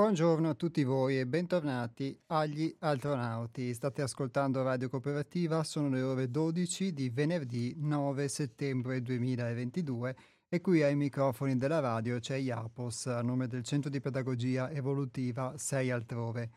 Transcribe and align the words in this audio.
Buongiorno 0.00 0.48
a 0.48 0.54
tutti 0.54 0.82
voi 0.82 1.18
e 1.18 1.26
bentornati 1.26 2.18
agli 2.28 2.74
Altronauti. 2.78 3.74
State 3.74 4.00
ascoltando 4.00 4.62
Radio 4.62 4.88
Cooperativa, 4.88 5.62
sono 5.62 5.90
le 5.90 6.00
ore 6.00 6.30
12 6.30 6.94
di 6.94 7.10
venerdì 7.10 7.74
9 7.76 8.26
settembre 8.26 9.02
2022 9.02 10.16
e 10.48 10.60
qui 10.62 10.82
ai 10.82 10.96
microfoni 10.96 11.58
della 11.58 11.80
radio 11.80 12.18
c'è 12.18 12.36
Iapos 12.36 13.08
a 13.08 13.20
nome 13.20 13.46
del 13.46 13.62
Centro 13.62 13.90
di 13.90 14.00
Pedagogia 14.00 14.70
Evolutiva 14.70 15.58
6 15.58 15.90
Altrove. 15.90 16.50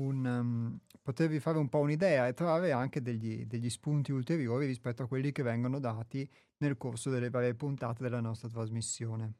un, 0.00 0.24
um, 0.24 0.78
potervi 1.02 1.40
fare 1.40 1.58
un 1.58 1.68
po' 1.68 1.78
un'idea 1.78 2.26
e 2.26 2.34
trovare 2.34 2.72
anche 2.72 3.00
degli, 3.02 3.46
degli 3.46 3.70
spunti 3.70 4.12
ulteriori 4.12 4.66
rispetto 4.66 5.02
a 5.02 5.06
quelli 5.06 5.32
che 5.32 5.42
vengono 5.42 5.78
dati 5.78 6.28
nel 6.58 6.76
corso 6.76 7.10
delle 7.10 7.30
varie 7.30 7.54
puntate 7.54 8.02
della 8.02 8.20
nostra 8.20 8.48
trasmissione. 8.48 9.34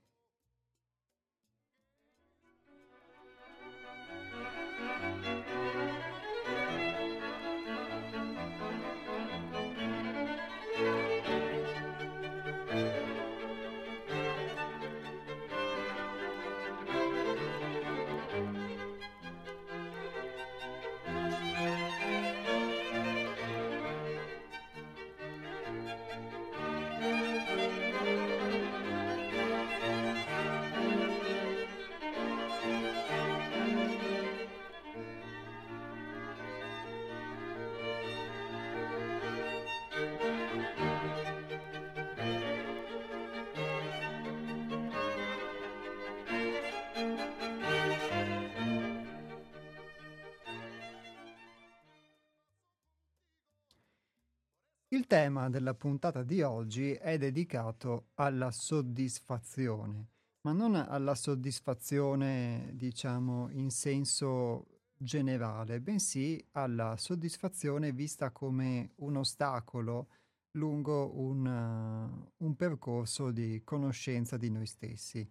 Tema 55.22 55.50
della 55.50 55.74
puntata 55.74 56.22
di 56.22 56.40
oggi 56.40 56.92
è 56.92 57.18
dedicato 57.18 58.06
alla 58.14 58.50
soddisfazione, 58.50 60.06
ma 60.46 60.52
non 60.52 60.74
alla 60.74 61.14
soddisfazione, 61.14 62.70
diciamo, 62.72 63.50
in 63.50 63.70
senso 63.70 64.78
generale, 64.96 65.80
bensì 65.80 66.42
alla 66.52 66.96
soddisfazione 66.96 67.92
vista 67.92 68.30
come 68.30 68.92
un 68.96 69.16
ostacolo 69.16 70.08
lungo 70.52 71.14
un, 71.14 71.44
uh, 71.44 72.44
un 72.44 72.56
percorso 72.56 73.30
di 73.30 73.60
conoscenza 73.62 74.38
di 74.38 74.50
noi 74.50 74.66
stessi. 74.66 75.28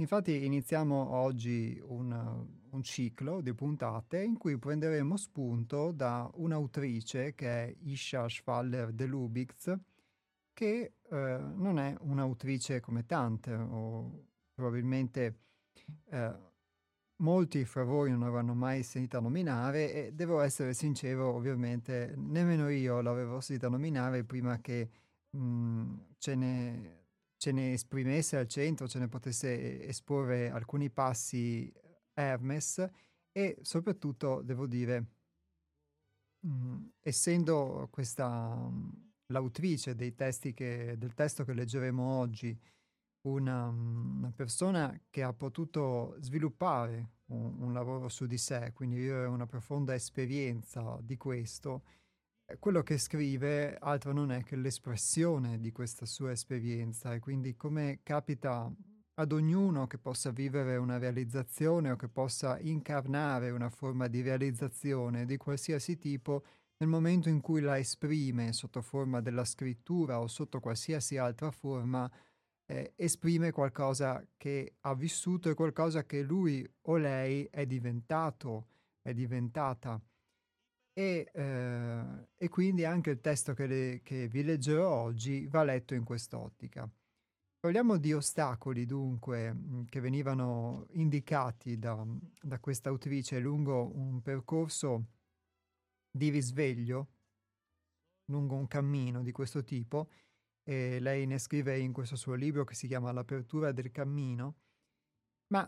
Infatti 0.00 0.46
iniziamo 0.46 1.10
oggi 1.10 1.78
un, 1.84 2.46
un, 2.70 2.82
ciclo 2.82 3.42
di 3.42 3.52
puntate 3.52 4.22
in 4.22 4.38
cui 4.38 4.56
prenderemo 4.56 5.14
spunto 5.18 5.92
da 5.92 6.28
un'autrice 6.36 7.34
che 7.34 7.64
è 7.64 7.74
Isha 7.80 8.26
Schwaller 8.26 8.92
de 8.92 9.04
Lubitz, 9.04 9.78
che 10.54 10.94
eh, 11.02 11.38
non 11.54 11.78
è 11.78 11.94
un'autrice 12.00 12.80
come 12.80 13.04
tante, 13.04 13.52
o 13.52 14.24
probabilmente 14.54 15.40
eh, 16.08 16.34
molti 17.16 17.66
fra 17.66 17.84
voi 17.84 18.10
non 18.10 18.22
avranno 18.22 18.54
mai 18.54 18.82
sentita 18.82 19.20
nominare 19.20 19.92
e 19.92 20.12
devo 20.14 20.40
essere 20.40 20.72
sincero, 20.72 21.34
ovviamente 21.34 22.14
nemmeno 22.16 22.70
io 22.70 23.02
l'avevo 23.02 23.42
sentita 23.42 23.68
nominare 23.68 24.24
prima 24.24 24.60
che 24.62 24.88
mh, 25.28 25.94
ce 26.16 26.34
ne 26.34 26.99
ce 27.40 27.52
ne 27.52 27.72
esprimesse 27.72 28.36
al 28.36 28.46
centro, 28.46 28.86
ce 28.86 28.98
ne 28.98 29.08
potesse 29.08 29.82
esporre 29.86 30.50
alcuni 30.50 30.90
passi 30.90 31.72
Hermes 32.12 32.86
e 33.32 33.56
soprattutto, 33.62 34.42
devo 34.42 34.66
dire, 34.66 35.06
mh, 36.40 36.50
mm, 36.50 36.86
essendo 37.00 37.88
questa 37.90 38.54
mh, 38.54 39.12
l'autrice 39.28 39.94
dei 39.94 40.14
testi 40.14 40.52
che, 40.52 40.96
del 40.98 41.14
testo 41.14 41.42
che 41.44 41.54
leggeremo 41.54 42.02
oggi, 42.02 42.54
una, 43.22 43.68
una, 43.68 44.32
persona 44.32 45.00
che 45.08 45.22
ha 45.22 45.32
potuto 45.32 46.16
sviluppare 46.20 47.12
un, 47.28 47.62
un 47.62 47.72
lavoro 47.72 48.10
su 48.10 48.26
di 48.26 48.36
sé, 48.36 48.72
quindi 48.74 48.96
avere 49.08 49.28
una 49.28 49.46
profonda 49.46 49.94
esperienza 49.94 50.98
di 51.00 51.16
questo, 51.16 51.84
quello 52.58 52.82
che 52.82 52.98
scrive 52.98 53.76
altro 53.78 54.12
non 54.12 54.32
è 54.32 54.42
che 54.42 54.56
l'espressione 54.56 55.60
di 55.60 55.72
questa 55.72 56.06
sua 56.06 56.32
esperienza 56.32 57.14
e 57.14 57.18
quindi 57.20 57.54
come 57.54 58.00
capita 58.02 58.70
ad 59.14 59.32
ognuno 59.32 59.86
che 59.86 59.98
possa 59.98 60.30
vivere 60.30 60.76
una 60.76 60.98
realizzazione 60.98 61.90
o 61.90 61.96
che 61.96 62.08
possa 62.08 62.58
incarnare 62.58 63.50
una 63.50 63.68
forma 63.68 64.08
di 64.08 64.22
realizzazione 64.22 65.26
di 65.26 65.36
qualsiasi 65.36 65.98
tipo, 65.98 66.44
nel 66.78 66.88
momento 66.88 67.28
in 67.28 67.40
cui 67.40 67.60
la 67.60 67.78
esprime 67.78 68.52
sotto 68.54 68.80
forma 68.80 69.20
della 69.20 69.44
scrittura 69.44 70.18
o 70.20 70.26
sotto 70.26 70.60
qualsiasi 70.60 71.18
altra 71.18 71.50
forma, 71.50 72.10
eh, 72.64 72.94
esprime 72.96 73.50
qualcosa 73.50 74.24
che 74.38 74.76
ha 74.80 74.94
vissuto 74.94 75.50
e 75.50 75.54
qualcosa 75.54 76.04
che 76.04 76.22
lui 76.22 76.66
o 76.82 76.96
lei 76.96 77.46
è 77.50 77.66
diventato, 77.66 78.68
è 79.02 79.12
diventata. 79.12 80.00
E, 81.00 81.30
eh, 81.32 82.28
e, 82.36 82.48
quindi 82.50 82.84
anche 82.84 83.08
il 83.08 83.22
testo 83.22 83.54
che, 83.54 83.66
le, 83.66 84.00
che, 84.02 84.28
vi 84.28 84.42
leggerò 84.42 84.86
oggi 84.86 85.46
va 85.46 85.64
letto 85.64 85.94
in 85.94 86.04
quest'ottica. 86.04 86.86
Parliamo 87.58 87.96
di 87.96 88.12
ostacoli 88.12 88.84
dunque 88.84 89.50
mm, 89.50 89.84
che 89.88 90.00
venivano 90.00 90.84
indicati 90.90 91.78
da, 91.78 92.06
da 92.42 92.58
questa 92.60 92.90
autrice 92.90 93.38
lungo 93.38 93.90
un 93.96 94.20
percorso 94.20 95.06
di 96.10 96.28
risveglio, 96.28 97.08
lungo 98.26 98.56
un 98.56 98.66
cammino 98.66 99.22
di 99.22 99.32
questo 99.32 99.64
tipo, 99.64 100.10
e 100.62 101.00
lei 101.00 101.24
ne 101.24 101.38
scrive 101.38 101.78
in 101.78 101.94
questo 101.94 102.16
suo 102.16 102.34
libro 102.34 102.64
che 102.64 102.74
si 102.74 102.86
chiama 102.86 103.10
L'apertura 103.10 103.72
del 103.72 103.90
cammino, 103.90 104.56
ma 105.46 105.66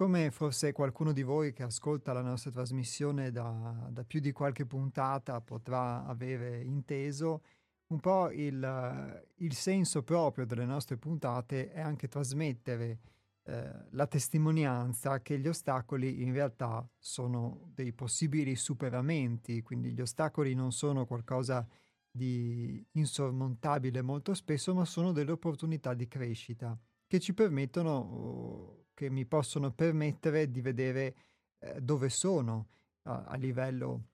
come 0.00 0.30
forse 0.30 0.72
qualcuno 0.72 1.12
di 1.12 1.22
voi 1.22 1.52
che 1.52 1.62
ascolta 1.62 2.14
la 2.14 2.22
nostra 2.22 2.50
trasmissione 2.50 3.30
da, 3.30 3.86
da 3.90 4.02
più 4.02 4.18
di 4.18 4.32
qualche 4.32 4.64
puntata 4.64 5.42
potrà 5.42 6.06
avere 6.06 6.62
inteso, 6.62 7.42
un 7.88 8.00
po' 8.00 8.30
il, 8.30 9.22
il, 9.34 9.52
senso 9.52 10.02
proprio 10.02 10.46
delle 10.46 10.64
nostre 10.64 10.96
puntate 10.96 11.70
è 11.70 11.82
anche 11.82 12.08
trasmettere 12.08 13.00
eh, 13.42 13.70
la 13.90 14.06
testimonianza 14.06 15.20
che 15.20 15.38
gli 15.38 15.48
ostacoli 15.48 16.22
in 16.22 16.32
realtà 16.32 16.88
sono 16.98 17.68
dei 17.74 17.92
possibili 17.92 18.56
superamenti, 18.56 19.60
quindi 19.60 19.92
gli 19.92 20.00
ostacoli 20.00 20.54
non 20.54 20.72
sono 20.72 21.04
qualcosa 21.04 21.68
di 22.10 22.82
insormontabile 22.92 24.00
molto 24.00 24.32
spesso, 24.32 24.72
ma 24.72 24.86
sono 24.86 25.12
delle 25.12 25.32
opportunità 25.32 25.92
di 25.92 26.08
crescita 26.08 26.74
che 27.06 27.20
ci 27.20 27.34
permettono 27.34 28.79
che 29.00 29.08
mi 29.08 29.24
possono 29.24 29.70
permettere 29.70 30.50
di 30.50 30.60
vedere 30.60 31.14
eh, 31.60 31.80
dove 31.80 32.10
sono 32.10 32.68
a, 33.04 33.24
a 33.24 33.36
livello 33.36 34.08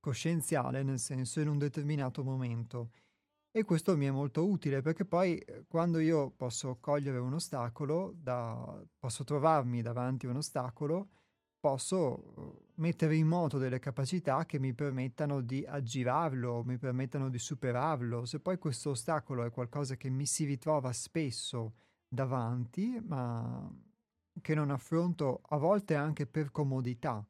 coscienziale, 0.00 0.82
nel 0.82 0.98
senso 0.98 1.40
in 1.40 1.48
un 1.48 1.58
determinato 1.58 2.24
momento. 2.24 2.92
E 3.50 3.62
questo 3.64 3.94
mi 3.94 4.06
è 4.06 4.10
molto 4.10 4.46
utile 4.46 4.80
perché 4.80 5.04
poi 5.04 5.36
eh, 5.36 5.64
quando 5.68 5.98
io 5.98 6.30
posso 6.30 6.78
cogliere 6.80 7.18
un 7.18 7.34
ostacolo, 7.34 8.14
da, 8.16 8.82
posso 8.98 9.22
trovarmi 9.22 9.82
davanti 9.82 10.24
a 10.24 10.30
un 10.30 10.36
ostacolo, 10.36 11.08
posso 11.60 12.16
eh, 12.16 12.64
mettere 12.76 13.16
in 13.16 13.26
moto 13.26 13.58
delle 13.58 13.80
capacità 13.80 14.46
che 14.46 14.58
mi 14.58 14.72
permettano 14.72 15.42
di 15.42 15.62
aggirarlo, 15.62 16.64
mi 16.64 16.78
permettano 16.78 17.28
di 17.28 17.38
superarlo. 17.38 18.24
Se 18.24 18.40
poi 18.40 18.56
questo 18.56 18.90
ostacolo 18.90 19.44
è 19.44 19.50
qualcosa 19.50 19.94
che 19.96 20.08
mi 20.08 20.24
si 20.24 20.46
ritrova 20.46 20.90
spesso 20.94 21.74
davanti, 22.14 23.00
ma 23.04 23.70
che 24.40 24.54
non 24.54 24.70
affronto 24.70 25.42
a 25.48 25.56
volte 25.56 25.94
anche 25.94 26.26
per 26.26 26.50
comodità 26.50 27.26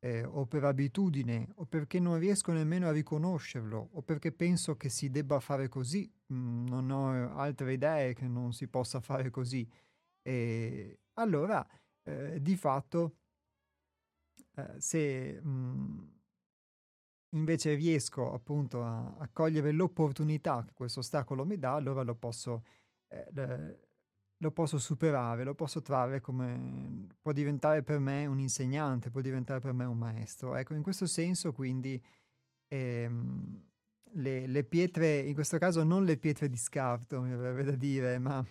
eh, 0.00 0.24
o 0.24 0.46
per 0.46 0.64
abitudine 0.64 1.52
o 1.56 1.66
perché 1.66 2.00
non 2.00 2.18
riesco 2.18 2.52
nemmeno 2.52 2.88
a 2.88 2.92
riconoscerlo 2.92 3.90
o 3.92 4.02
perché 4.02 4.32
penso 4.32 4.76
che 4.76 4.88
si 4.88 5.10
debba 5.10 5.40
fare 5.40 5.68
così, 5.68 6.10
mm, 6.32 6.66
non 6.68 6.90
ho 6.90 7.34
altre 7.36 7.74
idee 7.74 8.14
che 8.14 8.26
non 8.26 8.52
si 8.52 8.68
possa 8.68 9.00
fare 9.00 9.30
così. 9.30 9.68
E 10.22 11.00
allora, 11.14 11.66
eh, 12.04 12.40
di 12.40 12.56
fatto, 12.56 13.16
eh, 14.56 14.80
se 14.80 15.40
mm, 15.42 15.98
invece 17.30 17.74
riesco 17.74 18.32
appunto 18.32 18.82
a, 18.82 19.14
a, 19.18 19.28
cogliere 19.32 19.72
l'opportunità 19.72 20.64
che 20.64 20.72
questo 20.74 21.00
ostacolo 21.00 21.44
mi 21.44 21.58
dà, 21.58 21.74
allora 21.74 22.02
lo 22.02 22.14
posso, 22.14 22.64
eh, 23.08 23.28
lo 24.42 24.50
posso 24.50 24.78
superare, 24.78 25.44
lo 25.44 25.54
posso 25.54 25.82
trarre 25.82 26.20
come 26.20 27.08
può 27.20 27.32
diventare 27.32 27.82
per 27.82 27.98
me 27.98 28.26
un 28.26 28.38
insegnante, 28.38 29.10
può 29.10 29.20
diventare 29.20 29.60
per 29.60 29.72
me 29.72 29.84
un 29.84 29.98
maestro. 29.98 30.56
Ecco, 30.56 30.74
in 30.74 30.82
questo 30.82 31.06
senso 31.06 31.52
quindi 31.52 32.02
ehm, 32.68 33.62
le, 34.12 34.46
le, 34.46 34.64
pietre, 34.64 35.18
in 35.18 35.34
questo 35.34 35.58
caso 35.58 35.84
non 35.84 36.04
le 36.04 36.16
pietre 36.16 36.48
di 36.48 36.56
scarto, 36.56 37.20
mi 37.20 37.32
avrebbe 37.32 37.64
da 37.64 37.76
dire, 37.76 38.18
ma 38.18 38.42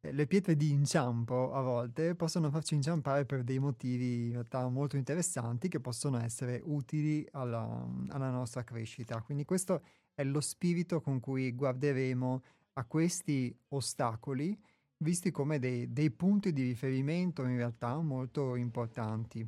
eh, 0.00 0.12
le 0.12 0.26
pietre 0.28 0.54
di 0.54 0.70
inciampo 0.70 1.52
a 1.52 1.62
volte 1.62 2.14
possono 2.14 2.48
farci 2.50 2.74
inciampare 2.74 3.24
per 3.24 3.42
dei 3.42 3.58
motivi 3.58 4.26
in 4.26 4.32
realtà 4.32 4.68
molto 4.68 4.96
interessanti 4.96 5.68
che 5.68 5.80
possono 5.80 6.22
essere 6.22 6.60
utili 6.64 7.26
alla, 7.32 7.84
alla 8.10 8.30
nostra 8.30 8.62
crescita. 8.62 9.20
Quindi 9.22 9.44
questo 9.44 9.82
è 10.14 10.22
lo 10.22 10.40
spirito 10.40 11.00
con 11.00 11.18
cui 11.18 11.52
guarderemo 11.52 12.42
a 12.74 12.84
questi 12.84 13.56
ostacoli 13.68 14.56
visti 14.98 15.30
come 15.30 15.58
dei, 15.58 15.92
dei 15.92 16.10
punti 16.10 16.52
di 16.52 16.62
riferimento 16.62 17.42
in 17.42 17.56
realtà 17.56 18.00
molto 18.00 18.54
importanti. 18.54 19.46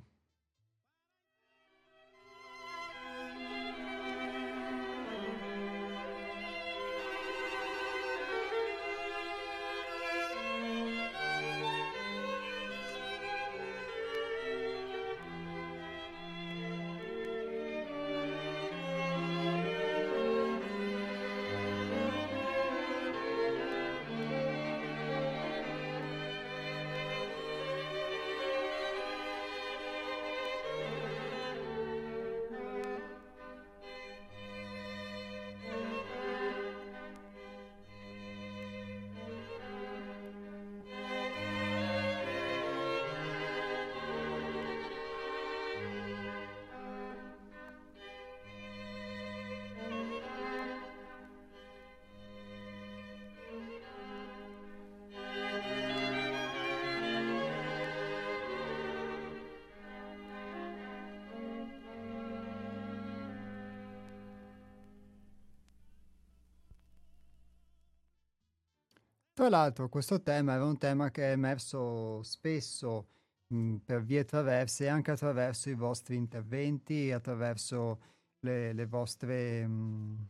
Tra 69.49 69.57
l'altro 69.57 69.89
questo 69.89 70.21
tema 70.21 70.53
era 70.53 70.65
un 70.67 70.77
tema 70.77 71.11
che 71.11 71.29
è 71.29 71.31
emerso 71.31 72.23
spesso 72.23 73.07
mh, 73.47 73.77
per 73.77 74.05
vie 74.05 74.27
traverse 74.27 74.89
anche 74.89 75.11
attraverso 75.11 75.71
i 75.71 75.75
vostri 75.75 76.17
interventi, 76.17 77.11
attraverso 77.11 77.99
le, 78.41 78.75
le, 78.75 78.85
vostre, 78.85 79.67
mh, 79.67 80.29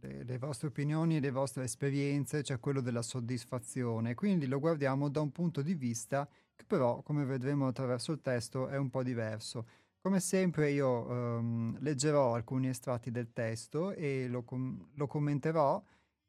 le, 0.00 0.24
le 0.24 0.38
vostre 0.38 0.66
opinioni, 0.66 1.20
le 1.20 1.30
vostre 1.30 1.62
esperienze, 1.62 2.42
cioè 2.42 2.58
quello 2.58 2.80
della 2.80 3.02
soddisfazione. 3.02 4.16
Quindi 4.16 4.48
lo 4.48 4.58
guardiamo 4.58 5.08
da 5.08 5.20
un 5.20 5.30
punto 5.30 5.62
di 5.62 5.74
vista 5.74 6.28
che 6.56 6.64
però, 6.66 7.00
come 7.02 7.24
vedremo 7.24 7.68
attraverso 7.68 8.10
il 8.10 8.20
testo, 8.20 8.66
è 8.66 8.76
un 8.76 8.90
po' 8.90 9.04
diverso. 9.04 9.68
Come 10.00 10.18
sempre 10.18 10.72
io 10.72 11.08
um, 11.08 11.76
leggerò 11.78 12.34
alcuni 12.34 12.66
estratti 12.66 13.12
del 13.12 13.32
testo 13.32 13.92
e 13.92 14.26
lo, 14.26 14.42
com- 14.42 14.88
lo 14.94 15.06
commenterò 15.06 15.80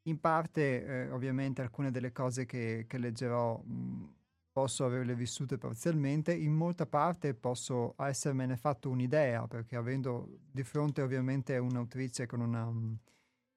in 0.04 0.20
parte, 0.20 0.84
eh, 0.84 1.10
ovviamente, 1.10 1.62
alcune 1.62 1.90
delle 1.90 2.12
cose 2.12 2.46
che, 2.46 2.84
che 2.88 2.98
leggerò 2.98 3.58
mh, 3.58 3.72
mm, 3.72 4.04
posso 4.52 4.84
averle 4.84 5.14
vissute 5.14 5.58
parzialmente, 5.58 6.34
in 6.34 6.52
molta 6.52 6.86
parte 6.86 7.34
posso 7.34 7.94
essermene 7.98 8.56
fatto 8.56 8.90
un'idea, 8.90 9.46
perché 9.48 9.76
avendo 9.76 10.40
di 10.50 10.62
fronte 10.62 11.02
ovviamente 11.02 11.56
un'autrice 11.58 12.26
con 12.26 12.40
una 12.40 12.66
mm, 12.70 12.94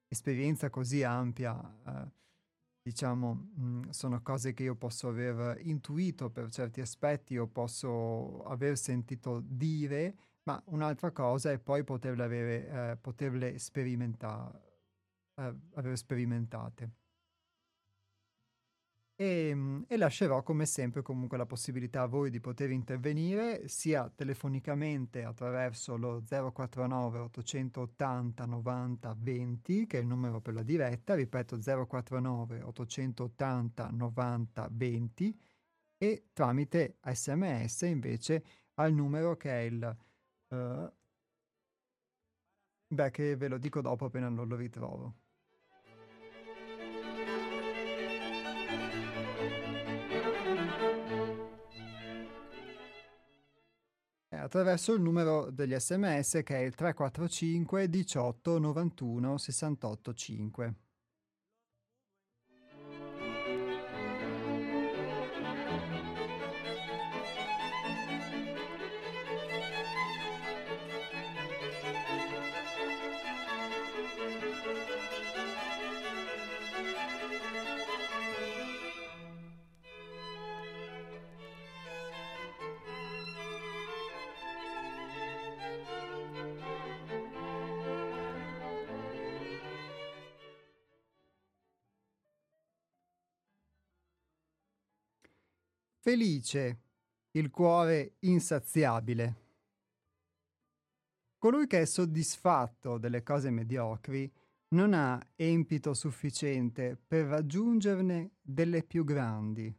esperienza 0.08 0.70
così 0.70 1.02
ampia, 1.02 1.56
eh, 1.86 2.10
diciamo, 2.82 3.34
mh, 3.34 3.64
mm, 3.64 3.82
sono 3.90 4.20
cose 4.22 4.54
che 4.54 4.62
io 4.64 4.74
posso 4.74 5.08
aver 5.08 5.58
intuito 5.62 6.30
per 6.30 6.50
certi 6.50 6.80
aspetti 6.80 7.36
o 7.38 7.46
posso 7.46 8.42
aver 8.44 8.76
sentito 8.78 9.42
dire, 9.44 10.16
ma 10.44 10.60
un'altra 10.66 11.10
cosa 11.12 11.52
è 11.52 11.58
poi 11.58 11.84
poterle, 11.84 12.24
avere, 12.24 12.90
eh, 12.92 12.96
poterle 12.96 13.58
sperimentare 13.58 14.67
aver 15.74 15.96
sperimentate. 15.96 16.90
E, 19.20 19.48
ehm, 19.48 19.84
e, 19.88 19.96
lascerò 19.96 20.44
come 20.44 20.64
sempre 20.64 21.02
comunque 21.02 21.36
la 21.36 21.44
possibilità 21.44 22.02
a 22.02 22.06
voi 22.06 22.30
di 22.30 22.38
poter 22.38 22.70
intervenire 22.70 23.66
sia 23.66 24.08
telefonicamente 24.14 25.24
attraverso 25.24 25.96
lo 25.96 26.22
049 26.24 27.18
880 27.18 28.46
90 28.46 29.16
20 29.18 29.86
che 29.86 29.98
è 29.98 30.00
il 30.02 30.06
numero 30.06 30.40
per 30.40 30.54
la 30.54 30.62
diretta, 30.62 31.14
ripeto 31.16 31.58
049 31.58 32.62
880 32.62 33.90
90 33.90 34.68
20 34.70 35.40
e 35.98 36.28
tramite 36.32 36.98
sms 37.02 37.80
invece 37.82 38.44
al 38.74 38.92
numero 38.92 39.36
che 39.36 39.50
è 39.50 39.62
il 39.62 39.96
uh, 40.48 40.92
beh 42.86 43.10
che 43.10 43.36
ve 43.36 43.48
lo 43.48 43.58
dico 43.58 43.80
dopo 43.80 44.04
appena 44.04 44.28
non 44.28 44.46
lo 44.46 44.54
ritrovo. 44.54 45.27
Attraverso 54.48 54.94
il 54.94 55.02
numero 55.02 55.50
degli 55.50 55.78
sms 55.78 56.40
che 56.42 56.56
è 56.56 56.60
il 56.60 56.74
345 56.74 57.90
18 57.90 58.58
91 58.58 59.36
68 59.36 60.14
5. 60.14 60.74
Felice, 96.08 96.80
il 97.32 97.50
cuore 97.50 98.14
insaziabile. 98.20 99.42
Colui 101.36 101.66
che 101.66 101.82
è 101.82 101.84
soddisfatto 101.84 102.96
delle 102.96 103.22
cose 103.22 103.50
mediocri 103.50 104.32
non 104.68 104.94
ha 104.94 105.22
empito 105.36 105.92
sufficiente 105.92 106.96
per 106.96 107.26
raggiungerne 107.26 108.36
delle 108.40 108.84
più 108.84 109.04
grandi. 109.04 109.70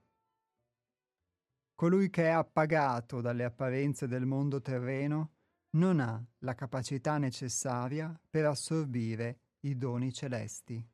Colui 1.73 2.11
che 2.11 2.25
è 2.25 2.29
appagato 2.29 3.21
dalle 3.21 3.43
apparenze 3.43 4.05
del 4.07 4.27
mondo 4.27 4.61
terreno 4.61 5.31
non 5.77 5.99
ha 5.99 6.23
la 6.43 6.53
capacità 6.53 7.17
necessaria 7.17 8.15
per 8.29 8.45
assorbire 8.45 9.39
i 9.61 9.75
doni 9.75 10.13
celesti. 10.13 10.87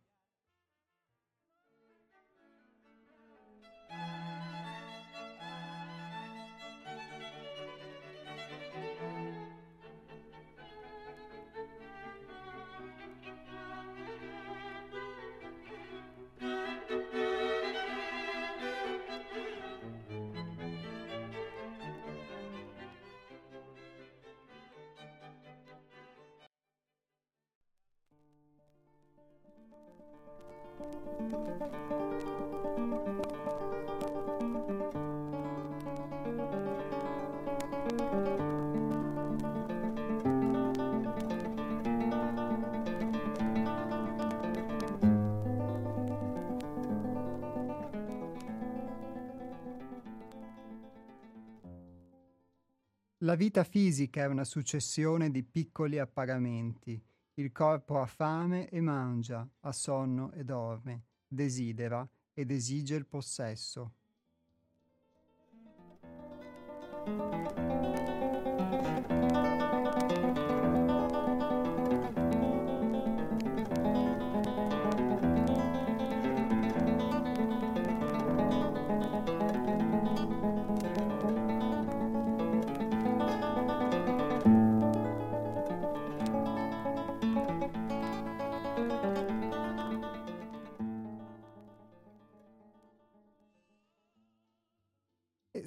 La 53.19 53.35
vita 53.35 53.63
fisica 53.63 54.23
è 54.23 54.25
una 54.27 54.43
successione 54.43 55.31
di 55.31 55.41
piccoli 55.41 55.99
appagamenti. 55.99 57.01
Il 57.35 57.53
corpo 57.53 58.01
ha 58.01 58.05
fame 58.05 58.67
e 58.67 58.81
mangia, 58.81 59.47
ha 59.61 59.71
sonno 59.71 60.33
e 60.33 60.43
dorme, 60.43 61.03
desidera 61.25 62.05
ed 62.33 62.51
esige 62.51 62.95
il 62.95 63.05
possesso. 63.05 63.93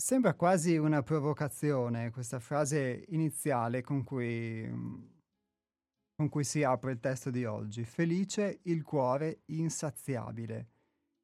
Sembra 0.09 0.33
quasi 0.33 0.79
una 0.79 1.03
provocazione 1.03 2.11
questa 2.11 2.41
frase 2.41 3.05
iniziale 3.09 3.83
con 3.83 4.05
cui, 4.05 4.67
con 6.17 6.31
cui 6.31 6.45
si 6.45 6.63
apre 6.63 6.93
il 6.93 6.99
testo 6.99 7.29
di 7.29 7.45
oggi. 7.45 7.85
Felice 7.85 8.61
il 8.63 8.83
cuore 8.85 9.43
insaziabile. 9.49 10.67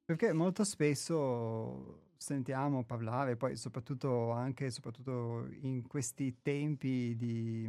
Perché 0.05 0.35
molto 0.35 0.65
spesso 0.65 2.11
sentiamo 2.19 2.85
parlare, 2.85 3.39
poi 3.39 3.57
soprattutto 3.57 4.33
anche 4.33 4.71
soprattutto 4.71 5.49
in 5.63 5.87
questi 5.87 6.43
tempi 6.43 7.17
di 7.17 7.67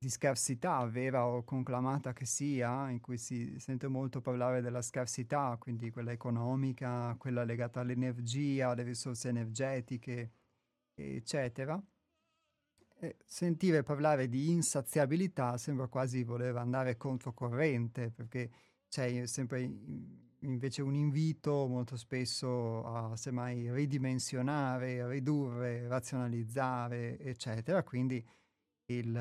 di 0.00 0.10
scarsità, 0.10 0.86
vera 0.86 1.26
o 1.26 1.42
conclamata 1.42 2.12
che 2.12 2.24
sia, 2.24 2.88
in 2.88 3.00
cui 3.00 3.18
si 3.18 3.58
sente 3.58 3.88
molto 3.88 4.20
parlare 4.20 4.60
della 4.60 4.80
scarsità, 4.80 5.56
quindi 5.58 5.90
quella 5.90 6.12
economica, 6.12 7.16
quella 7.18 7.42
legata 7.42 7.80
all'energia, 7.80 8.70
alle 8.70 8.84
risorse 8.84 9.28
energetiche, 9.28 10.30
eccetera. 10.94 11.82
E 13.00 13.16
sentire 13.24 13.82
parlare 13.82 14.28
di 14.28 14.50
insaziabilità 14.50 15.56
sembra 15.56 15.88
quasi 15.88 16.22
voler 16.22 16.56
andare 16.56 16.96
controcorrente, 16.96 18.10
perché 18.10 18.50
c'è 18.88 19.26
sempre 19.26 19.60
invece 20.42 20.82
un 20.82 20.94
invito 20.94 21.66
molto 21.66 21.96
spesso 21.96 22.84
a 22.84 23.16
semmai 23.16 23.72
ridimensionare, 23.72 25.08
ridurre, 25.08 25.88
razionalizzare, 25.88 27.18
eccetera. 27.18 27.82
Quindi 27.82 28.24
il, 28.90 29.16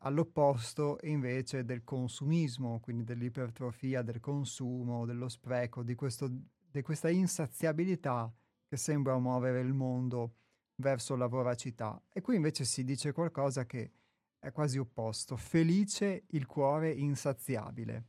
all'opposto 0.00 0.98
invece 1.02 1.64
del 1.64 1.84
consumismo, 1.84 2.80
quindi 2.80 3.04
dell'ipertrofia 3.04 4.02
del 4.02 4.20
consumo, 4.20 5.06
dello 5.06 5.28
spreco, 5.28 5.82
di, 5.82 5.94
questo, 5.94 6.28
di 6.70 6.82
questa 6.82 7.08
insaziabilità 7.08 8.32
che 8.66 8.76
sembra 8.76 9.18
muovere 9.18 9.60
il 9.60 9.72
mondo 9.72 10.34
verso 10.76 11.16
la 11.16 11.26
voracità. 11.26 12.00
E 12.12 12.20
qui 12.20 12.36
invece 12.36 12.64
si 12.64 12.84
dice 12.84 13.12
qualcosa 13.12 13.66
che 13.66 13.92
è 14.38 14.52
quasi 14.52 14.78
opposto, 14.78 15.36
felice 15.36 16.24
il 16.28 16.46
cuore 16.46 16.90
insaziabile. 16.90 18.04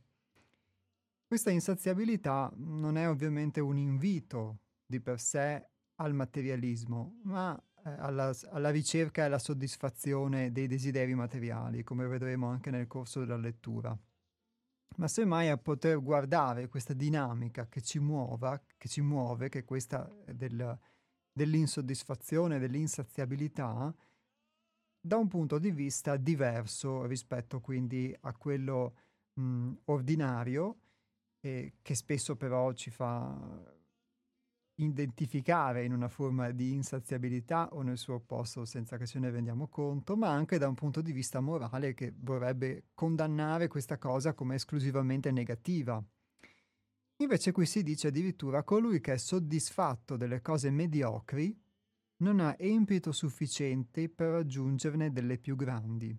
Questa 1.26 1.50
insaziabilità 1.50 2.52
non 2.56 2.96
è 2.96 3.08
ovviamente 3.08 3.60
un 3.60 3.76
invito 3.76 4.58
di 4.84 5.00
per 5.00 5.20
sé 5.20 5.68
al 5.96 6.14
materialismo, 6.14 7.20
ma 7.22 7.60
alla, 7.82 8.32
alla, 8.50 8.70
ricerca 8.70 9.22
e 9.22 9.24
alla 9.26 9.38
soddisfazione 9.38 10.52
dei 10.52 10.66
desideri 10.66 11.14
materiali, 11.14 11.82
come 11.82 12.06
vedremo 12.06 12.48
anche 12.48 12.70
nel 12.70 12.86
corso 12.86 13.20
della 13.20 13.36
lettura. 13.36 13.96
Ma 14.96 15.08
semmai 15.08 15.48
a 15.48 15.56
poter 15.56 16.02
guardare 16.02 16.68
questa 16.68 16.92
dinamica 16.92 17.68
che 17.68 17.80
ci, 17.80 17.98
muova, 17.98 18.60
che 18.76 18.88
ci 18.88 19.00
muove, 19.00 19.48
che 19.48 19.60
è 19.60 19.64
questa 19.64 20.10
del, 20.32 20.78
dell'insoddisfazione, 21.32 22.58
dell'insaziabilità, 22.58 23.94
da 25.02 25.16
un 25.16 25.28
punto 25.28 25.58
di 25.58 25.70
vista 25.70 26.16
diverso 26.16 27.06
rispetto 27.06 27.60
quindi 27.60 28.14
a 28.20 28.34
quello 28.34 28.94
mh, 29.34 29.72
ordinario, 29.84 30.80
eh, 31.40 31.74
che 31.80 31.94
spesso 31.94 32.36
però 32.36 32.72
ci 32.72 32.90
fa 32.90 33.78
identificare 34.82 35.84
in 35.84 35.92
una 35.92 36.08
forma 36.08 36.50
di 36.50 36.72
insaziabilità 36.72 37.68
o 37.72 37.82
nel 37.82 37.98
suo 37.98 38.14
opposto 38.14 38.64
senza 38.64 38.96
che 38.96 39.06
ce 39.06 39.18
ne 39.18 39.30
rendiamo 39.30 39.68
conto, 39.68 40.16
ma 40.16 40.30
anche 40.30 40.58
da 40.58 40.68
un 40.68 40.74
punto 40.74 41.02
di 41.02 41.12
vista 41.12 41.40
morale 41.40 41.94
che 41.94 42.14
vorrebbe 42.16 42.84
condannare 42.94 43.68
questa 43.68 43.98
cosa 43.98 44.32
come 44.34 44.54
esclusivamente 44.56 45.30
negativa. 45.30 46.02
Invece 47.16 47.52
qui 47.52 47.66
si 47.66 47.82
dice 47.82 48.08
addirittura 48.08 48.62
colui 48.62 49.00
che 49.00 49.12
è 49.12 49.18
soddisfatto 49.18 50.16
delle 50.16 50.40
cose 50.40 50.70
mediocri 50.70 51.54
non 52.18 52.40
ha 52.40 52.54
empito 52.58 53.12
sufficiente 53.12 54.08
per 54.08 54.28
raggiungerne 54.28 55.12
delle 55.12 55.38
più 55.38 55.56
grandi. 55.56 56.18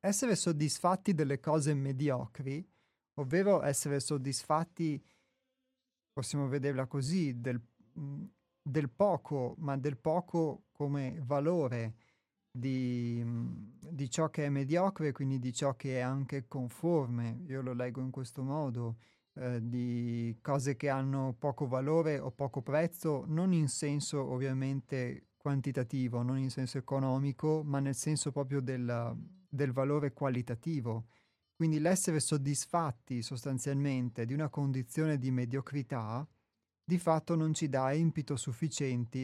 Essere 0.00 0.34
soddisfatti 0.34 1.14
delle 1.14 1.40
cose 1.40 1.74
mediocri, 1.74 2.66
ovvero 3.14 3.62
essere 3.62 4.00
soddisfatti 4.00 5.02
possiamo 6.12 6.48
vederla 6.48 6.86
così, 6.86 7.40
del, 7.40 7.60
mhmm, 7.94 8.28
del 8.62 8.90
poco, 8.90 9.54
ma 9.58 9.76
del 9.76 9.96
poco 9.96 10.64
come 10.72 11.20
valore 11.24 11.94
di, 12.50 13.20
mhmm, 13.24 13.78
di, 13.90 14.10
ciò 14.10 14.30
che 14.30 14.44
è 14.44 14.48
mediocre, 14.48 15.12
quindi 15.12 15.38
di 15.38 15.52
ciò 15.52 15.74
che 15.74 15.98
è 15.98 16.00
anche 16.00 16.46
conforme, 16.46 17.42
io 17.46 17.62
lo 17.62 17.72
leggo 17.72 18.00
in 18.00 18.10
questo 18.10 18.42
modo, 18.42 18.96
eh, 19.34 19.60
di 19.62 20.36
cose 20.42 20.76
che 20.76 20.90
hanno 20.90 21.34
poco 21.38 21.66
valore 21.66 22.18
o 22.18 22.30
poco 22.30 22.60
prezzo, 22.62 23.24
non 23.26 23.52
in 23.52 23.68
senso 23.68 24.22
ovviamente 24.30 25.28
quantitativo, 25.36 26.22
non 26.22 26.38
in 26.38 26.50
senso 26.50 26.78
economico, 26.78 27.62
ma 27.64 27.80
nel 27.80 27.94
senso 27.94 28.30
proprio 28.30 28.60
del, 28.60 29.16
del 29.48 29.72
valore 29.72 30.12
qualitativo 30.12 31.06
quindi 31.62 31.78
l'essere 31.78 32.18
soddisfatti 32.18 33.22
sostanzialmente 33.22 34.24
di 34.24 34.34
una 34.34 34.48
condizione 34.48 35.16
di 35.16 35.30
mediocrità 35.30 36.28
di 36.82 36.98
fatto 36.98 37.36
non 37.36 37.54
ci 37.54 37.68
dà 37.68 37.92
empito, 37.92 38.34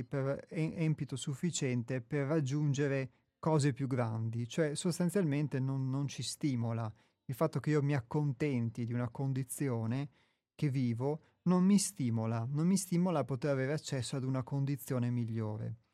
per, 0.07 0.47
empito 0.49 1.17
sufficiente 1.17 2.01
per 2.01 2.29
raggiungere 2.29 3.11
cose 3.41 3.73
più 3.73 3.89
grandi, 3.89 4.47
cioè 4.47 4.77
sostanzialmente 4.77 5.59
non, 5.59 5.91
non 5.91 6.07
ci 6.07 6.23
stimola. 6.23 6.89
Il 7.25 7.35
fatto 7.35 7.59
che 7.59 7.71
io 7.71 7.83
mi 7.83 7.97
accontenti 7.97 8.87
di 8.87 8.93
una 8.93 9.09
condizione 9.09 10.09
che 10.55 10.69
vivo 10.69 11.39
non 11.49 11.65
mi 11.65 11.77
stimola, 11.77 12.47
non 12.49 12.69
mi 12.69 12.77
stimola 12.77 13.19
a 13.19 13.25
poter 13.25 13.51
avere 13.51 13.73
accesso 13.73 14.15
ad 14.15 14.23
una 14.23 14.45
condizione 14.45 15.11
migliore. 15.11 15.88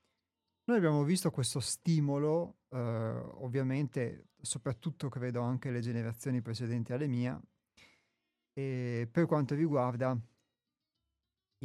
Noi 0.66 0.78
abbiamo 0.78 1.02
visto 1.04 1.30
questo 1.30 1.60
stimolo, 1.60 2.60
eh, 2.70 2.78
ovviamente, 2.78 4.28
soprattutto 4.40 5.10
credo 5.10 5.42
anche 5.42 5.70
le 5.70 5.80
generazioni 5.80 6.40
precedenti 6.40 6.94
alle 6.94 7.06
mie, 7.06 7.38
e 8.54 9.06
per 9.10 9.26
quanto 9.26 9.54
riguarda 9.54 10.18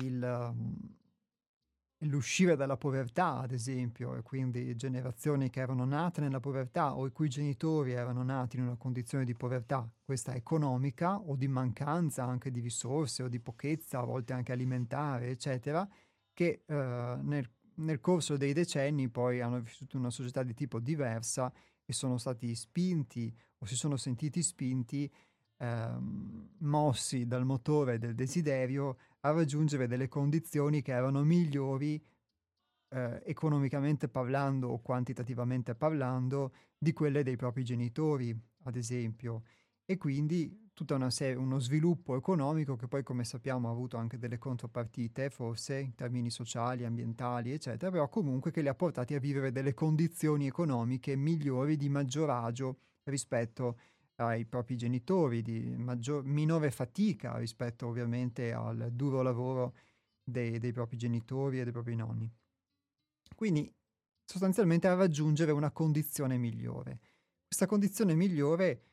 il, 0.01 0.21
um, 0.21 0.97
l'uscire 1.99 2.57
dalla 2.57 2.75
povertà, 2.75 3.37
ad 3.37 3.51
esempio, 3.53 4.15
e 4.15 4.21
quindi 4.21 4.75
generazioni 4.75 5.49
che 5.49 5.61
erano 5.61 5.85
nate 5.85 6.19
nella 6.19 6.41
povertà 6.41 6.93
o 6.93 7.05
i 7.05 7.11
cui 7.11 7.29
genitori 7.29 7.93
erano 7.93 8.23
nati 8.23 8.57
in 8.57 8.63
una 8.63 8.75
condizione 8.75 9.23
di 9.23 9.33
povertà, 9.33 9.89
questa 10.03 10.33
economica 10.35 11.17
o 11.17 11.37
di 11.37 11.47
mancanza 11.47 12.25
anche 12.25 12.51
di 12.51 12.59
risorse 12.59 13.23
o 13.23 13.29
di 13.29 13.39
pochezza, 13.39 13.99
a 13.99 14.03
volte 14.03 14.33
anche 14.33 14.51
alimentare, 14.51 15.29
eccetera, 15.29 15.87
che 16.33 16.63
eh, 16.65 17.17
nel 17.21 17.49
nel 17.79 17.99
corso 17.99 18.37
dei 18.37 18.53
decenni 18.53 19.09
poi 19.09 19.41
hanno 19.41 19.59
vissuto 19.59 19.97
una 19.97 20.09
società 20.09 20.43
di 20.43 20.53
tipo 20.53 20.79
diversa 20.79 21.51
e 21.85 21.93
sono 21.93 22.17
stati 22.17 22.53
spinti 22.55 23.35
o 23.57 23.65
si 23.65 23.75
sono 23.75 23.97
sentiti 23.97 24.41
spinti, 24.41 25.11
ehm, 25.57 26.49
mossi 26.59 27.25
dal 27.25 27.45
motore 27.45 27.97
del 27.97 28.15
desiderio 28.15 28.97
a 29.21 29.31
raggiungere 29.31 29.87
delle 29.87 30.07
condizioni 30.07 30.81
che 30.81 30.91
erano 30.91 31.23
migliori 31.23 32.01
eh, 32.89 33.21
economicamente 33.25 34.07
parlando 34.07 34.69
o 34.69 34.81
quantitativamente 34.81 35.75
parlando 35.75 36.53
di 36.77 36.93
quelle 36.93 37.23
dei 37.23 37.35
propri 37.35 37.63
genitori, 37.63 38.37
ad 38.63 38.75
esempio. 38.75 39.43
E 39.85 39.97
quindi 39.97 40.68
tutta 40.79 40.95
una 40.95 41.09
serie, 41.09 41.35
uno 41.35 41.59
sviluppo 41.59 42.15
economico 42.15 42.77
che 42.77 42.87
poi, 42.87 43.03
come 43.03 43.25
sappiamo, 43.25 43.67
ha 43.67 43.71
avuto 43.71 43.97
anche 43.97 44.17
delle 44.17 44.37
contropartite, 44.37 45.29
forse 45.29 45.77
in 45.77 45.93
termini 45.93 46.29
sociali, 46.29 46.85
ambientali, 46.85 47.51
eccetera, 47.51 47.91
però 47.91 48.07
comunque 48.07 48.51
che 48.51 48.61
li 48.61 48.69
ha 48.69 48.73
portati 48.73 49.13
a 49.13 49.19
vivere 49.19 49.51
delle 49.51 49.73
condizioni 49.73 50.47
economiche 50.47 51.17
migliori, 51.17 51.75
di 51.75 51.89
maggior 51.89 52.29
agio 52.29 52.77
rispetto 53.03 53.77
ai 54.15 54.45
propri 54.45 54.77
genitori, 54.77 55.41
di 55.41 55.75
maggior, 55.75 56.23
minore 56.23 56.71
fatica 56.71 57.35
rispetto 57.37 57.87
ovviamente 57.87 58.53
al 58.53 58.89
duro 58.93 59.21
lavoro 59.21 59.75
dei, 60.23 60.59
dei 60.59 60.71
propri 60.71 60.95
genitori 60.95 61.59
e 61.59 61.63
dei 61.63 61.73
propri 61.73 61.95
nonni. 61.95 62.31
Quindi 63.35 63.69
sostanzialmente 64.23 64.87
a 64.87 64.93
raggiungere 64.93 65.51
una 65.51 65.71
condizione 65.71 66.37
migliore. 66.37 66.99
Questa 67.45 67.65
condizione 67.65 68.15
migliore 68.15 68.83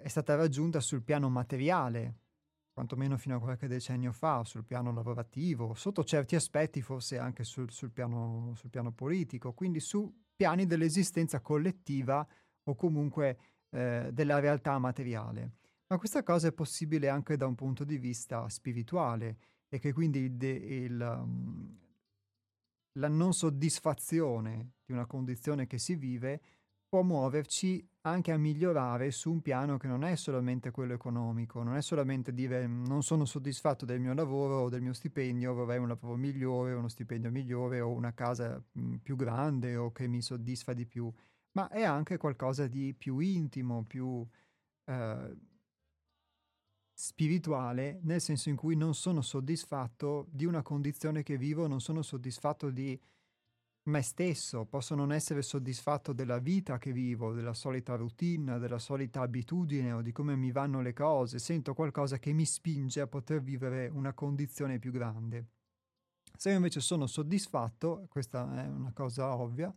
è 0.00 0.08
stata 0.08 0.34
raggiunta 0.34 0.80
sul 0.80 1.02
piano 1.02 1.28
materiale, 1.28 2.18
quantomeno 2.72 3.16
fino 3.16 3.36
a 3.36 3.40
qualche 3.40 3.68
decennio 3.68 4.12
fa, 4.12 4.42
sul 4.44 4.64
piano 4.64 4.92
lavorativo, 4.92 5.74
sotto 5.74 6.02
certi 6.04 6.34
aspetti 6.34 6.82
forse 6.82 7.18
anche 7.18 7.44
sul, 7.44 7.70
sul, 7.70 7.90
piano, 7.90 8.52
sul 8.56 8.70
piano, 8.70 8.92
politico, 8.92 9.52
quindi 9.52 9.80
su 9.80 10.12
piani 10.34 10.66
dell'esistenza 10.66 11.40
collettiva 11.40 12.26
o 12.64 12.74
comunque 12.74 13.38
eh, 13.70 14.10
della 14.12 14.40
realtà 14.40 14.78
materiale. 14.78 15.52
Ma 15.86 15.98
questa 15.98 16.22
cosa 16.22 16.48
è 16.48 16.52
possibile 16.52 17.08
anche 17.08 17.36
da 17.36 17.46
un 17.46 17.54
punto 17.54 17.84
di 17.84 17.98
vista 17.98 18.48
spirituale 18.48 19.36
e 19.68 19.78
che 19.78 19.92
quindi 19.92 20.36
de, 20.36 20.50
il, 20.50 21.00
um, 21.00 21.78
la 22.98 23.08
non 23.08 23.32
soddisfazione 23.32 24.72
di 24.84 24.92
una 24.92 25.06
condizione 25.06 25.66
che 25.66 25.78
si 25.78 25.94
vive 25.94 26.40
può 26.94 27.02
muoverci 27.02 27.84
anche 28.02 28.30
a 28.30 28.36
migliorare 28.36 29.10
su 29.10 29.28
un 29.32 29.40
piano 29.40 29.78
che 29.78 29.88
non 29.88 30.04
è 30.04 30.14
solamente 30.14 30.70
quello 30.70 30.92
economico, 30.92 31.64
non 31.64 31.74
è 31.74 31.82
solamente 31.82 32.32
dire 32.32 32.68
non 32.68 33.02
sono 33.02 33.24
soddisfatto 33.24 33.84
del 33.84 33.98
mio 33.98 34.14
lavoro 34.14 34.60
o 34.60 34.68
del 34.68 34.80
mio 34.80 34.92
stipendio, 34.92 35.54
vorrei 35.54 35.78
un 35.78 35.88
lavoro 35.88 36.14
migliore, 36.14 36.72
uno 36.72 36.86
stipendio 36.86 37.32
migliore 37.32 37.80
o 37.80 37.90
una 37.90 38.14
casa 38.14 38.62
mh, 38.70 38.98
più 39.02 39.16
grande 39.16 39.74
o 39.74 39.90
che 39.90 40.06
mi 40.06 40.22
soddisfa 40.22 40.72
di 40.72 40.86
più, 40.86 41.12
ma 41.54 41.68
è 41.68 41.82
anche 41.82 42.16
qualcosa 42.16 42.68
di 42.68 42.94
più 42.94 43.18
intimo, 43.18 43.82
più 43.82 44.24
eh, 44.84 45.36
spirituale, 46.92 47.98
nel 48.04 48.20
senso 48.20 48.50
in 48.50 48.54
cui 48.54 48.76
non 48.76 48.94
sono 48.94 49.20
soddisfatto 49.20 50.28
di 50.30 50.44
una 50.44 50.62
condizione 50.62 51.24
che 51.24 51.36
vivo, 51.38 51.66
non 51.66 51.80
sono 51.80 52.02
soddisfatto 52.02 52.70
di 52.70 52.96
me 53.84 54.02
stesso, 54.02 54.64
posso 54.64 54.94
non 54.94 55.12
essere 55.12 55.42
soddisfatto 55.42 56.12
della 56.12 56.38
vita 56.38 56.78
che 56.78 56.92
vivo, 56.92 57.32
della 57.32 57.52
solita 57.52 57.96
routine, 57.96 58.58
della 58.58 58.78
solita 58.78 59.20
abitudine 59.20 59.92
o 59.92 60.00
di 60.00 60.12
come 60.12 60.36
mi 60.36 60.52
vanno 60.52 60.80
le 60.80 60.92
cose, 60.92 61.38
sento 61.38 61.74
qualcosa 61.74 62.18
che 62.18 62.32
mi 62.32 62.46
spinge 62.46 63.00
a 63.00 63.06
poter 63.06 63.42
vivere 63.42 63.88
una 63.88 64.14
condizione 64.14 64.78
più 64.78 64.90
grande. 64.90 65.48
Se 66.36 66.50
invece 66.50 66.80
sono 66.80 67.06
soddisfatto, 67.06 68.06
questa 68.08 68.64
è 68.64 68.66
una 68.66 68.92
cosa 68.92 69.36
ovvia, 69.36 69.74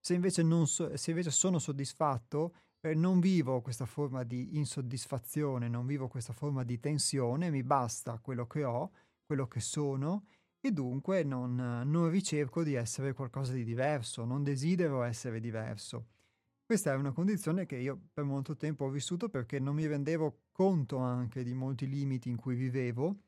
se 0.00 0.14
invece, 0.14 0.44
so, 0.64 0.96
se 0.96 1.10
invece 1.10 1.30
sono 1.30 1.58
soddisfatto, 1.58 2.54
eh, 2.80 2.94
non 2.94 3.20
vivo 3.20 3.60
questa 3.60 3.86
forma 3.86 4.22
di 4.22 4.56
insoddisfazione, 4.56 5.68
non 5.68 5.84
vivo 5.84 6.08
questa 6.08 6.32
forma 6.32 6.64
di 6.64 6.78
tensione, 6.80 7.50
mi 7.50 7.62
basta 7.62 8.18
quello 8.18 8.46
che 8.46 8.64
ho, 8.64 8.92
quello 9.24 9.46
che 9.46 9.60
sono 9.60 10.26
e 10.66 10.72
dunque 10.72 11.22
non, 11.22 11.54
non 11.54 12.10
ricerco 12.10 12.64
di 12.64 12.74
essere 12.74 13.12
qualcosa 13.12 13.52
di 13.52 13.64
diverso, 13.64 14.24
non 14.24 14.42
desidero 14.42 15.02
essere 15.02 15.38
diverso. 15.38 16.08
Questa 16.64 16.92
è 16.92 16.96
una 16.96 17.12
condizione 17.12 17.66
che 17.66 17.76
io 17.76 18.08
per 18.12 18.24
molto 18.24 18.56
tempo 18.56 18.86
ho 18.86 18.90
vissuto 18.90 19.28
perché 19.28 19.60
non 19.60 19.76
mi 19.76 19.86
rendevo 19.86 20.46
conto 20.50 20.98
anche 20.98 21.44
di 21.44 21.54
molti 21.54 21.88
limiti 21.88 22.28
in 22.28 22.36
cui 22.36 22.56
vivevo 22.56 23.20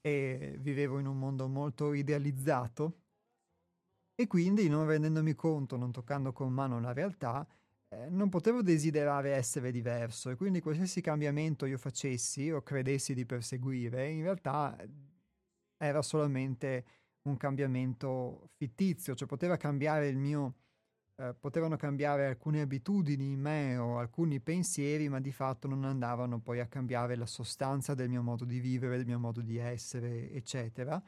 e 0.00 0.56
vivevo 0.58 0.98
in 0.98 1.06
un 1.06 1.18
mondo 1.18 1.46
molto 1.46 1.92
idealizzato 1.92 3.00
e 4.14 4.26
quindi 4.26 4.68
non 4.68 4.86
rendendomi 4.86 5.34
conto, 5.34 5.76
non 5.76 5.92
toccando 5.92 6.32
con 6.32 6.50
mano 6.50 6.80
la 6.80 6.94
realtà, 6.94 7.46
eh, 7.88 8.08
non 8.08 8.30
potevo 8.30 8.62
desiderare 8.62 9.32
essere 9.32 9.70
diverso 9.70 10.30
e 10.30 10.36
quindi 10.36 10.60
qualsiasi 10.60 11.02
cambiamento 11.02 11.66
io 11.66 11.76
facessi 11.76 12.50
o 12.50 12.62
credessi 12.62 13.12
di 13.12 13.26
perseguire, 13.26 14.08
in 14.08 14.22
realtà 14.22 14.74
era 15.76 16.02
solamente 16.02 16.84
un 17.22 17.36
cambiamento 17.36 18.50
fittizio, 18.56 19.14
cioè 19.14 19.26
poteva 19.28 19.56
cambiare 19.56 20.08
il 20.08 20.16
mio, 20.16 20.54
eh, 21.16 21.34
potevano 21.38 21.76
cambiare 21.76 22.26
alcune 22.26 22.60
abitudini 22.60 23.32
in 23.32 23.40
me 23.40 23.76
o 23.76 23.98
alcuni 23.98 24.40
pensieri, 24.40 25.08
ma 25.08 25.20
di 25.20 25.32
fatto 25.32 25.66
non 25.68 25.84
andavano 25.84 26.40
poi 26.40 26.60
a 26.60 26.66
cambiare 26.66 27.16
la 27.16 27.26
sostanza 27.26 27.94
del 27.94 28.08
mio 28.08 28.22
modo 28.22 28.44
di 28.44 28.60
vivere, 28.60 28.96
del 28.96 29.06
mio 29.06 29.18
modo 29.18 29.40
di 29.40 29.56
essere, 29.56 30.30
eccetera. 30.32 31.02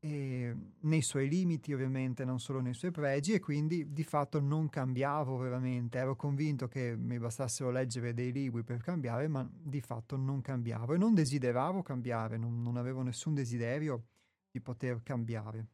E 0.00 0.54
nei 0.80 1.02
suoi 1.02 1.28
limiti 1.28 1.72
ovviamente, 1.72 2.24
non 2.24 2.38
solo 2.38 2.60
nei 2.60 2.74
suoi 2.74 2.92
pregi 2.92 3.32
e 3.32 3.40
quindi 3.40 3.92
di 3.92 4.04
fatto 4.04 4.40
non 4.40 4.68
cambiavo 4.68 5.36
veramente, 5.36 5.98
ero 5.98 6.14
convinto 6.14 6.68
che 6.68 6.94
mi 6.96 7.18
bastassero 7.18 7.70
leggere 7.70 8.14
dei 8.14 8.30
libri 8.30 8.62
per 8.62 8.80
cambiare, 8.80 9.26
ma 9.26 9.48
di 9.50 9.80
fatto 9.80 10.16
non 10.16 10.40
cambiavo 10.40 10.94
e 10.94 10.98
non 10.98 11.14
desideravo 11.14 11.82
cambiare, 11.82 12.36
non, 12.36 12.62
non 12.62 12.76
avevo 12.76 13.02
nessun 13.02 13.34
desiderio 13.34 14.04
di 14.52 14.60
poter 14.60 15.02
cambiare. 15.02 15.66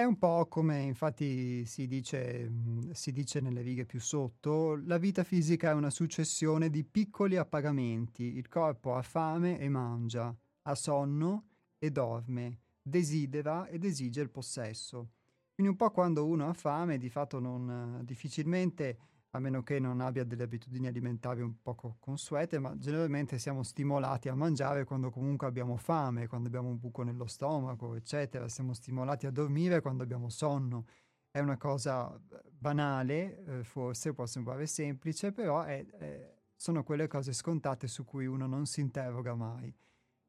È 0.00 0.04
un 0.04 0.16
po' 0.16 0.46
come 0.46 0.80
infatti 0.80 1.66
si 1.66 1.86
dice, 1.86 2.48
mhmm, 2.48 2.92
si 2.92 3.12
dice 3.12 3.38
nelle 3.40 3.60
righe 3.60 3.84
più 3.84 4.00
sotto, 4.00 4.74
la 4.86 4.96
vita 4.96 5.24
fisica 5.24 5.72
è 5.72 5.74
una 5.74 5.90
successione 5.90 6.70
di 6.70 6.84
piccoli 6.84 7.36
appagamenti. 7.36 8.38
Il 8.38 8.48
corpo 8.48 8.94
ha 8.94 9.02
fame 9.02 9.58
e 9.58 9.68
mangia, 9.68 10.34
ha 10.62 10.74
sonno 10.74 11.48
e 11.76 11.90
dorme, 11.90 12.60
desidera 12.80 13.68
ed 13.68 13.84
esige 13.84 14.22
il 14.22 14.30
possesso. 14.30 15.10
Quindi 15.52 15.70
un 15.70 15.76
po' 15.76 15.90
quando 15.90 16.24
uno 16.24 16.48
ha 16.48 16.54
fame, 16.54 16.96
di 16.96 17.10
fatto 17.10 17.38
non, 17.38 18.00
difficilmente 18.02 18.96
a 19.32 19.38
meno 19.38 19.62
che 19.62 19.78
non 19.78 20.00
abbia 20.00 20.24
delle 20.24 20.42
abitudini 20.42 20.88
alimentari 20.88 21.40
un 21.40 21.60
poco 21.62 21.96
consuete, 22.00 22.58
ma 22.58 22.76
generalmente 22.76 23.38
siamo 23.38 23.62
stimolati 23.62 24.28
a 24.28 24.34
mangiare 24.34 24.84
quando 24.84 25.10
comunque 25.10 25.46
abbiamo 25.46 25.76
fame, 25.76 26.26
quando 26.26 26.48
abbiamo 26.48 26.68
un 26.68 26.78
buco 26.78 27.02
nello 27.02 27.26
stomaco, 27.26 27.94
eccetera. 27.94 28.48
Siamo 28.48 28.72
stimolati 28.72 29.26
a 29.26 29.30
dormire 29.30 29.80
quando 29.80 30.02
abbiamo 30.02 30.28
sonno. 30.28 30.86
È 31.30 31.38
una 31.38 31.56
cosa 31.56 32.12
eh, 32.12 32.40
banale, 32.50 33.44
eh, 33.44 33.64
forse 33.64 34.12
può 34.12 34.26
sembrare 34.26 34.66
semplice, 34.66 35.30
però 35.30 35.62
è, 35.62 35.86
è, 35.86 36.34
sono 36.56 36.82
quelle 36.82 37.06
cose 37.06 37.32
scontate 37.32 37.86
su 37.86 38.04
cui 38.04 38.26
uno 38.26 38.46
non 38.46 38.66
si 38.66 38.80
interroga 38.80 39.34
mai 39.36 39.72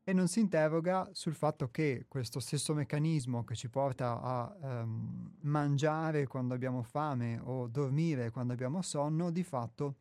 e 0.03 0.13
non 0.13 0.27
si 0.27 0.39
interroga 0.39 1.09
sul 1.13 1.35
fatto 1.35 1.69
che 1.69 2.05
questo 2.07 2.39
stesso 2.39 2.73
meccanismo 2.73 3.43
che 3.43 3.55
ci 3.55 3.69
porta 3.69 4.19
a 4.19 4.81
um, 4.81 5.35
mangiare 5.41 6.25
quando 6.27 6.53
abbiamo 6.53 6.81
fame 6.81 7.39
o 7.43 7.67
dormire 7.67 8.31
quando 8.31 8.53
abbiamo 8.53 8.81
sonno, 8.81 9.29
di 9.29 9.43
fatto 9.43 9.97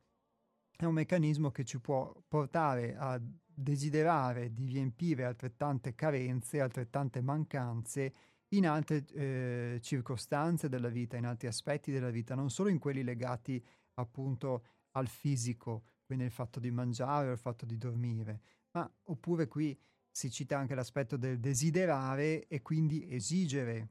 è 0.77 0.87
un 0.87 0.95
meccanismo 0.95 1.51
che 1.51 1.65
ci 1.65 1.79
può 1.79 2.15
portare 2.27 2.97
a 2.97 3.21
desiderare 3.61 4.53
di 4.55 4.67
riempire 4.67 5.25
altrettante 5.25 5.95
carenze, 5.95 6.61
altrettante 6.61 7.21
mancanze 7.21 8.15
in 8.53 8.67
altre 8.67 9.05
eh, 9.13 9.79
circostanze 9.83 10.69
della 10.69 10.89
vita, 10.89 11.19
in 11.19 11.27
altri 11.27 11.47
aspetti 11.47 11.93
della 11.93 12.11
vita, 12.11 12.35
non 12.35 12.49
solo 12.49 12.71
in 12.71 12.79
quelli 12.79 13.03
legati 13.03 13.63
appunto 13.95 14.65
al 14.93 15.07
fisico, 15.07 15.85
quindi 16.03 16.25
il 16.25 16.31
fatto 16.31 16.59
di 16.59 16.71
mangiare 16.71 17.29
o 17.29 17.33
il 17.33 17.39
fatto 17.39 17.67
di 17.67 17.77
dormire, 17.77 18.41
ma 18.73 18.91
oppure 19.05 19.49
qui 19.49 19.79
si 20.11 20.31
cita 20.31 20.59
anche 20.59 20.75
l'aspetto 20.75 21.17
del 21.17 21.39
desiderare 21.39 22.47
e 22.49 22.63
quindi 22.63 23.09
esigere 23.11 23.89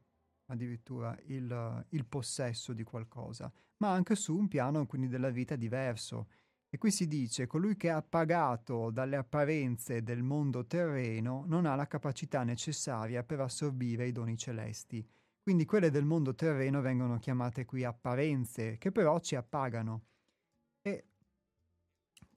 addirittura 0.49 1.17
il, 1.25 1.85
il, 1.89 2.05
possesso 2.05 2.73
di 2.73 2.83
qualcosa, 2.83 3.51
ma 3.77 3.91
anche 3.91 4.15
su 4.15 4.35
un 4.35 4.47
piano 4.47 4.85
quindi 4.85 5.07
della 5.07 5.29
vita 5.29 5.55
diverso. 5.55 6.27
E 6.71 6.77
qui 6.77 6.91
si 6.91 7.07
dice, 7.07 7.47
colui 7.47 7.75
che 7.75 7.87
è 7.87 7.91
appagato 7.91 8.91
dalle 8.91 9.15
apparenze 9.15 10.03
del 10.03 10.21
mondo 10.21 10.65
terreno 10.65 11.43
non 11.47 11.65
ha 11.65 11.75
la 11.75 11.87
capacità 11.87 12.43
necessaria 12.43 13.23
per 13.23 13.39
assorbire 13.39 14.07
i 14.07 14.11
doni 14.11 14.37
celesti. 14.37 15.07
Quindi 15.41 15.65
quelle 15.65 15.89
del 15.89 16.05
mondo 16.05 16.35
terreno 16.35 16.81
vengono 16.81 17.17
chiamate 17.17 17.65
qui 17.65 17.83
apparenze, 17.83 18.77
che 18.77 18.91
però 18.91 19.19
ci 19.19 19.35
appagano. 19.35 20.03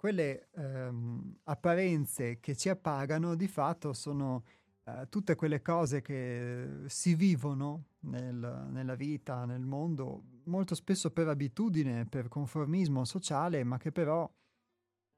Quelle 0.02 0.48
ehm, 0.56 1.36
apparenze 1.44 2.40
che 2.40 2.56
ci 2.56 2.68
appagano 2.68 3.36
di 3.36 3.46
fatto 3.46 3.92
sono 3.92 4.42
eh, 4.82 5.06
tutte 5.08 5.36
quelle 5.36 5.62
cose 5.62 6.02
che 6.02 6.82
si 6.86 7.14
vivono 7.14 7.84
nel, 8.00 8.66
nella 8.72 8.96
vita, 8.96 9.44
nel 9.44 9.64
mondo, 9.64 10.40
molto 10.46 10.74
spesso 10.74 11.12
per 11.12 11.28
abitudine, 11.28 12.04
per 12.04 12.26
conformismo 12.26 13.04
sociale, 13.04 13.62
ma 13.62 13.78
che 13.78 13.92
però 13.92 14.28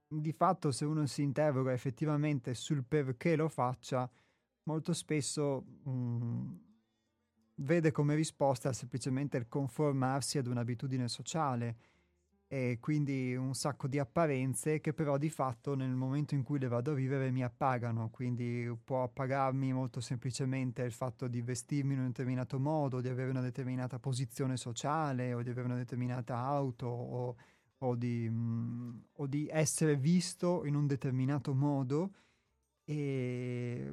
di 0.07 0.33
fatto 0.33 0.71
se 0.71 0.85
uno 0.85 1.07
si 1.07 1.23
interroga 1.23 1.73
effettivamente 1.73 2.53
sul 2.53 2.85
perché 2.85 3.37
lo 3.37 3.49
faccia, 3.49 4.07
molto 4.65 4.93
spesso 4.93 5.65
mh, 5.83 5.91
mm, 5.91 6.55
vede 7.55 7.91
come 7.91 8.15
risposta 8.15 8.71
semplicemente 8.75 9.39
il 9.39 9.49
conformarsi 9.49 10.37
ad 10.37 10.47
un'abitudine 10.47 11.09
sociale 11.09 11.94
e 12.47 12.79
quindi 12.81 13.35
un 13.35 13.55
sacco 13.55 13.89
di 13.89 13.99
apparenze 13.99 14.81
che 14.81 14.93
però 14.93 15.17
di 15.19 15.31
fatto 15.31 15.75
nel 15.75 15.91
momento 15.91 16.35
in 16.35 16.43
cui 16.43 16.59
le 16.59 16.69
vado 16.69 16.93
a 16.93 16.95
vivere 16.95 17.31
mi 17.31 17.43
appagano, 17.43 18.11
quindi 18.11 18.71
può 18.85 19.03
appagarmi 19.03 19.73
molto 19.73 20.01
semplicemente 20.01 20.83
il 20.83 20.93
fatto 20.93 21.27
di 21.27 21.41
vestirmi 21.41 21.95
in 21.95 22.01
un 22.01 22.07
determinato 22.07 22.59
modo, 22.59 23.01
di 23.01 23.09
avere 23.09 23.31
una 23.31 23.41
determinata 23.41 23.99
posizione 23.99 24.57
sociale 24.57 25.33
o 25.33 25.43
di 25.43 25.51
avere 25.51 25.67
una 25.67 25.77
determinata 25.77 26.37
auto 26.37 26.87
o, 26.87 27.37
o, 27.79 27.95
di, 27.97 28.29
mh, 28.29 28.35
mm, 28.35 28.99
o 29.15 29.27
di 29.27 29.49
essere 29.51 29.97
visto 29.97 30.65
in 30.65 30.75
un 30.75 30.87
determinato 30.87 31.55
modo 31.55 32.13
e 32.85 33.91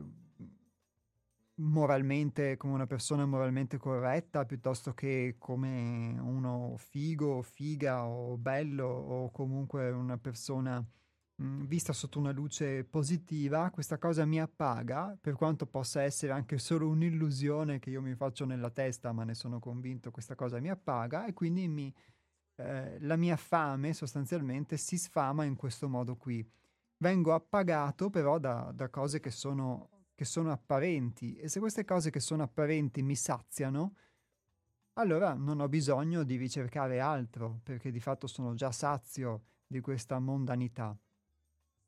moralmente, 1.56 2.58
come 2.58 2.74
una 2.74 2.88
persona 2.88 3.26
moralmente 3.26 3.78
corretta, 3.78 4.46
piuttosto 4.46 4.94
che 4.94 5.36
come 5.38 6.18
uno 6.20 6.76
figo, 6.78 7.42
figa 7.42 8.06
o 8.06 8.38
bello 8.38 8.88
o 8.88 9.32
comunque 9.32 9.90
una 9.92 10.18
persona 10.18 10.80
mh, 10.80 11.44
mm, 11.44 11.66
vista 11.66 11.94
sotto 11.94 12.20
una 12.20 12.32
luce 12.32 12.84
positiva, 12.84 13.70
questa 13.72 13.98
cosa 13.98 14.26
mi 14.26 14.40
appaga, 14.40 15.18
per 15.20 15.34
quanto 15.36 15.66
possa 15.66 16.02
essere 16.04 16.32
anche 16.32 16.58
solo 16.58 16.88
un'illusione 16.90 17.80
che 17.80 17.90
io 17.90 18.02
mi 18.02 18.16
faccio 18.16 18.46
nella 18.46 18.70
testa, 18.70 19.12
ma 19.12 19.24
ne 19.24 19.34
sono 19.36 19.60
convinto, 19.60 20.12
questa 20.12 20.36
cosa 20.36 20.60
mi 20.60 20.70
appaga 20.70 21.26
e 21.26 21.34
quindi 21.34 21.68
mi, 21.68 21.94
eh, 22.56 23.00
la 23.02 23.16
mia 23.16 23.38
fame 23.38 23.94
sostanzialmente 23.94 24.78
si 24.78 24.98
sfama 24.98 25.44
in 25.46 25.56
questo 25.56 25.90
modo 25.90 26.16
qui. 26.16 26.48
Vengo 26.98 27.34
appagato 27.34 28.10
però 28.10 28.38
da, 28.38 28.72
da 28.74 28.90
cose 28.90 29.20
che 29.20 29.32
sono 29.32 30.01
che 30.22 30.28
sono 30.28 30.52
apparenti 30.52 31.36
e 31.38 31.48
se 31.48 31.60
queste 31.60 31.84
cose 31.84 32.12
che 32.12 32.20
sono 32.20 32.44
apparenti 32.44 33.02
mi 33.02 33.16
saziano, 33.16 33.96
allora 34.94 35.34
non 35.34 35.60
ho 35.60 35.68
bisogno 35.68 36.22
di 36.22 36.36
ricercare 36.36 37.00
altro, 37.00 37.60
perché 37.64 37.90
di 37.90 38.00
fatto 38.00 38.28
sono 38.28 38.54
già 38.54 38.72
sazio 38.72 39.46
di 39.66 39.80
questa 39.80 40.20
mondanità. 40.20 40.96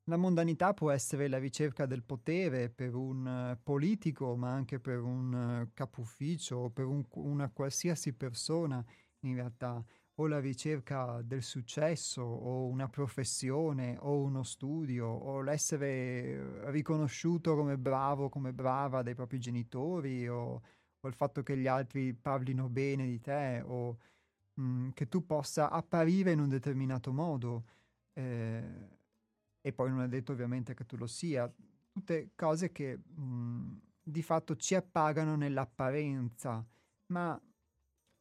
La 0.06 0.18
mondanità 0.18 0.74
può 0.74 0.90
essere 0.90 1.28
la 1.28 1.38
ricerca 1.38 1.86
del 1.86 2.02
potere 2.02 2.72
per 2.72 2.96
un 2.96 3.52
uh, 3.52 3.60
politico, 3.62 4.36
ma 4.36 4.52
anche 4.52 4.80
per 4.80 5.00
un 5.04 5.62
uh, 5.68 5.70
capo 5.76 6.02
ufficio 6.02 6.56
o 6.56 6.70
per 6.72 6.86
un, 6.86 7.06
una 7.12 7.52
qualsiasi 7.52 8.14
persona 8.14 8.84
in 9.20 9.36
realtà 9.36 9.86
o 10.16 10.28
la 10.28 10.40
ricerca 10.40 11.22
del 11.24 11.42
successo 11.42 12.22
o 12.22 12.68
una 12.68 12.88
professione 12.88 13.98
o 14.00 14.22
uno 14.22 14.44
studio 14.44 15.08
o 15.08 15.42
l'essere 15.42 16.70
riconosciuto 16.72 17.56
come 17.56 17.78
bravo, 17.78 18.30
come 18.30 18.54
brava 18.54 19.02
dai 19.02 19.16
propri 19.16 19.40
genitori 19.40 20.28
o, 20.28 20.62
o 21.00 21.08
il 21.08 21.14
fatto 21.14 21.42
che 21.42 21.58
gli 21.58 21.68
altri 21.68 22.14
parlino 22.14 22.70
bene 22.70 23.08
di 23.08 23.20
te 23.20 23.64
o 23.66 23.98
mh, 24.54 24.64
mm, 24.64 24.90
che 24.94 25.08
tu 25.08 25.26
possa 25.26 25.70
apparire 25.72 26.32
in 26.32 26.40
un 26.40 26.50
determinato 26.50 27.12
modo 27.12 27.64
eh, 28.14 28.90
e 29.62 29.74
poi 29.74 29.90
non 29.90 30.02
è 30.02 30.08
detto 30.08 30.34
ovviamente 30.34 30.74
che 30.74 30.86
tu 30.86 30.98
lo 30.98 31.08
sia, 31.08 31.52
tutte 31.92 32.32
cose 32.36 32.72
che 32.72 32.98
mh, 32.98 33.22
mm, 33.22 33.78
di 34.04 34.22
fatto 34.22 34.56
ci 34.58 34.76
appagano 34.76 35.36
nell'apparenza, 35.36 36.64
ma 37.08 37.40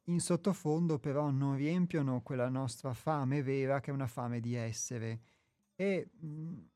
in 0.05 0.19
sottofondo 0.19 0.99
però 0.99 1.29
non 1.31 1.55
riempiono 1.55 2.21
quella 2.21 2.49
nostra 2.49 2.93
fame 2.93 3.41
vera 3.43 3.79
che 3.79 3.91
è 3.91 3.93
una 3.93 4.07
fame 4.07 4.39
di 4.39 4.55
essere. 4.55 5.21
E 5.75 6.09
mh, 6.19 6.27
mhmm, 6.27 6.67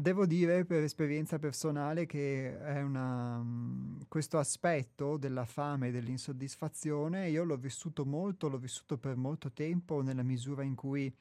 devo 0.00 0.26
dire 0.26 0.64
per 0.66 0.82
esperienza 0.82 1.38
personale 1.38 2.04
che 2.06 2.58
è 2.58 2.82
una, 2.82 3.38
mh, 3.38 3.46
mhmm, 3.46 4.00
questo 4.08 4.38
aspetto 4.38 5.16
della 5.16 5.44
fame 5.46 5.88
e 5.88 5.90
dell'insoddisfazione 5.92 7.28
io 7.30 7.44
l'ho 7.44 7.56
vissuto 7.56 8.04
molto, 8.04 8.48
l'ho 8.48 8.58
vissuto 8.58 8.98
per 8.98 9.16
molto 9.16 9.52
tempo 9.52 10.02
nella 10.02 10.22
misura 10.22 10.62
in 10.62 10.74
cui 10.74 11.12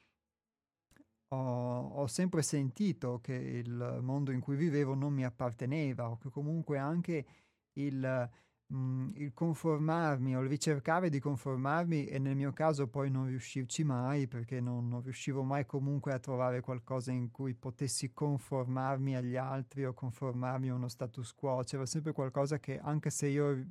ho, 1.30 1.88
ho 1.90 2.08
sempre 2.08 2.42
sentito 2.42 3.20
che 3.22 3.34
il 3.34 4.00
mondo 4.02 4.32
in 4.32 4.40
cui 4.40 4.56
vivevo 4.56 4.94
non 4.94 5.14
mi 5.14 5.26
apparteneva 5.26 6.10
o 6.10 6.18
che 6.18 6.30
comunque 6.30 6.78
anche 6.78 7.26
il 7.74 8.30
mh, 8.68 9.12
il 9.16 9.34
conformarmi 9.34 10.36
o 10.36 10.42
il 10.42 10.50
ricercare 10.50 11.10
di 11.10 11.20
conformarmi 11.20 12.06
e 12.06 12.20
nel 12.20 12.36
mio 12.36 12.52
caso 12.54 12.88
poi 12.88 13.10
non 13.10 13.28
riuscirci 13.28 13.84
mai 13.84 14.28
perché 14.28 14.60
non, 14.60 14.88
non 14.88 15.02
riuscivo 15.02 15.44
mai 15.44 15.66
comunque 15.66 16.14
a 16.14 16.20
trovare 16.20 16.62
qualcosa 16.62 17.12
in 17.12 17.32
cui 17.32 17.54
potessi 17.54 18.14
conformarmi 18.14 19.16
agli 19.16 19.36
altri 19.36 19.86
o 19.86 19.94
conformarmi 19.94 20.70
a 20.70 20.76
uno 20.76 20.88
status 20.88 21.34
quo, 21.34 21.62
c'era 21.64 21.86
sempre 21.86 22.12
qualcosa 22.12 22.60
che 22.60 22.80
anche 22.80 23.10
se 23.10 23.28
io 23.28 23.66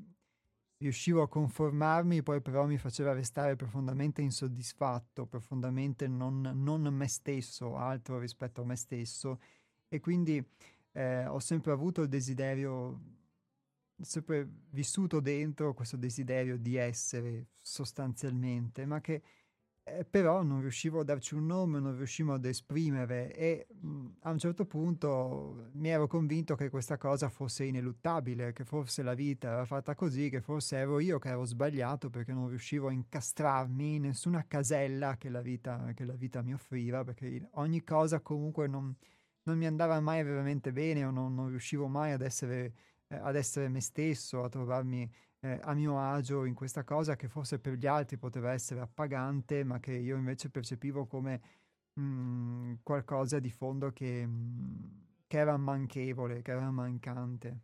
riuscivo 0.79 1.23
a 1.23 1.29
conformarmi, 1.29 2.23
poi 2.23 2.41
però 2.43 2.67
mi 2.67 2.77
faceva 2.77 3.13
restare 3.13 3.57
profondamente 3.57 4.21
insoddisfatto, 4.23 5.27
profondamente 5.27 6.07
non, 6.07 6.41
non 6.41 6.83
me 6.83 7.09
stesso, 7.09 7.77
altro 7.77 8.19
rispetto 8.19 8.63
a 8.63 8.65
me 8.65 8.77
stesso. 8.77 9.41
E 9.89 10.01
quindi 10.01 10.45
eh, 10.93 11.27
ho 11.27 11.39
sempre 11.39 11.73
avuto 11.73 12.03
il 12.03 12.09
desiderio 12.09 13.16
sempre 14.01 14.49
vissuto 14.71 15.21
dentro 15.21 15.75
questo 15.75 15.97
desiderio 15.97 16.57
di 16.57 16.77
essere 16.77 17.49
sostanzialmente, 17.61 18.85
ma 18.87 19.01
che 19.01 19.23
eh, 19.89 20.05
però 20.05 20.43
non 20.43 20.63
riuscivo 20.63 20.99
a 21.01 21.05
darci 21.05 21.35
un 21.35 21.47
nome, 21.47 21.79
non 21.79 21.97
riuscivo 21.97 22.35
ad 22.35 22.45
esprimere 22.45 23.33
e 23.33 23.69
mh, 23.71 23.89
mm, 23.89 24.07
a 24.23 24.31
un 24.33 24.39
certo 24.39 24.67
punto 24.67 25.71
mi 25.75 25.91
ero 25.91 26.09
convinto 26.09 26.57
che 26.57 26.71
questa 26.71 26.99
cosa 26.99 27.29
fosse 27.29 27.65
ineluttabile, 27.65 28.53
che 28.53 28.65
forse 28.65 29.05
la 29.05 29.15
vita 29.15 29.49
era 29.49 29.65
fatta 29.65 29.95
così, 29.95 30.29
che 30.29 30.41
forse 30.41 30.77
ero 30.77 30.99
io 30.99 31.21
che 31.21 31.29
ero 31.29 31.45
sbagliato 31.45 32.11
perché 32.11 32.33
non 32.33 32.49
riuscivo 32.49 32.89
a 32.89 32.93
incastrarmi 32.93 33.95
in 33.95 34.03
nessuna 34.03 34.45
casella 34.49 35.17
che 35.19 35.29
la 35.29 35.41
vita, 35.41 35.93
che 35.95 36.05
la 36.05 36.17
vita 36.17 36.43
mi 36.43 36.53
offriva, 36.53 37.05
perché 37.05 37.49
ogni 37.53 37.85
cosa 37.85 38.19
comunque 38.21 38.67
non, 38.67 38.93
non 39.45 39.57
mi 39.57 39.67
andava 39.67 40.01
mai 40.01 40.25
veramente 40.25 40.73
bene 40.73 41.05
o 41.05 41.13
non, 41.13 41.33
non 41.33 41.49
riuscivo 41.49 41.87
mai 41.87 42.11
ad 42.11 42.23
essere 42.23 42.75
eh, 43.09 43.17
ad 43.17 43.37
essere 43.37 43.69
me 43.69 43.81
stesso, 43.81 44.43
a 44.43 44.49
trovarmi 44.49 45.11
eh, 45.41 45.61
a 45.63 45.75
mio 45.75 45.99
agio 46.01 46.45
in 46.45 46.55
questa 46.55 46.85
cosa 46.85 47.17
che 47.17 47.29
forse 47.29 47.59
per 47.59 47.75
gli 47.75 47.87
altri 47.87 48.17
poteva 48.17 48.53
essere 48.53 48.81
appagante, 48.81 49.65
ma 49.65 49.79
che 49.81 49.93
io 49.93 50.17
invece 50.17 50.51
percepivo 50.51 51.07
come 51.07 51.41
mh, 51.95 52.03
mm, 52.03 52.75
qualcosa 52.83 53.39
di 53.39 53.51
fondo 53.51 53.93
che, 53.93 54.27
mh, 54.27 54.31
mm, 54.31 54.85
che 55.27 55.39
era 55.39 55.57
manchevole, 55.57 56.43
che 56.43 56.51
era 56.51 56.71
mancante. 56.71 57.61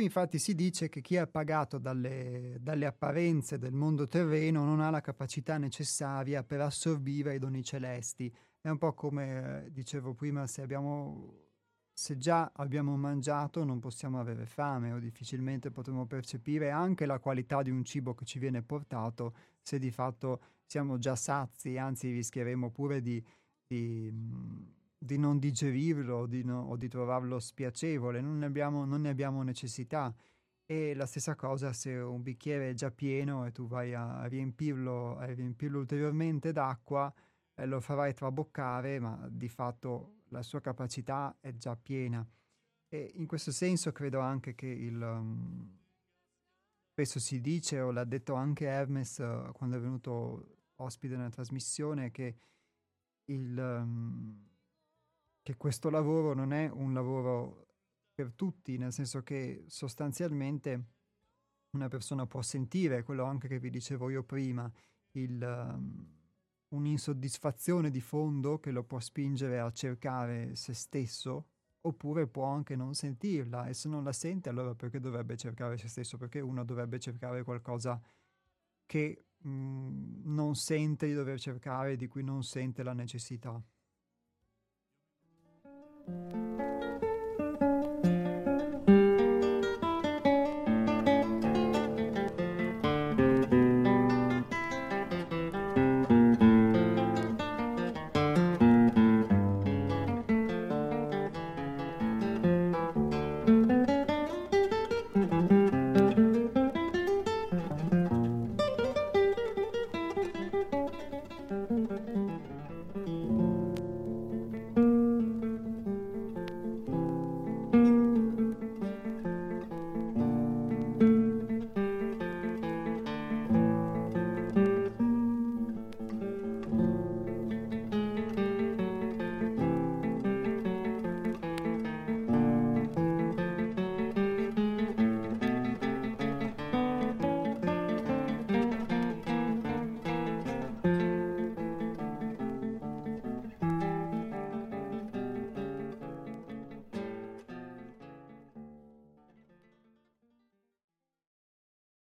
Qui 0.00 0.08
infatti 0.08 0.38
si 0.38 0.54
dice 0.54 0.88
che 0.88 1.02
chi 1.02 1.16
è 1.16 1.18
appagato 1.18 1.76
dalle, 1.76 2.56
dalle, 2.58 2.86
apparenze 2.86 3.58
del 3.58 3.74
mondo 3.74 4.08
terreno 4.08 4.64
non 4.64 4.80
ha 4.80 4.88
la 4.88 5.02
capacità 5.02 5.58
necessaria 5.58 6.42
per 6.42 6.62
assorbire 6.62 7.34
i 7.34 7.38
doni 7.38 7.62
celesti. 7.62 8.34
È 8.62 8.70
un 8.70 8.78
po' 8.78 8.94
come 8.94 9.64
eh, 9.66 9.70
dicevo 9.70 10.14
prima, 10.14 10.46
se 10.46 10.62
abbiamo 10.62 11.48
se 11.92 12.16
già 12.16 12.50
abbiamo 12.54 12.96
mangiato 12.96 13.62
non 13.62 13.78
possiamo 13.78 14.18
avere 14.18 14.46
fame 14.46 14.92
o 14.92 14.98
difficilmente 14.98 15.70
potremo 15.70 16.06
percepire 16.06 16.70
anche 16.70 17.04
la 17.04 17.18
qualità 17.18 17.60
di 17.60 17.68
un 17.68 17.84
cibo 17.84 18.14
che 18.14 18.24
ci 18.24 18.38
viene 18.38 18.62
portato 18.62 19.34
se 19.60 19.78
di 19.78 19.90
fatto 19.90 20.40
siamo 20.64 20.96
già 20.96 21.14
sazi, 21.14 21.76
anzi 21.76 22.10
rischieremo 22.10 22.70
pure 22.70 23.02
di, 23.02 23.22
di, 23.66 24.10
di 25.02 25.16
non 25.16 25.38
digerirlo 25.38 26.26
di 26.26 26.44
no, 26.44 26.60
o 26.68 26.76
di 26.76 26.86
trovarlo 26.86 27.40
spiacevole, 27.40 28.20
non 28.20 28.38
ne, 28.38 28.44
abbiamo, 28.44 28.84
non 28.84 29.00
ne 29.00 29.08
abbiamo 29.08 29.42
necessità. 29.42 30.14
E 30.66 30.94
la 30.94 31.06
stessa 31.06 31.34
cosa 31.34 31.72
se 31.72 31.94
un 31.94 32.22
bicchiere 32.22 32.70
è 32.70 32.74
già 32.74 32.90
pieno 32.90 33.46
e 33.46 33.50
tu 33.50 33.66
vai 33.66 33.94
a 33.94 34.26
riempirlo, 34.26 35.16
a 35.16 35.24
riempirlo 35.24 35.78
ulteriormente 35.78 36.52
d'acqua, 36.52 37.12
eh, 37.54 37.66
lo 37.66 37.80
farai 37.80 38.12
traboccare, 38.12 39.00
ma 39.00 39.26
di 39.30 39.48
fatto 39.48 40.18
la 40.28 40.42
sua 40.42 40.60
capacità 40.60 41.38
è 41.40 41.56
già 41.56 41.74
piena. 41.76 42.24
E 42.88 43.12
in 43.14 43.26
questo 43.26 43.52
senso 43.52 43.90
credo 43.92 44.20
anche 44.20 44.54
che 44.54 44.66
il... 44.66 45.00
Um, 45.00 45.78
spesso 46.92 47.18
si 47.18 47.40
dice, 47.40 47.80
o 47.80 47.90
l'ha 47.90 48.04
detto 48.04 48.34
anche 48.34 48.66
Hermes 48.66 49.16
uh, 49.18 49.52
quando 49.52 49.76
è 49.76 49.80
venuto 49.80 50.58
ospite 50.76 51.16
nella 51.16 51.30
trasmissione, 51.30 52.10
che, 52.10 52.36
il, 53.24 53.56
um, 53.56 54.49
che 55.50 55.56
questo 55.56 55.90
lavoro 55.90 56.32
non 56.32 56.52
è 56.52 56.70
un 56.72 56.94
lavoro 56.94 57.66
per 58.14 58.32
tutti, 58.32 58.78
nel 58.78 58.92
senso 58.92 59.22
che 59.22 59.64
sostanzialmente 59.66 60.84
una 61.70 61.88
persona 61.88 62.26
può 62.26 62.40
sentire 62.40 63.02
quello 63.02 63.24
anche 63.24 63.48
che 63.48 63.58
vi 63.58 63.70
dicevo 63.70 64.10
io 64.10 64.22
prima, 64.22 64.70
il... 65.12 65.42
Um, 65.42 66.18
un'insoddisfazione 66.70 67.90
di 67.90 68.00
fondo 68.00 68.60
che 68.60 68.70
lo 68.70 68.84
può 68.84 69.00
spingere 69.00 69.58
a 69.58 69.72
cercare 69.72 70.54
se 70.54 70.72
stesso, 70.72 71.48
oppure 71.80 72.28
può 72.28 72.44
anche 72.44 72.76
non 72.76 72.94
sentirla 72.94 73.66
e 73.66 73.74
se 73.74 73.88
non 73.88 74.04
la 74.04 74.12
sente 74.12 74.50
allora 74.50 74.76
perché 74.76 75.00
dovrebbe 75.00 75.36
cercare 75.36 75.76
se 75.78 75.88
stesso? 75.88 76.16
Perché 76.16 76.38
uno 76.38 76.64
dovrebbe 76.64 77.00
cercare 77.00 77.42
qualcosa 77.42 78.00
che 78.86 79.24
mh, 79.36 79.50
mm, 79.50 80.32
non 80.32 80.54
sente 80.54 81.08
di 81.08 81.12
dover 81.12 81.40
cercare, 81.40 81.96
di 81.96 82.06
cui 82.06 82.22
non 82.22 82.44
sente 82.44 82.84
la 82.84 82.92
necessità. 82.92 83.60
Música 86.10 86.79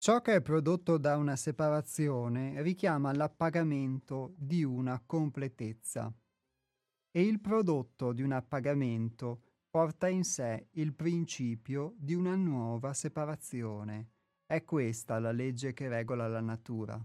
Ciò 0.04 0.20
che 0.20 0.34
è 0.34 0.42
prodotto 0.42 0.98
da 0.98 1.16
una 1.16 1.34
separazione 1.34 2.60
richiama 2.60 3.14
l'appagamento 3.14 4.34
di 4.36 4.62
una 4.62 5.02
completezza 5.02 6.12
e 7.10 7.22
il 7.22 7.40
prodotto 7.40 8.12
di 8.12 8.20
un 8.20 8.32
appagamento 8.32 9.40
porta 9.70 10.06
in 10.08 10.24
sé 10.24 10.68
il 10.72 10.92
principio 10.92 11.94
di 11.96 12.12
una 12.12 12.36
nuova 12.36 12.92
separazione. 12.92 14.10
È 14.44 14.62
questa 14.62 15.18
la 15.18 15.32
legge 15.32 15.72
che 15.72 15.88
regola 15.88 16.28
la 16.28 16.42
natura. 16.42 17.02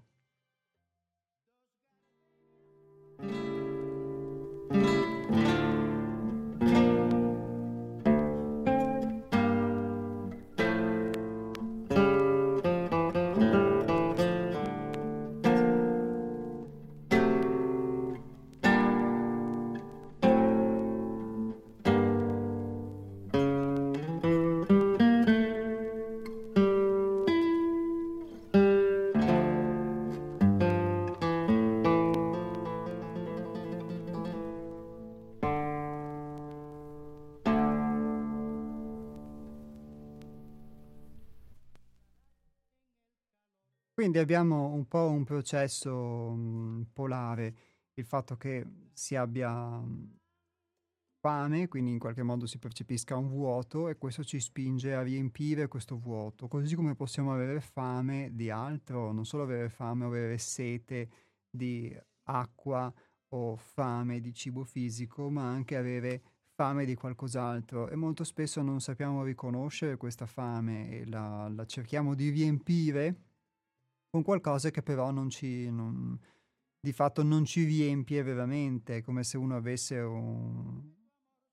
Quindi 44.00 44.18
abbiamo 44.18 44.72
un 44.72 44.88
po' 44.88 45.10
un 45.10 45.26
processo 45.26 46.32
mh, 46.32 46.86
polare, 46.94 47.56
il 47.96 48.06
fatto 48.06 48.38
che 48.38 48.66
si 48.94 49.18
abbia 49.18 49.84
fame, 51.20 51.68
quindi 51.68 51.92
in 51.92 52.00
qualche 52.00 52.24
modo 52.24 52.46
si 52.46 52.60
percepisca 52.60 53.18
un 53.18 53.28
vuoto 53.28 53.90
e 53.90 53.98
questo 53.98 54.24
ci 54.24 54.40
spinge 54.40 54.94
a 54.94 55.02
riempire 55.02 55.68
questo 55.68 55.98
vuoto, 55.98 56.48
così 56.48 56.76
come 56.76 56.96
possiamo 56.96 57.34
avere 57.34 57.60
fame 57.60 58.30
di 58.32 58.50
altro, 58.50 59.12
non 59.12 59.26
solo 59.26 59.44
avere 59.44 59.68
fame, 59.68 60.06
avere 60.06 60.38
sete 60.38 61.10
di 61.50 61.94
acqua 62.24 62.90
o 63.34 63.58
fame 63.58 64.22
di 64.22 64.34
cibo 64.34 64.64
fisico, 64.64 65.30
ma 65.30 65.44
anche 65.44 65.76
avere 65.76 66.22
fame 66.56 66.86
di 66.86 66.96
qualcos'altro. 66.96 67.90
E 67.90 67.98
molto 67.98 68.24
spesso 68.24 68.62
non 68.62 68.80
sappiamo 68.80 69.26
riconoscere 69.26 69.98
questa 69.98 70.26
fame 70.26 70.90
e 70.90 71.06
la, 71.06 71.50
la 71.50 71.66
cerchiamo 71.66 72.16
di 72.16 72.30
riempire 72.30 73.28
con 74.10 74.24
qualcosa 74.24 74.72
che 74.72 74.82
però 74.82 75.12
non 75.12 75.30
ci, 75.30 75.70
non, 75.70 76.20
di 76.80 76.92
fatto 76.94 77.24
non 77.24 77.46
ci 77.46 77.64
riempie 77.66 78.24
veramente, 78.24 79.04
come 79.04 79.24
se 79.24 79.38
uno 79.38 79.56
avesse 79.56 80.00
un, 80.00 80.82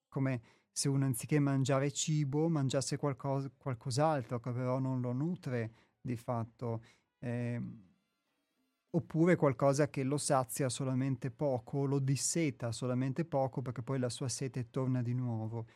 come 0.09 0.42
se 0.73 0.88
uno 0.88 1.05
anziché 1.05 1.38
mangiare 1.38 1.90
cibo 1.92 2.49
mangiasse 2.49 2.97
qualcosa, 2.97 3.51
qualcos'altro 3.57 4.40
che 4.40 4.53
però 4.53 4.79
non 4.79 5.01
lo 5.01 5.12
nutre 5.12 5.73
di 6.01 6.16
fatto, 6.16 6.83
eh, 7.19 7.61
oppure 8.90 9.37
qualcosa 9.37 9.88
che 9.90 10.03
lo 10.03 10.16
sazia 10.19 10.69
solamente 10.69 11.31
poco, 11.31 11.85
lo 11.85 11.99
disseta 11.99 12.73
solamente 12.73 13.25
poco 13.25 13.61
perché 13.62 13.83
poi 13.83 13.99
la 13.99 14.09
sua 14.09 14.29
sete 14.29 14.71
torna 14.71 15.03
di 15.03 15.14
nuovo. 15.14 15.66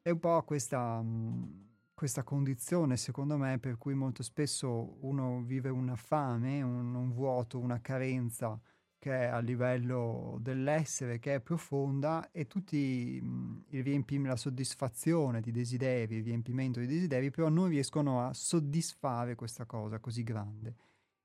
È 0.00 0.10
un 0.10 0.18
po' 0.18 0.42
questa... 0.44 1.00
Mh, 1.02 1.69
questa 2.00 2.22
condizione, 2.22 2.96
secondo 2.96 3.36
me, 3.36 3.58
per 3.58 3.76
cui 3.76 3.92
molto 3.92 4.22
spesso 4.22 4.96
uno 5.04 5.42
vive 5.42 5.68
una 5.68 5.96
fame, 5.96 6.62
un, 6.62 6.94
un 6.94 7.12
vuoto, 7.12 7.58
una 7.58 7.82
carenza 7.82 8.58
che 8.98 9.10
è 9.10 9.24
a 9.26 9.38
livello 9.40 10.38
dell'essere, 10.40 11.18
che 11.18 11.34
è 11.34 11.40
profonda 11.40 12.30
e 12.30 12.46
tutti 12.46 13.20
mh, 13.20 13.64
il 13.72 13.82
riempimento, 13.82 14.30
la 14.30 14.36
soddisfazione 14.36 15.42
di 15.42 15.50
desideri, 15.50 16.16
il 16.16 16.24
riempimento 16.24 16.80
di 16.80 16.86
desideri, 16.86 17.30
però 17.30 17.50
non 17.50 17.68
riescono 17.68 18.22
a 18.22 18.32
soddisfare 18.32 19.34
questa 19.34 19.66
cosa 19.66 19.98
così 19.98 20.22
grande. 20.22 20.76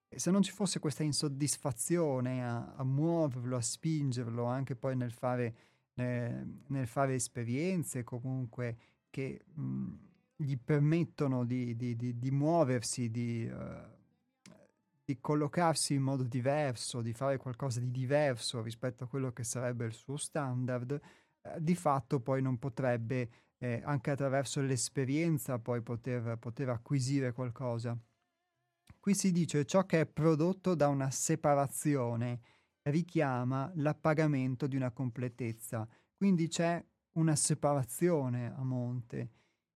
E 0.10 0.20
se 0.20 0.30
non 0.30 0.42
ci 0.42 0.52
fosse 0.52 0.80
questa 0.80 1.04
insoddisfazione 1.04 2.46
a, 2.46 2.74
a 2.76 2.84
muoverlo, 2.84 3.56
a 3.56 3.62
spingerlo, 3.62 4.44
anche 4.44 4.76
poi 4.76 4.98
nel 4.98 5.14
fare, 5.14 5.56
eh, 5.94 6.46
nel 6.68 6.88
fare 6.88 7.14
esperienze 7.14 8.04
comunque 8.04 8.78
che... 9.10 9.40
Mh, 9.54 10.05
gli 10.36 10.58
permettono 10.58 11.46
di, 11.46 11.76
di, 11.76 11.96
di, 11.96 12.18
di 12.18 12.32
muoversi, 12.32 13.10
di, 13.10 13.50
uh, 13.50 14.52
di, 15.04 15.20
collocarsi 15.20 15.94
in 15.94 16.02
modo 16.02 16.24
diverso, 16.24 17.02
di 17.02 17.14
fare 17.14 17.38
qualcosa 17.38 17.80
di 17.80 17.92
diverso 17.92 18.62
rispetto 18.62 19.06
a 19.06 19.08
quello 19.08 19.32
che 19.32 19.44
sarebbe 19.44 19.86
il 19.86 19.94
suo 19.94 20.18
standard, 20.18 21.00
uh, 21.42 21.60
di 21.60 21.76
fatto 21.76 22.20
poi 22.20 22.42
non 22.42 22.58
potrebbe 22.58 23.30
eh, 23.58 23.82
anche 23.84 24.12
attraverso 24.12 24.62
l'esperienza 24.62 25.60
poi 25.60 25.82
poter, 25.82 26.38
poter 26.38 26.70
acquisire 26.70 27.32
qualcosa. 27.32 27.98
Qui 29.00 29.14
si 29.14 29.32
dice 29.32 29.66
ciò 29.66 29.86
che 29.86 30.02
è 30.02 30.06
prodotto 30.06 30.76
da 30.76 30.88
una 30.88 31.12
separazione 31.12 32.42
richiama 32.84 33.72
l'appagamento 33.76 34.68
di 34.68 34.76
una 34.76 34.92
completezza. 34.92 35.88
Quindi 36.16 36.48
c'è 36.48 36.84
una 37.14 37.36
separazione 37.36 38.54
a 38.54 38.64
monte 38.64 39.30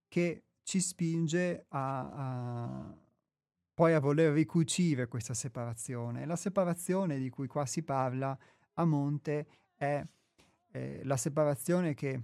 che 0.08 0.46
ci 0.70 0.82
spinge 0.82 1.66
a, 1.70 2.00
a 2.12 2.98
poi 3.74 3.94
a 3.94 4.00
voler 4.00 4.32
ricucire 4.32 5.08
questa 5.08 5.34
separazione. 5.34 6.28
La 6.28 6.36
separazione 6.36 7.18
di 7.18 7.28
cui 7.32 7.48
qua 7.48 7.66
si 7.66 7.82
parla 7.82 8.38
a 8.74 8.86
monte 8.86 9.48
è 9.76 10.06
eh, 10.72 11.02
la 11.06 11.18
separazione 11.18 11.96
che 11.96 12.22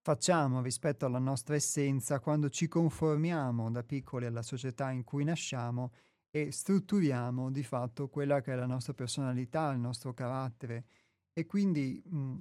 facciamo 0.00 0.62
rispetto 0.62 1.04
alla 1.04 1.18
nostra 1.18 1.56
essenza 1.56 2.20
quando 2.20 2.48
ci 2.48 2.68
conformiamo 2.68 3.70
da 3.70 3.82
piccoli 3.82 4.24
alla 4.24 4.40
società 4.40 4.90
in 4.90 5.04
cui 5.04 5.24
nasciamo 5.24 5.92
e 6.30 6.50
strutturiamo 6.50 7.50
di 7.50 7.62
fatto 7.62 8.08
quella 8.08 8.40
che 8.40 8.54
è 8.54 8.56
la 8.56 8.64
nostra 8.64 8.94
personalità, 8.94 9.70
il 9.72 9.80
nostro 9.80 10.14
carattere 10.14 10.86
e 11.34 11.44
quindi 11.44 12.02
mh, 12.02 12.36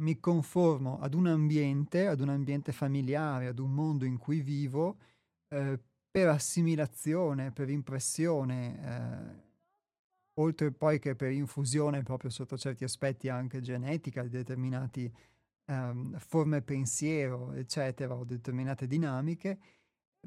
mi 0.00 0.18
conformo 0.18 0.98
ad 1.00 1.14
un 1.14 1.26
ambiente, 1.26 2.06
ad 2.06 2.20
un 2.20 2.30
ambiente 2.30 2.72
familiare, 2.72 3.46
ad 3.46 3.58
un 3.58 3.72
mondo 3.72 4.04
in 4.04 4.18
cui 4.18 4.40
vivo 4.40 4.98
eh, 5.48 5.78
per 6.10 6.28
assimilazione, 6.28 7.52
per 7.52 7.70
impressione, 7.70 9.36
eh, 9.36 9.48
oltre 10.40 10.72
poi 10.72 10.98
che 10.98 11.14
per 11.14 11.30
infusione 11.32 12.02
proprio 12.02 12.30
sotto 12.30 12.56
certi 12.56 12.84
aspetti 12.84 13.28
anche 13.28 13.60
genetica 13.60 14.22
di 14.22 14.30
determinate 14.30 15.12
ehm, 15.66 16.18
forme 16.18 16.62
pensiero, 16.62 17.52
eccetera, 17.52 18.14
o 18.14 18.24
determinate 18.24 18.86
dinamiche, 18.86 19.58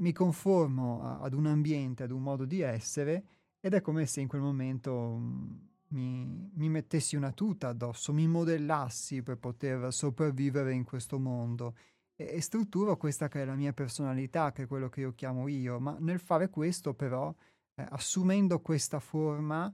mi 0.01 0.11
conformo 0.13 1.01
a, 1.01 1.19
ad 1.19 1.33
un 1.33 1.47
ambiente, 1.47 2.03
ad 2.03 2.11
un 2.11 2.21
modo 2.21 2.45
di 2.45 2.61
essere 2.61 3.25
ed 3.59 3.73
è 3.73 3.81
come 3.81 4.05
se 4.05 4.21
in 4.21 4.27
quel 4.27 4.41
momento 4.41 4.93
mh, 5.15 5.69
mi, 5.93 6.49
mi, 6.53 6.69
mettessi 6.69 7.15
una 7.15 7.31
tuta 7.31 7.69
addosso, 7.69 8.13
mi 8.13 8.27
modellassi 8.27 9.21
per 9.21 9.37
poter 9.37 9.93
sopravvivere 9.93 10.73
in 10.73 10.83
questo 10.83 11.19
mondo. 11.19 11.75
E, 12.15 12.41
strutturo 12.41 12.97
questa 12.97 13.27
che 13.27 13.41
è 13.41 13.45
la 13.45 13.55
mia 13.55 13.73
personalità, 13.73 14.51
che 14.51 14.63
è 14.63 14.67
quello 14.67 14.89
che 14.89 15.01
io 15.01 15.13
chiamo 15.13 15.47
io, 15.47 15.79
ma 15.79 15.97
nel 15.99 16.19
fare 16.19 16.49
questo 16.49 16.93
però, 16.93 17.33
eh, 17.75 17.85
assumendo 17.89 18.59
questa 18.59 18.99
forma, 18.99 19.73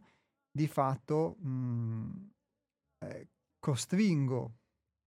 di 0.52 0.68
fatto 0.68 1.36
mh, 1.40 2.30
eh, 3.06 3.28
costringo 3.60 4.59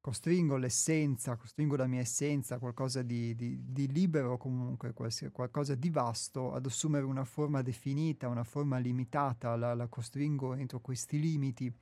costringo 0.03 0.57
l'essenza, 0.57 1.37
costringo 1.37 1.77
la 1.77 1.87
mia 1.87 2.01
essenza, 2.01 2.59
qualcosa 2.59 3.03
di, 3.03 3.37
di, 3.37 3.73
di 3.73 3.87
libero 3.87 4.37
comunque, 4.37 4.93
qualcosa 4.93 5.77
di 5.77 5.91
vasto, 5.91 6.53
ad 6.53 6.67
assumere 6.67 7.05
una 7.05 7.25
forma 7.25 7.63
definita, 7.63 8.27
una 8.27 8.43
forma 8.43 8.79
limitata, 8.79 9.55
la, 9.55 9.75
la 9.75 9.87
costringo 9.87 10.55
entro 10.55 10.81
questi 10.81 11.21
limiti. 11.21 11.73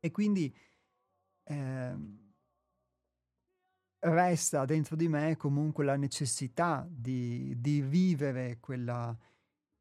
E 0.00 0.10
quindi 0.10 0.52
eh, 1.44 1.96
resta 3.98 4.64
dentro 4.64 4.96
di 4.96 5.06
me 5.06 5.36
comunque 5.36 5.84
la 5.84 5.96
necessità 5.96 6.88
di, 6.90 7.54
di 7.60 7.82
vivere 7.82 8.56
quella, 8.60 9.14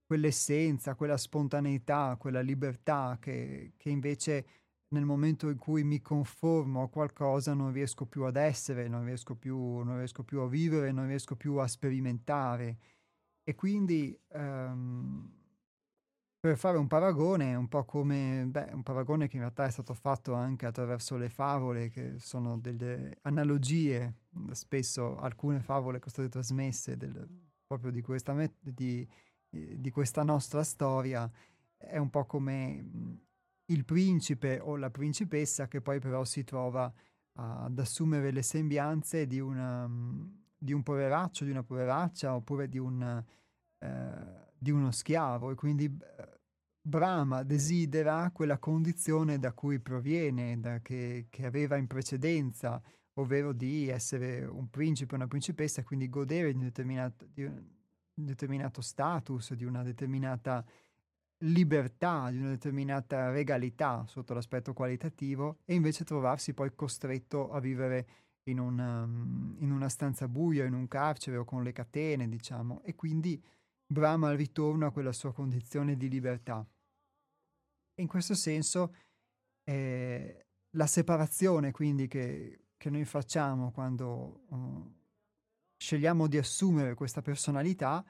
quell'essenza, 0.05 0.95
quella 0.95 1.15
spontaneità, 1.15 2.17
quella 2.19 2.41
libertà 2.41 3.17
che, 3.17 3.75
che 3.77 3.89
invece 3.89 4.45
nel 4.89 5.05
momento 5.05 5.49
in 5.49 5.57
cui 5.57 5.83
mi 5.83 6.01
conformo 6.01 6.83
a 6.83 6.89
qualcosa 6.89 7.53
non 7.53 7.71
riesco 7.71 8.05
più 8.05 8.23
ad 8.23 8.35
essere, 8.35 8.87
non 8.87 9.05
riesco 9.05 9.35
più, 9.35 9.79
non 9.83 9.97
riesco 9.97 10.23
più 10.23 10.39
a 10.39 10.47
vivere, 10.47 10.91
non 10.91 11.07
riesco 11.07 11.35
più 11.35 11.55
a 11.55 11.67
sperimentare. 11.67 12.77
E 13.43 13.55
quindi 13.55 14.17
um, 14.29 15.31
per 16.39 16.57
fare 16.57 16.77
un 16.77 16.87
paragone, 16.87 17.53
un 17.55 17.67
po' 17.67 17.85
come 17.85 18.45
beh, 18.47 18.71
un 18.73 18.83
paragone 18.83 19.27
che 19.27 19.35
in 19.35 19.41
realtà 19.41 19.65
è 19.65 19.71
stato 19.71 19.93
fatto 19.93 20.33
anche 20.33 20.65
attraverso 20.65 21.17
le 21.17 21.29
favole, 21.29 21.89
che 21.89 22.17
sono 22.17 22.57
delle 22.57 23.17
analogie, 23.23 24.13
spesso 24.51 25.17
alcune 25.17 25.59
favole 25.59 25.99
che 25.99 26.09
sono 26.09 26.27
state 26.27 26.29
trasmesse 26.29 26.97
del, 26.97 27.27
proprio 27.67 27.91
di 27.91 28.01
questa, 28.01 28.35
di, 28.59 29.07
di 29.49 29.91
questa 29.91 30.23
nostra 30.23 30.63
storia, 30.63 31.29
è 31.77 31.97
un 31.97 32.09
po' 32.09 32.25
come 32.25 33.27
il 33.69 33.85
principe 33.85 34.59
o 34.61 34.75
la 34.75 34.89
principessa 34.89 35.67
che 35.67 35.81
poi 35.81 35.99
però 35.99 36.23
si 36.23 36.43
trova 36.43 36.91
ad 37.33 37.79
assumere 37.79 38.31
le 38.31 38.41
sembianze 38.41 39.25
di, 39.25 39.39
una, 39.39 39.89
di 40.57 40.73
un 40.73 40.83
poveraccio, 40.83 41.45
di 41.45 41.51
una 41.51 41.63
poveraccia 41.63 42.35
oppure 42.35 42.67
di, 42.67 42.77
un, 42.77 43.23
eh, 43.77 44.51
di 44.57 44.71
uno 44.71 44.91
schiavo. 44.91 45.51
E 45.51 45.55
quindi 45.55 45.85
eh, 45.85 46.39
Brahma 46.81 47.43
desidera 47.43 48.29
quella 48.31 48.57
condizione 48.57 49.39
da 49.39 49.53
cui 49.53 49.79
proviene, 49.79 50.59
da 50.59 50.79
che, 50.81 51.27
che 51.29 51.45
aveva 51.45 51.77
in 51.77 51.87
precedenza, 51.87 52.81
ovvero 53.13 53.53
di 53.53 53.87
essere 53.87 54.43
un 54.45 54.69
principe 54.69 55.13
o 55.13 55.17
una 55.17 55.27
principessa 55.27 55.83
quindi 55.83 56.09
godere 56.09 56.51
di 56.51 56.57
un 56.57 56.63
determinato, 56.63 57.25
di 57.31 57.43
un 57.43 57.63
determinato 58.13 58.81
status, 58.81 59.53
di 59.53 59.63
una 59.63 59.83
determinata 59.83 60.65
libertà, 61.43 62.29
di 62.29 62.37
una 62.37 62.49
determinata 62.49 63.31
regalità 63.31 64.05
sotto 64.07 64.33
l'aspetto 64.33 64.73
qualitativo 64.73 65.59
e 65.65 65.73
invece 65.73 66.03
trovarsi 66.03 66.53
poi 66.53 66.73
costretto 66.75 67.51
a 67.51 67.59
vivere 67.59 68.07
in 68.49 68.59
una, 68.59 69.05
mm, 69.05 69.61
in 69.61 69.71
una 69.71 69.89
stanza 69.89 70.27
buia, 70.27 70.65
in 70.65 70.73
un 70.73 70.87
carcere 70.87 71.37
o 71.37 71.45
con 71.45 71.63
le 71.63 71.71
catene, 71.71 72.27
diciamo, 72.27 72.81
e 72.83 72.95
quindi 72.95 73.41
brama 73.85 74.31
il 74.31 74.37
ritorno 74.37 74.85
a 74.85 74.91
quella 74.91 75.13
sua 75.13 75.33
condizione 75.33 75.95
di 75.95 76.09
libertà. 76.09 76.65
E 77.93 78.01
in 78.01 78.07
questo 78.07 78.33
senso 78.33 78.93
eh, 79.63 80.45
la 80.71 80.87
separazione 80.87 81.71
quindi 81.71 82.07
che, 82.07 82.67
che 82.77 82.89
noi 82.89 83.05
facciamo 83.05 83.71
quando 83.71 84.45
uh, 84.49 84.93
scegliamo 85.77 86.27
di 86.27 86.37
assumere 86.37 86.93
questa 86.93 87.21
personalità 87.21 88.05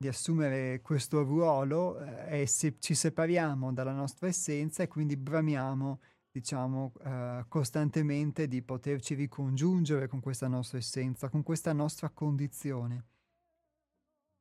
di 0.00 0.06
assumere 0.06 0.80
questo 0.80 1.24
ruolo 1.24 1.98
eh, 1.98 2.42
e 2.42 2.46
se 2.46 2.76
ci 2.78 2.94
separiamo 2.94 3.72
dalla 3.72 3.92
nostra 3.92 4.28
essenza 4.28 4.84
e 4.84 4.86
quindi 4.86 5.16
bramiamo, 5.16 6.00
diciamo, 6.30 6.92
eh, 7.02 7.44
costantemente 7.48 8.46
di 8.46 8.62
poterci 8.62 9.14
ricongiungere 9.14 10.06
con 10.06 10.20
questa 10.20 10.46
nostra 10.46 10.78
essenza, 10.78 11.28
con 11.28 11.42
questa 11.42 11.72
nostra 11.72 12.10
condizione. 12.10 13.06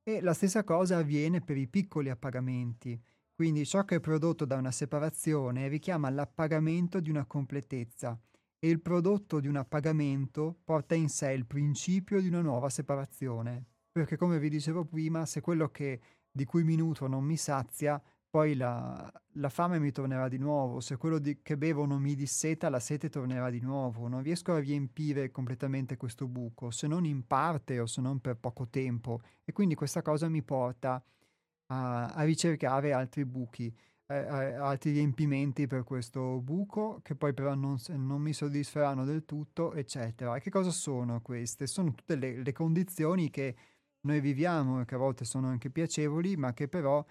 E 0.03 0.21
la 0.21 0.35
stessa 0.35 0.63
cosa 0.63 0.97
avviene 0.97 1.41
per 1.41 1.57
i 1.57 1.67
piccoli 1.67 2.11
appagamenti, 2.11 3.01
quindi 3.33 3.65
ciò 3.65 3.83
che 3.83 3.95
è 3.95 3.99
prodotto 3.99 4.45
da 4.45 4.57
una 4.57 4.71
separazione 4.71 5.67
richiama 5.69 6.11
l'appagamento 6.11 6.99
di 6.99 7.09
una 7.09 7.25
completezza 7.25 8.17
e 8.59 8.69
il 8.69 8.79
prodotto 8.79 9.39
di 9.39 9.47
un 9.47 9.55
appagamento 9.55 10.59
porta 10.63 10.93
in 10.93 11.09
sé 11.09 11.31
il 11.31 11.47
principio 11.47 12.21
di 12.21 12.27
una 12.27 12.41
nuova 12.41 12.69
separazione, 12.69 13.65
perché 13.97 14.15
come 14.15 14.37
vi 14.37 14.49
dicevo 14.49 14.85
prima, 14.85 15.25
se 15.25 15.41
quello 15.41 15.69
che, 15.69 15.99
di 16.31 16.45
cui 16.45 16.63
mi 16.63 16.75
nutro 16.75 17.07
non 17.07 17.23
mi 17.23 17.35
sazia, 17.35 17.99
poi 18.29 18.55
la, 18.55 19.11
la 19.33 19.49
fame 19.49 19.79
mi 19.79 19.91
tornerà 19.91 20.27
di 20.27 20.37
nuovo, 20.37 20.81
se 20.81 20.97
quello 20.97 21.17
di, 21.17 21.41
che 21.41 21.57
bevo 21.57 21.85
non 21.87 21.99
mi 21.99 22.13
disseta, 22.13 22.69
la 22.69 22.79
sete 22.79 23.09
tornerà 23.09 23.49
di 23.49 23.59
nuovo, 23.59 24.07
non 24.07 24.21
riesco 24.21 24.53
a 24.53 24.59
riempire 24.59 25.31
completamente 25.31 25.97
questo 25.97 26.27
buco, 26.27 26.69
se 26.69 26.85
non 26.85 27.05
in 27.05 27.25
parte 27.25 27.79
o 27.79 27.87
se 27.87 28.01
non 28.01 28.19
per 28.19 28.37
poco 28.37 28.67
tempo, 28.67 29.21
e 29.43 29.51
quindi 29.51 29.73
questa 29.73 30.03
cosa 30.03 30.29
mi 30.29 30.43
porta 30.43 31.03
a, 31.67 32.05
a 32.05 32.23
ricercare 32.23 32.93
altri 32.93 33.25
buchi, 33.25 33.75
eh, 34.05 34.15
altri 34.15 34.91
riempimenti 34.91 35.65
per 35.65 35.83
questo 35.83 36.39
buco, 36.39 36.99
che 37.01 37.15
poi 37.15 37.33
però 37.33 37.55
non, 37.55 37.77
non, 37.95 38.21
mi 38.21 38.33
soddisferanno 38.33 39.05
del 39.05 39.25
tutto, 39.25 39.73
eccetera. 39.73 40.35
E 40.35 40.39
che 40.39 40.51
cosa 40.51 40.71
sono 40.71 41.19
queste? 41.21 41.65
Sono 41.65 41.93
tutte 41.93 42.15
le, 42.15 42.43
le 42.43 42.51
condizioni 42.53 43.29
che 43.29 43.55
noi 44.07 44.19
viviamo 44.19 44.81
e 44.81 44.85
che 44.85 44.95
a 44.95 44.97
volte 44.97 45.25
sono 45.25 45.47
anche 45.47 45.69
piacevoli, 45.69 46.35
ma 46.35 46.53
che 46.53 46.67
però 46.67 47.05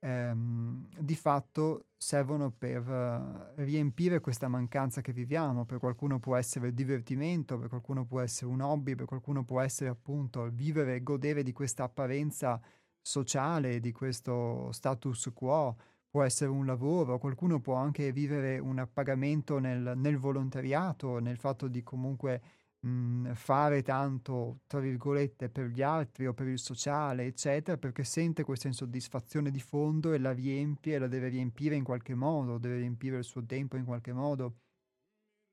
ehm, 0.00 0.88
di 0.98 1.14
fatto 1.14 1.86
servono 1.96 2.50
per 2.50 2.86
uh, 2.88 3.62
riempire 3.62 4.20
questa 4.20 4.48
mancanza 4.48 5.00
che 5.00 5.12
viviamo. 5.12 5.64
Per 5.64 5.78
qualcuno 5.78 6.18
può 6.18 6.36
essere 6.36 6.68
il 6.68 6.74
divertimento, 6.74 7.58
per 7.58 7.68
qualcuno 7.68 8.04
può 8.04 8.20
essere 8.20 8.50
un 8.50 8.60
hobby, 8.60 8.94
per 8.94 9.06
qualcuno 9.06 9.44
può 9.44 9.60
essere 9.60 9.88
appunto 9.90 10.48
vivere 10.52 10.96
e 10.96 11.02
godere 11.02 11.42
di 11.42 11.52
questa 11.52 11.84
apparenza 11.84 12.60
sociale, 13.00 13.80
di 13.80 13.92
questo 13.92 14.70
status 14.72 15.30
quo, 15.32 15.76
può 16.10 16.22
essere 16.22 16.50
un 16.50 16.66
lavoro, 16.66 17.18
qualcuno 17.18 17.60
può 17.60 17.74
anche 17.74 18.12
vivere 18.12 18.58
un 18.58 18.78
appagamento 18.78 19.58
nel, 19.58 19.94
nel 19.96 20.18
volontariato, 20.18 21.18
nel 21.20 21.38
fatto 21.38 21.68
di 21.68 21.82
comunque 21.82 22.42
mh, 22.82 22.88
mhmm, 22.88 23.34
fare 23.34 23.82
tanto, 23.82 24.60
tra 24.66 24.80
virgolette, 24.80 25.48
per 25.50 25.66
gli 25.66 25.82
altri 25.82 26.26
o 26.26 26.34
per 26.34 26.46
il 26.48 26.58
sociale, 26.58 27.24
eccetera, 27.26 27.76
perché 27.78 28.04
sente 28.04 28.44
questa 28.44 28.68
insoddisfazione 28.68 29.50
di 29.50 29.60
fondo 29.60 30.12
e 30.12 30.18
la 30.18 30.32
riempie 30.32 30.98
la 30.98 31.08
deve 31.08 31.28
riempire 31.28 31.74
in 31.76 31.84
qualche 31.84 32.14
modo, 32.14 32.58
deve 32.58 32.78
riempire 32.78 33.18
il 33.18 33.24
suo 33.24 33.44
tempo 33.44 33.76
in 33.76 33.84
qualche 33.84 34.12
modo. 34.12 34.56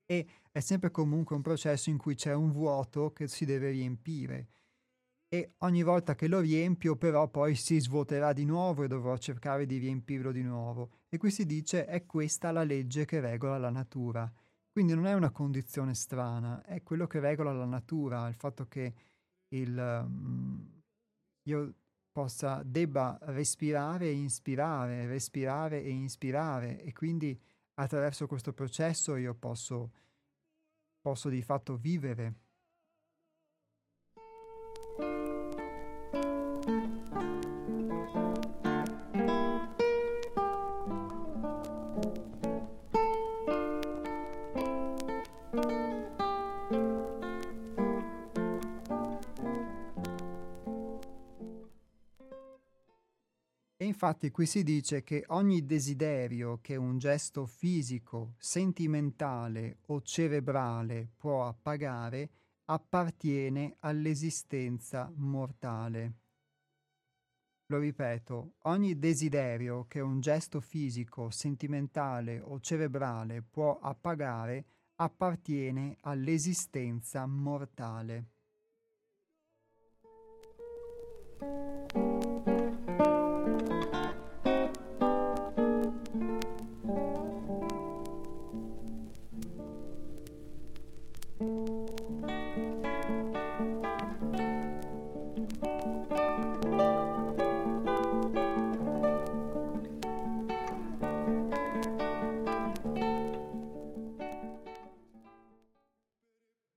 e 0.06 0.26
è 0.50 0.60
sempre 0.60 0.90
comunque 0.90 1.36
un 1.36 1.42
processo 1.42 1.90
in 1.90 1.96
cui 1.98 2.14
c'è 2.14 2.34
un 2.34 2.50
vuoto 2.52 3.12
che 3.12 3.28
si 3.28 3.44
deve 3.44 3.70
riempire 3.70 4.48
e 5.28 5.54
ogni 5.58 5.82
volta 5.82 6.14
che 6.16 6.28
lo 6.28 6.40
riempio 6.40 6.96
però 6.96 7.28
poi 7.28 7.54
si 7.56 7.78
svuoterà 7.80 8.32
di 8.32 8.44
nuovo 8.44 8.84
e 8.84 8.88
dovrò 8.88 9.16
cercare 9.18 9.66
di 9.66 9.78
riempirlo 9.78 10.32
di 10.32 10.42
nuovo. 10.42 10.92
E 11.08 11.18
qui 11.18 11.30
si 11.30 11.46
dice 11.46 11.86
è 11.86 12.06
questa 12.06 12.52
la 12.52 12.64
legge 12.64 13.04
che 13.06 13.20
regola 13.20 13.58
la 13.58 13.70
natura. 13.70 14.32
Quindi 14.72 14.94
non 14.94 15.06
è 15.06 15.14
una 15.14 15.30
condizione 15.30 15.94
strana, 15.94 16.62
è 16.62 16.82
quello 16.82 17.06
che 17.06 17.18
regola 17.18 17.52
la 17.52 17.64
natura, 17.64 18.28
il 18.28 18.34
fatto 18.34 18.66
che 18.68 18.94
il, 19.48 19.76
um, 19.76 20.82
io 21.48 21.74
possa, 22.12 22.62
debba 22.64 23.18
respirare 23.22 24.06
e 24.06 24.12
inspirare, 24.12 25.06
respirare 25.06 25.82
e 25.82 25.90
inspirare. 25.90 26.80
E 26.82 26.92
quindi 26.92 27.38
attraverso 27.74 28.26
questo 28.26 28.52
processo 28.52 29.16
io 29.16 29.34
posso, 29.34 29.90
posso 31.00 31.28
di 31.28 31.42
fatto 31.42 31.76
vivere 31.76 32.34
infatti 53.90 54.30
qui 54.30 54.46
si 54.46 54.62
dice 54.62 55.02
che 55.02 55.24
ogni 55.28 55.66
desiderio 55.66 56.60
che 56.62 56.76
un 56.76 56.98
gesto 56.98 57.44
fisico, 57.44 58.34
sentimentale 58.38 59.78
o 59.86 60.00
cerebrale 60.00 61.08
può 61.16 61.46
appagare 61.46 62.30
appartiene 62.66 63.76
all'esistenza 63.80 65.12
mortale. 65.16 66.12
Lo 67.66 67.78
ripeto, 67.78 68.54
ogni 68.62 68.98
desiderio 68.98 69.86
che 69.86 70.00
un 70.00 70.20
gesto 70.20 70.60
fisico, 70.60 71.30
sentimentale 71.30 72.40
o 72.40 72.60
cerebrale 72.60 73.42
può 73.42 73.78
appagare 73.80 74.64
appartiene 74.94 75.96
all'esistenza 76.02 77.26
mortale. 77.26 78.26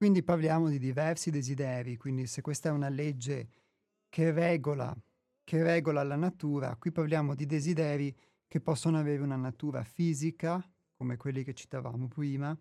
Quindi 0.04 0.22
parliamo 0.22 0.68
di 0.68 0.80
diversi 0.80 1.32
desideri, 1.32 1.96
quindi 1.96 2.28
se 2.28 2.42
questa 2.42 2.68
è 2.68 2.74
una 2.74 2.90
legge 2.90 3.48
che 4.10 4.34
regola, 4.34 4.94
che 5.46 5.64
regola 5.64 6.04
la 6.04 6.18
natura, 6.18 6.76
qui 6.76 6.92
parliamo 6.92 7.36
di 7.36 7.46
desideri 7.46 8.14
che 8.46 8.60
possono 8.60 8.98
avere 8.98 9.22
una 9.22 9.38
natura 9.38 9.82
fisica, 9.86 10.62
come 10.98 11.16
quelli 11.16 11.46
che 11.46 11.54
citavamo 11.54 12.10
prima, 12.10 12.54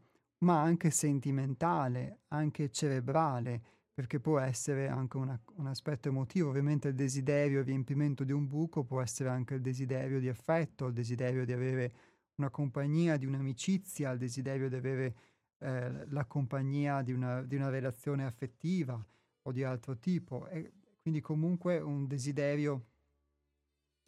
ma 0.44 0.62
anche 0.62 0.92
sentimentale, 0.92 2.20
anche 2.28 2.70
cerebrale, 2.70 3.60
perché 3.92 4.20
può 4.20 4.38
essere 4.38 4.86
anche 4.86 5.16
una, 5.16 5.36
un 5.56 5.66
aspetto 5.66 6.06
emotivo. 6.06 6.48
Ovviamente 6.48 6.86
il 6.86 6.94
desiderio 6.94 7.58
il 7.58 7.66
riempimento 7.66 8.22
di 8.22 8.30
un 8.30 8.46
buco 8.46 8.84
può 8.84 9.02
essere 9.02 9.30
anche 9.30 9.54
il 9.54 9.62
desiderio 9.62 10.20
di 10.20 10.28
affetto, 10.28 10.86
il 10.86 10.92
desiderio 10.92 11.44
di 11.44 11.52
avere 11.52 11.92
una 12.36 12.50
compagnia, 12.50 13.16
di 13.16 13.26
un'amicizia, 13.26 14.12
il 14.12 14.18
desiderio 14.18 14.68
di 14.68 14.76
avere 14.76 15.16
eh, 15.62 16.06
la 16.08 16.24
compagnia 16.24 17.02
di 17.02 17.12
una, 17.12 17.40
di 17.42 17.54
una, 17.54 17.68
relazione 17.68 18.24
affettiva 18.24 19.00
o 19.42 19.52
di 19.52 19.62
altro 19.62 19.96
tipo. 19.98 20.48
E 20.48 20.72
quindi 21.00 21.20
comunque 21.20 21.78
un 21.78 22.06
desiderio 22.06 22.86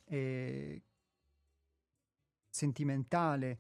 eh, 0.07 0.83
sentimentale 2.51 3.59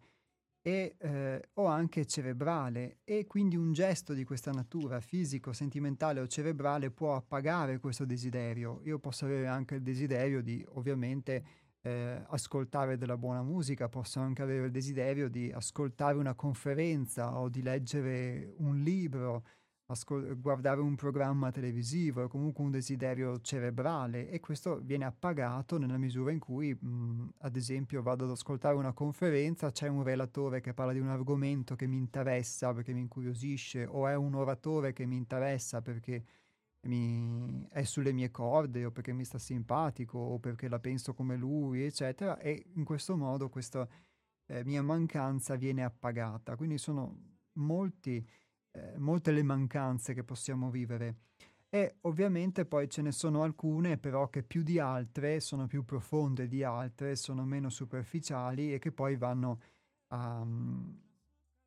e, 0.60 0.96
eh, 0.98 1.48
o 1.54 1.66
anche 1.66 2.04
cerebrale 2.06 2.98
e 3.04 3.26
quindi 3.26 3.54
un 3.54 3.72
gesto 3.72 4.12
di 4.12 4.24
questa 4.24 4.50
natura 4.50 5.00
fisico, 5.00 5.52
sentimentale 5.52 6.20
o 6.20 6.26
cerebrale 6.26 6.90
può 6.90 7.14
appagare 7.14 7.78
questo 7.78 8.04
desiderio. 8.04 8.80
Io 8.84 8.98
posso 8.98 9.24
avere 9.24 9.46
anche 9.46 9.76
il 9.76 9.82
desiderio 9.82 10.42
di 10.42 10.64
ovviamente 10.70 11.44
eh, 11.84 12.22
ascoltare 12.28 12.96
della 12.96 13.18
buona 13.18 13.42
musica, 13.42 13.88
posso 13.90 14.18
anche 14.18 14.40
avere 14.40 14.66
il 14.66 14.70
desiderio 14.70 15.28
di 15.28 15.52
ascoltare 15.52 16.16
una 16.16 16.34
conferenza 16.34 17.38
o 17.38 17.50
di 17.50 17.60
leggere 17.62 18.54
un 18.58 18.80
libro, 18.80 19.44
ascol- 19.86 20.40
guardare 20.40 20.80
un 20.80 20.94
programma 20.94 21.50
televisivo, 21.50 22.24
è 22.24 22.28
comunque 22.28 22.64
un 22.64 22.70
desiderio 22.70 23.38
cerebrale 23.42 24.30
e 24.30 24.40
questo 24.40 24.80
viene 24.82 25.04
appagato 25.04 25.76
nella 25.76 25.98
misura 25.98 26.32
in 26.32 26.38
cui, 26.38 26.72
mh, 26.74 27.34
ad 27.40 27.54
esempio, 27.56 28.00
vado 28.02 28.24
ad 28.24 28.30
ascoltare 28.30 28.76
una 28.76 28.94
conferenza, 28.94 29.70
c'è 29.70 29.86
un 29.88 30.02
relatore 30.02 30.60
che 30.62 30.72
parla 30.72 30.92
di 30.94 31.00
un 31.00 31.08
argomento 31.08 31.76
che 31.76 31.86
mi 31.86 31.96
interessa 31.98 32.72
perché 32.72 32.94
mi 32.94 33.00
incuriosisce 33.00 33.84
o 33.84 34.06
è 34.08 34.14
un 34.16 34.34
oratore 34.34 34.94
che 34.94 35.04
mi 35.04 35.16
interessa 35.16 35.82
perché 35.82 36.24
mi, 36.84 37.66
è 37.70 37.84
sulle 37.84 38.12
mie 38.12 38.30
corde 38.30 38.84
o 38.84 38.90
perché 38.90 39.12
mi 39.12 39.24
sta 39.24 39.38
simpatico 39.38 40.18
o 40.18 40.38
perché 40.38 40.68
la 40.68 40.78
penso 40.78 41.14
come 41.14 41.36
lui, 41.36 41.84
eccetera, 41.84 42.38
e 42.38 42.66
in 42.74 42.84
questo 42.84 43.16
modo 43.16 43.48
questa 43.48 43.88
eh, 44.46 44.64
mia 44.64 44.82
mancanza 44.82 45.56
viene 45.56 45.84
appagata. 45.84 46.56
Quindi 46.56 46.78
sono 46.78 47.34
molti, 47.54 48.26
eh, 48.72 48.98
molte 48.98 49.32
le 49.32 49.42
mancanze 49.42 50.14
che 50.14 50.24
possiamo 50.24 50.70
vivere. 50.70 51.16
E 51.68 51.96
ovviamente 52.02 52.66
poi 52.66 52.88
ce 52.88 53.02
ne 53.02 53.10
sono 53.10 53.42
alcune 53.42 53.98
però 53.98 54.28
che 54.28 54.44
più 54.44 54.62
di 54.62 54.78
altre 54.78 55.40
sono 55.40 55.66
più 55.66 55.84
profonde 55.84 56.46
di 56.46 56.62
altre, 56.62 57.16
sono 57.16 57.44
meno 57.44 57.68
superficiali 57.68 58.72
e 58.72 58.78
che 58.78 58.92
poi 58.92 59.16
vanno 59.16 59.60
a... 60.08 60.46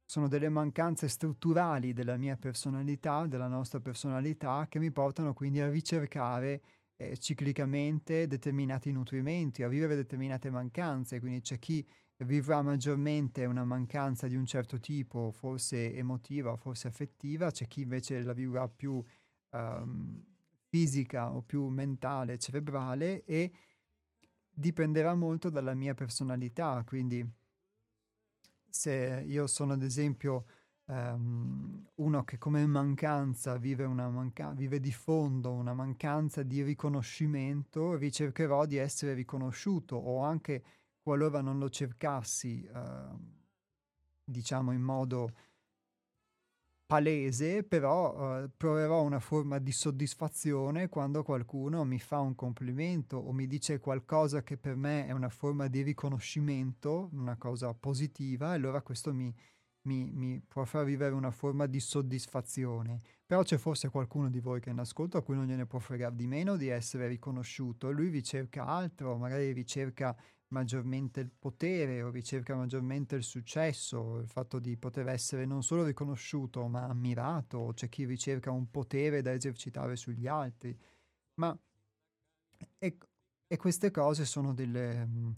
Sono 0.10 0.30
delle 0.30 0.48
mancanze 0.48 1.10
strutturali 1.10 1.92
della 1.92 2.16
mia 2.16 2.38
personalità, 2.38 3.28
della 3.28 3.50
nostra 3.50 3.82
personalità, 3.82 4.66
che 4.70 4.80
mi 4.80 4.90
portano 4.90 5.34
quindi 5.34 5.60
a 5.60 5.70
ricercare 5.70 6.62
eh, 6.96 7.18
ciclicamente 7.18 8.26
determinati 8.26 8.90
nutrimenti, 8.94 9.64
a 9.64 9.68
vivere 9.68 9.96
determinate 9.96 10.50
mancanze. 10.50 11.20
Quindi 11.20 11.42
c'è 11.42 11.60
chi 11.60 11.86
vivrà 12.20 12.62
maggiormente 12.62 13.44
una 13.44 13.66
mancanza 13.66 14.30
di 14.30 14.38
un 14.38 14.46
certo 14.46 14.80
tipo, 14.80 15.32
forse 15.32 15.94
emotiva, 15.94 16.56
forse 16.56 16.88
affettiva, 16.88 17.52
c'è 17.52 17.68
chi 17.68 17.82
invece 17.82 18.24
la 18.24 18.32
vivrà 18.32 18.66
più 18.70 19.04
um, 19.50 20.24
fisica 20.70 21.34
o 21.34 21.42
più 21.42 21.68
mentale, 21.68 22.38
cerebrale 22.38 23.26
e 23.26 23.52
dipenderà 24.50 25.16
molto 25.16 25.50
dalla 25.50 25.74
mia 25.74 25.94
personalità. 25.94 26.82
Quindi 26.88 27.30
se 28.70 29.24
io 29.26 29.48
sono 29.48 29.74
ad 29.74 29.84
esempio 29.84 30.46
um, 30.86 31.86
uno 31.96 32.24
che 32.24 32.38
come 32.38 32.66
mancanza 32.66 33.58
vive, 33.58 33.88
manca- 33.88 34.52
vive 34.52 34.80
di 34.80 34.92
fondo 34.92 35.54
una 35.54 35.74
mancanza 35.74 36.44
di 36.44 36.62
riconoscimento, 36.64 37.96
ricercherò 37.96 38.66
di 38.66 38.78
essere 38.78 39.14
riconosciuto 39.14 39.96
o 39.96 40.22
anche 40.24 40.64
qualora 41.00 41.42
non 41.42 41.58
lo 41.58 41.70
cercassi, 41.70 42.68
uh, 42.72 43.18
diciamo 44.24 44.72
in 44.72 44.82
modo 44.82 45.32
palese, 46.88 47.64
però 47.64 48.44
uh, 48.44 48.50
proverò 48.56 49.04
una 49.04 49.20
forma 49.20 49.60
di 49.60 49.74
soddisfazione 49.74 50.88
quando 50.88 51.22
qualcuno 51.22 51.84
mi 51.84 52.00
fa 52.00 52.20
un 52.20 52.34
complimento 52.34 53.18
o 53.18 53.34
mi 53.34 53.46
dice 53.46 53.80
qualcosa 53.80 54.42
che 54.42 54.58
per 54.58 54.78
me 54.78 55.06
è 55.06 55.12
una 55.12 55.30
forma 55.30 55.68
di 55.68 55.82
riconoscimento, 55.82 57.10
una 57.12 57.36
cosa 57.36 57.74
positiva, 57.74 58.54
e 58.54 58.56
allora 58.56 58.82
questo 58.82 59.14
mi, 59.14 59.32
mi, 59.82 60.10
mi 60.14 60.42
può 60.48 60.64
far 60.64 60.86
vivere 60.86 61.14
una 61.14 61.32
forma 61.32 61.66
di 61.66 61.82
soddisfazione. 61.82 63.02
Però 63.26 63.44
c'è 63.44 63.58
forse 63.58 63.90
qualcuno 63.90 64.30
di 64.30 64.40
voi 64.40 64.62
che 64.62 64.70
è 64.70 64.74
in 64.74 64.80
ascolto 64.80 65.18
a 65.18 65.22
cui 65.22 65.36
non 65.36 65.46
gliene 65.46 65.66
può 65.66 65.80
fregare 65.80 66.16
di 66.16 66.26
meno 66.26 66.56
di 66.56 66.70
essere 66.70 67.08
riconosciuto, 67.10 67.92
lui 67.92 68.08
ricerca 68.08 68.66
altro, 68.66 69.18
magari 69.18 69.52
ricerca 69.52 70.16
maggiormente 70.50 71.20
il 71.20 71.32
potere 71.38 72.02
o 72.02 72.10
ricerca 72.10 72.56
maggiormente 72.56 73.16
il 73.16 73.24
successo, 73.24 74.20
il 74.20 74.28
fatto 74.28 74.60
di 74.60 74.78
poter 74.78 75.08
essere 75.08 75.46
non 75.46 75.64
solo 75.64 75.84
riconosciuto 75.84 76.68
ma 76.68 76.84
ammirato, 76.86 77.72
c'è 77.74 77.90
chi 77.90 78.06
ricerca 78.06 78.52
un 78.52 78.70
potere 78.72 79.22
da 79.22 79.34
esercitare 79.34 79.96
sugli 79.96 80.28
altri, 80.28 80.78
ma 81.36 81.58
e, 82.78 82.98
e 83.48 83.58
queste 83.58 83.92
cose 83.92 84.26
sono 84.26 84.54
delle, 84.54 85.36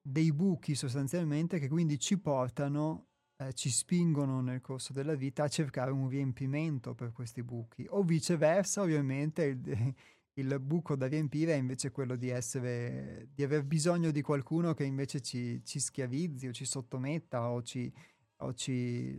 dei 0.00 0.32
buchi 0.32 0.74
sostanzialmente 0.74 1.58
che 1.58 1.68
quindi 1.68 1.98
ci 1.98 2.18
portano 2.18 3.06
eh, 3.40 3.52
ci 3.54 3.70
spingono 3.70 4.40
nel 4.40 4.60
corso 4.60 4.92
della 4.92 5.14
vita 5.14 5.44
a 5.44 5.48
cercare 5.48 5.90
un 5.90 6.08
riempimento 6.08 6.94
per 6.94 7.12
questi 7.12 7.42
buchi 7.42 7.86
o 7.88 8.02
viceversa 8.02 8.82
ovviamente 8.82 9.44
il, 9.44 9.94
il 10.40 10.60
buco 10.60 10.96
da 10.96 11.06
riempire 11.06 11.54
è 11.54 11.56
invece 11.56 11.90
quello 11.90 12.16
di 12.16 12.28
essere 12.28 13.28
di 13.32 13.42
aver 13.42 13.64
bisogno 13.64 14.10
di 14.10 14.22
qualcuno 14.22 14.74
che 14.74 14.84
invece 14.84 15.20
ci, 15.20 15.62
ci 15.64 15.78
schiavizzi 15.78 16.48
o 16.48 16.52
ci 16.52 16.64
sottometta 16.64 17.50
o 17.50 17.62
ci, 17.62 17.92
o 18.38 18.52
ci 18.54 19.18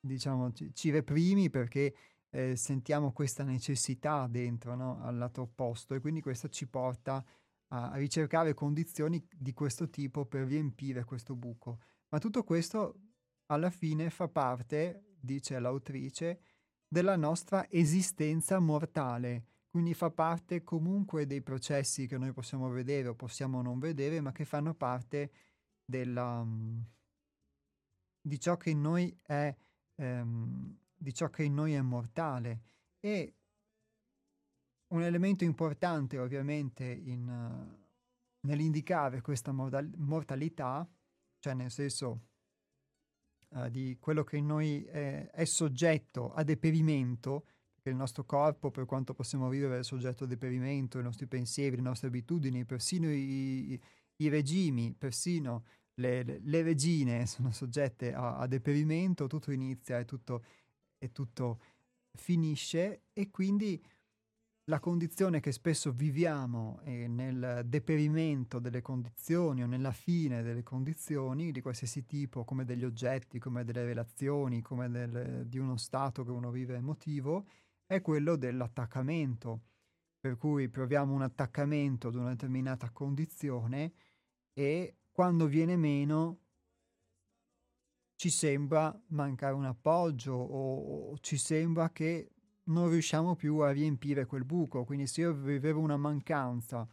diciamo 0.00 0.52
ci, 0.52 0.74
ci 0.74 0.90
reprimi 0.90 1.50
perché 1.50 1.94
eh, 2.30 2.56
sentiamo 2.56 3.12
questa 3.12 3.44
necessità 3.44 4.26
dentro 4.28 4.74
no? 4.74 5.00
al 5.02 5.16
lato 5.16 5.42
opposto 5.42 5.94
e 5.94 6.00
quindi 6.00 6.20
questo 6.20 6.48
ci 6.48 6.66
porta 6.66 7.24
a, 7.68 7.90
a 7.90 7.96
ricercare 7.96 8.54
condizioni 8.54 9.24
di 9.30 9.52
questo 9.52 9.88
tipo 9.88 10.26
per 10.26 10.46
riempire 10.46 11.04
questo 11.04 11.34
buco 11.34 11.78
ma 12.08 12.18
tutto 12.18 12.44
questo 12.44 13.00
alla 13.46 13.70
fine 13.70 14.10
fa 14.10 14.28
parte, 14.28 15.14
dice 15.20 15.58
l'autrice, 15.58 16.40
della 16.88 17.16
nostra 17.16 17.68
esistenza 17.68 18.58
mortale, 18.58 19.44
quindi 19.76 19.92
fa 19.92 20.10
parte 20.10 20.64
comunque 20.64 21.26
dei 21.26 21.42
processi 21.42 22.06
che 22.06 22.16
noi 22.16 22.32
possiamo 22.32 22.70
vedere 22.70 23.08
o 23.08 23.14
possiamo 23.14 23.60
non 23.60 23.78
vedere, 23.78 24.22
ma 24.22 24.32
che 24.32 24.46
fanno 24.46 24.72
parte 24.72 25.30
della, 25.84 26.42
mm, 26.42 26.80
di, 28.22 28.40
ciò 28.40 28.56
che 28.56 28.70
in 28.70 28.80
noi 28.80 29.14
è, 29.20 29.54
ehm, 29.96 30.78
di 30.94 31.12
ciò 31.12 31.28
che 31.28 31.42
in 31.42 31.52
noi 31.52 31.74
è 31.74 31.82
mortale. 31.82 32.62
E 33.00 33.34
un 34.94 35.02
elemento 35.02 35.44
importante 35.44 36.18
ovviamente 36.18 36.86
in, 36.86 37.28
uh, 37.28 38.46
nell'indicare 38.46 39.20
questa 39.20 39.52
mortal- 39.52 39.92
mortalità, 39.98 40.88
cioè 41.38 41.52
nel 41.52 41.70
senso 41.70 42.28
uh, 43.48 43.68
di 43.68 43.98
quello 44.00 44.24
che 44.24 44.38
in 44.38 44.46
noi 44.46 44.84
è, 44.84 45.28
è, 45.32 45.44
soggetto 45.44 46.32
a 46.32 46.42
deperimento, 46.44 47.44
perché 47.86 47.90
il 47.90 47.96
nostro 47.96 48.24
corpo, 48.24 48.70
per 48.70 48.84
quanto 48.84 49.14
possiamo 49.14 49.48
vivere, 49.48 49.78
è 49.78 49.84
soggetto 49.84 50.24
a 50.24 50.26
deperimento, 50.26 50.98
i 50.98 51.02
nostri 51.02 51.26
pensieri, 51.26 51.76
le 51.76 51.82
nostre 51.82 52.08
abitudini, 52.08 52.64
persino 52.64 53.08
i, 53.10 53.72
i, 53.72 53.80
i 54.16 54.28
regimi, 54.28 54.92
persino 54.92 55.64
le, 55.94 56.24
le, 56.24 56.40
le, 56.42 56.62
regine 56.62 57.26
sono 57.26 57.52
soggette 57.52 58.12
a, 58.12 58.38
a 58.38 58.46
deperimento, 58.46 59.28
tutto 59.28 59.52
inizia 59.52 59.98
e 59.98 60.04
tutto, 60.04 60.44
e 60.98 61.12
tutto 61.12 61.60
finisce 62.12 63.02
e 63.12 63.30
quindi 63.30 63.80
la 64.68 64.80
condizione 64.80 65.38
che 65.38 65.52
spesso 65.52 65.92
viviamo 65.92 66.80
è 66.82 67.06
nel 67.06 67.62
deperimento 67.66 68.58
delle 68.58 68.82
condizioni 68.82 69.62
o 69.62 69.66
nella 69.66 69.92
fine 69.92 70.42
delle 70.42 70.64
condizioni 70.64 71.52
di 71.52 71.60
qualsiasi 71.60 72.04
tipo, 72.04 72.44
come 72.44 72.64
degli 72.64 72.84
oggetti, 72.84 73.38
come 73.38 73.62
delle 73.62 73.84
relazioni, 73.84 74.60
come 74.60 74.90
del, 74.90 75.46
di 75.46 75.58
uno 75.58 75.76
stato 75.76 76.24
che 76.24 76.32
uno 76.32 76.50
vive 76.50 76.74
emotivo, 76.74 77.46
è 77.86 78.00
quello 78.00 78.36
dell'attaccamento. 78.36 79.62
Per 80.20 80.36
cui 80.36 80.68
proviamo 80.68 81.14
un 81.14 81.22
attaccamento 81.22 82.08
ad 82.08 82.16
una 82.16 82.30
determinata 82.30 82.90
condizione 82.90 83.92
e 84.52 84.96
quando 85.12 85.46
viene 85.46 85.76
meno 85.76 86.40
ci 88.16 88.30
sembra 88.30 88.98
mancare 89.08 89.54
un 89.54 89.66
appoggio 89.66 90.32
o, 90.32 91.16
ci 91.18 91.36
sembra 91.36 91.90
che 91.90 92.32
non 92.64 92.90
riusciamo 92.90 93.36
più 93.36 93.58
a 93.58 93.70
riempire 93.70 94.26
quel 94.26 94.44
buco. 94.44 94.84
Quindi 94.84 95.06
se 95.06 95.20
io 95.20 95.32
vivevo 95.32 95.80
una 95.80 95.96
mancanza 95.96 96.88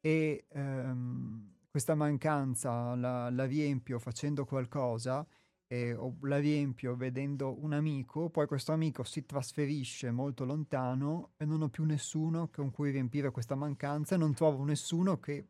e 0.00 0.44
ehm, 0.48 1.54
questa 1.70 1.94
mancanza 1.94 2.94
la, 2.96 3.30
la, 3.30 3.44
riempio 3.46 3.98
facendo 3.98 4.44
qualcosa 4.44 5.26
eh, 5.72 5.94
o 5.94 6.16
la 6.22 6.38
riempio 6.38 6.96
vedendo 6.96 7.62
un 7.62 7.72
amico, 7.72 8.28
poi 8.28 8.48
questo 8.48 8.72
amico 8.72 9.04
si 9.04 9.24
trasferisce 9.24 10.10
molto 10.10 10.44
lontano 10.44 11.34
e 11.36 11.44
non 11.44 11.62
ho 11.62 11.68
più 11.68 11.84
nessuno 11.84 12.48
con 12.48 12.72
cui 12.72 12.90
riempire 12.90 13.30
questa 13.30 13.54
mancanza, 13.54 14.16
non 14.16 14.34
trovo 14.34 14.64
nessuno 14.64 15.20
che 15.20 15.46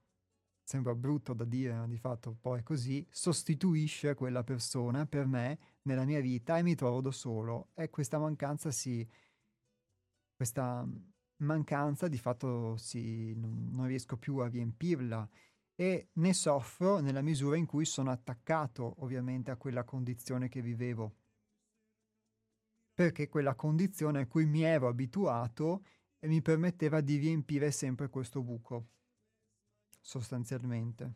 sembra 0.63 0.95
brutto 0.95 1.33
da 1.33 1.45
dire, 1.45 1.73
ma 1.73 1.87
di 1.87 1.97
fatto 1.97 2.37
poi 2.39 2.61
è 2.61 2.63
così, 2.63 3.07
sostituisce 3.11 4.15
quella 4.15 4.45
persona 4.45 5.07
per 5.07 5.27
me 5.27 5.59
nella 5.83 6.05
mia 6.05 6.21
vita 6.21 6.59
e 6.59 6.63
mi 6.63 6.75
trovo 6.75 7.01
da 7.01 7.13
solo. 7.13 7.71
E 7.75 7.89
questa 7.89 8.19
mancanza 8.19 8.71
si, 8.71 9.09
questa 10.37 10.87
mancanza 11.39 12.09
di 12.09 12.19
fatto 12.19 12.77
si, 12.77 13.33
non, 13.37 13.71
non 13.73 13.87
riesco 13.87 14.19
più 14.19 14.37
a 14.37 14.49
riempirla 14.49 15.27
e 15.81 16.11
ne 16.13 16.35
soffro 16.35 16.99
nella 16.99 17.23
misura 17.23 17.57
in 17.57 17.65
cui 17.65 17.87
sono 17.87 18.11
attaccato 18.11 18.97
ovviamente 18.99 19.51
a 19.51 19.57
quella 19.57 19.83
condizione 19.83 20.51
che 20.51 20.61
vivevo. 20.61 21.15
Perché 22.93 23.31
quella 23.31 23.55
condizione 23.55 24.21
a 24.21 24.27
cui 24.27 24.45
mi 24.45 24.61
ero 24.61 24.89
abituato 24.89 25.87
e 26.19 26.29
mi 26.29 26.43
permetteva 26.43 27.01
di 27.01 27.17
riempire 27.17 27.71
sempre 27.71 28.11
questo 28.11 28.43
buco, 28.43 28.89
sostanzialmente. 30.03 31.15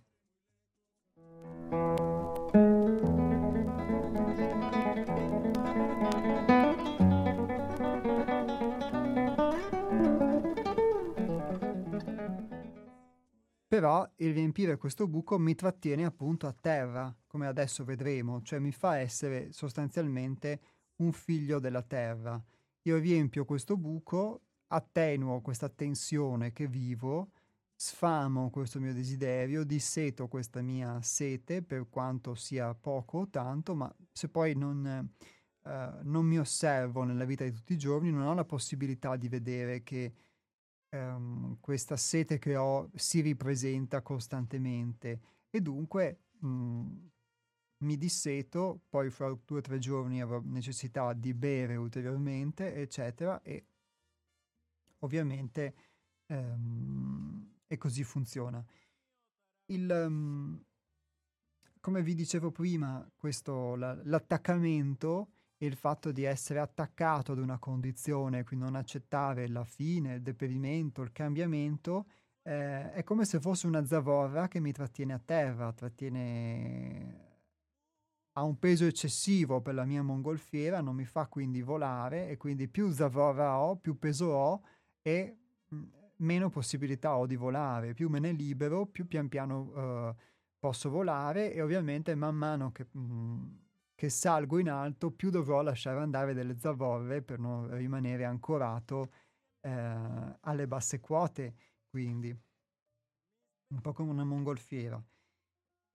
Però 13.75 14.09
il 14.18 14.33
riempire 14.33 14.77
questo 14.77 15.09
buco 15.09 15.37
mi 15.37 15.57
trattiene 15.57 16.05
appunto 16.05 16.47
a 16.47 16.53
terra, 16.53 17.12
come 17.27 17.49
adesso 17.49 17.83
vedremo, 17.83 18.41
cioè 18.43 18.61
mi 18.61 18.70
fa 18.70 18.99
essere 18.99 19.51
sostanzialmente 19.51 20.61
un 20.99 21.11
figlio 21.11 21.59
della 21.59 21.83
terra. 21.83 22.41
Io 22.83 22.99
riempio 22.99 23.45
questo 23.45 23.77
buco, 23.77 24.43
attenuo 24.68 25.41
questa 25.41 25.68
tensione 25.68 26.53
che 26.53 26.68
vivo, 26.68 27.33
sfamo 27.75 28.49
questo 28.49 28.79
mio 28.79 28.95
desiderio, 28.95 29.64
disseto 29.64 30.29
questa 30.29 30.62
mia 30.62 31.03
sete, 31.03 31.61
per 31.61 31.89
quanto 31.89 32.37
sia 32.37 32.72
poco 32.77 33.18
o 33.18 33.29
tanto, 33.29 33.75
ma 33.75 33.93
se 34.12 34.29
poi 34.29 34.55
non, 34.55 34.87
eh, 35.64 35.91
non 36.05 36.25
mi 36.25 36.39
osservo 36.39 37.03
nella 37.03 37.25
vita 37.25 37.43
di 37.43 37.51
tutti 37.51 37.72
i 37.72 37.79
giorni, 37.79 38.12
non 38.12 38.22
ho 38.22 38.35
la 38.35 38.45
possibilità 38.45 39.16
di 39.16 39.29
vedere 39.29 39.83
che 39.83 40.12
ehm, 40.95 41.57
questa 41.61 41.97
sete 41.97 42.38
che 42.38 42.57
ho 42.57 42.90
si 42.95 43.20
ripresenta 43.20 44.01
costantemente 44.03 45.20
e 45.51 45.61
dunque 45.61 46.20
mh, 46.38 46.47
mhmm, 46.49 47.11
mi 47.78 47.99
disseto, 47.99 48.80
poi 48.88 49.11
fra 49.11 49.36
due 49.45 49.59
o 49.59 49.61
tre 49.61 49.78
giorni 49.78 50.22
avrò 50.22 50.40
necessità 50.42 51.12
di 51.12 51.34
bere 51.34 51.76
ulteriormente, 51.76 52.74
eccetera, 52.74 53.42
e 53.42 53.66
ovviamente 55.01 55.74
ehm, 56.26 57.55
e 57.66 57.76
così 57.76 58.05
funziona. 58.05 58.64
Il, 59.66 59.90
um, 59.90 60.64
come 61.80 62.03
vi 62.03 62.14
dicevo 62.14 62.51
prima, 62.51 63.07
questo, 63.16 63.74
la, 63.74 63.99
l'attaccamento 64.05 65.34
il 65.67 65.77
fatto 65.77 66.12
di 66.12 66.25
essere 66.25 66.59
attaccato 66.61 67.33
ad 67.33 67.39
una 67.39 67.59
condizione, 67.59 68.45
quindi 68.45 68.65
non 68.65 68.77
accettare 68.77 69.49
la 69.49 69.65
fine, 69.65 70.15
il 70.15 70.23
deperimento, 70.23 71.03
il 71.03 71.12
cambiamento, 71.12 72.07
eh, 72.43 72.93
è 72.93 73.03
come 73.05 73.25
se 73.25 73.41
fosse 73.41 73.67
una 73.67 73.85
zavorra 73.85 74.49
che 74.49 74.61
mi 74.61 74.73
trattiene 74.73 75.12
a 75.12 75.21
terra, 75.25 75.73
trattiene 75.73 77.33
ha 78.37 78.43
un 78.43 78.59
peso 78.59 78.85
eccessivo 78.85 79.61
per 79.61 79.75
la 79.75 79.85
mia 79.85 80.03
mongolfiera, 80.03 80.81
non 80.81 80.97
mi 80.97 81.05
fa 81.05 81.27
quindi 81.27 81.62
volare 81.62 82.29
e 82.29 82.37
quindi 82.37 82.69
più 82.69 82.91
zavorra 82.91 83.59
ho, 83.59 83.77
più 83.77 83.99
peso 83.99 84.27
ho 84.27 84.62
e 85.03 85.37
mh, 85.69 85.83
meno 86.17 86.51
possibilità 86.51 87.17
ho 87.17 87.27
di 87.27 87.37
volare, 87.37 87.95
più 87.95 88.09
me 88.09 88.19
ne 88.19 88.33
libero, 88.33 88.87
più 88.87 89.07
pian 89.07 89.29
piano 89.29 89.59
uh, 90.09 90.15
posso 90.59 90.91
volare 90.91 91.53
e 91.53 91.62
ovviamente 91.62 92.15
man 92.15 92.35
mano 92.35 92.73
che 92.73 92.87
mh, 92.91 93.64
che 93.95 94.09
salgo 94.09 94.59
in 94.59 94.68
alto, 94.68 95.11
più 95.11 95.30
dovrò 95.30 95.62
lasciare 95.62 96.01
andare 96.01 96.34
delle 96.34 96.59
zavorre 96.59 97.22
per 97.22 97.38
non 97.38 97.74
rimanere 97.76 98.24
ancorato 98.24 99.12
eh, 99.61 100.38
alle 100.40 100.66
basse 100.66 101.01
quote, 101.01 101.55
quindi 101.88 102.36
un 103.74 103.80
po' 103.80 103.92
come 103.92 104.11
una 104.11 104.24
mongolfiera. 104.24 105.03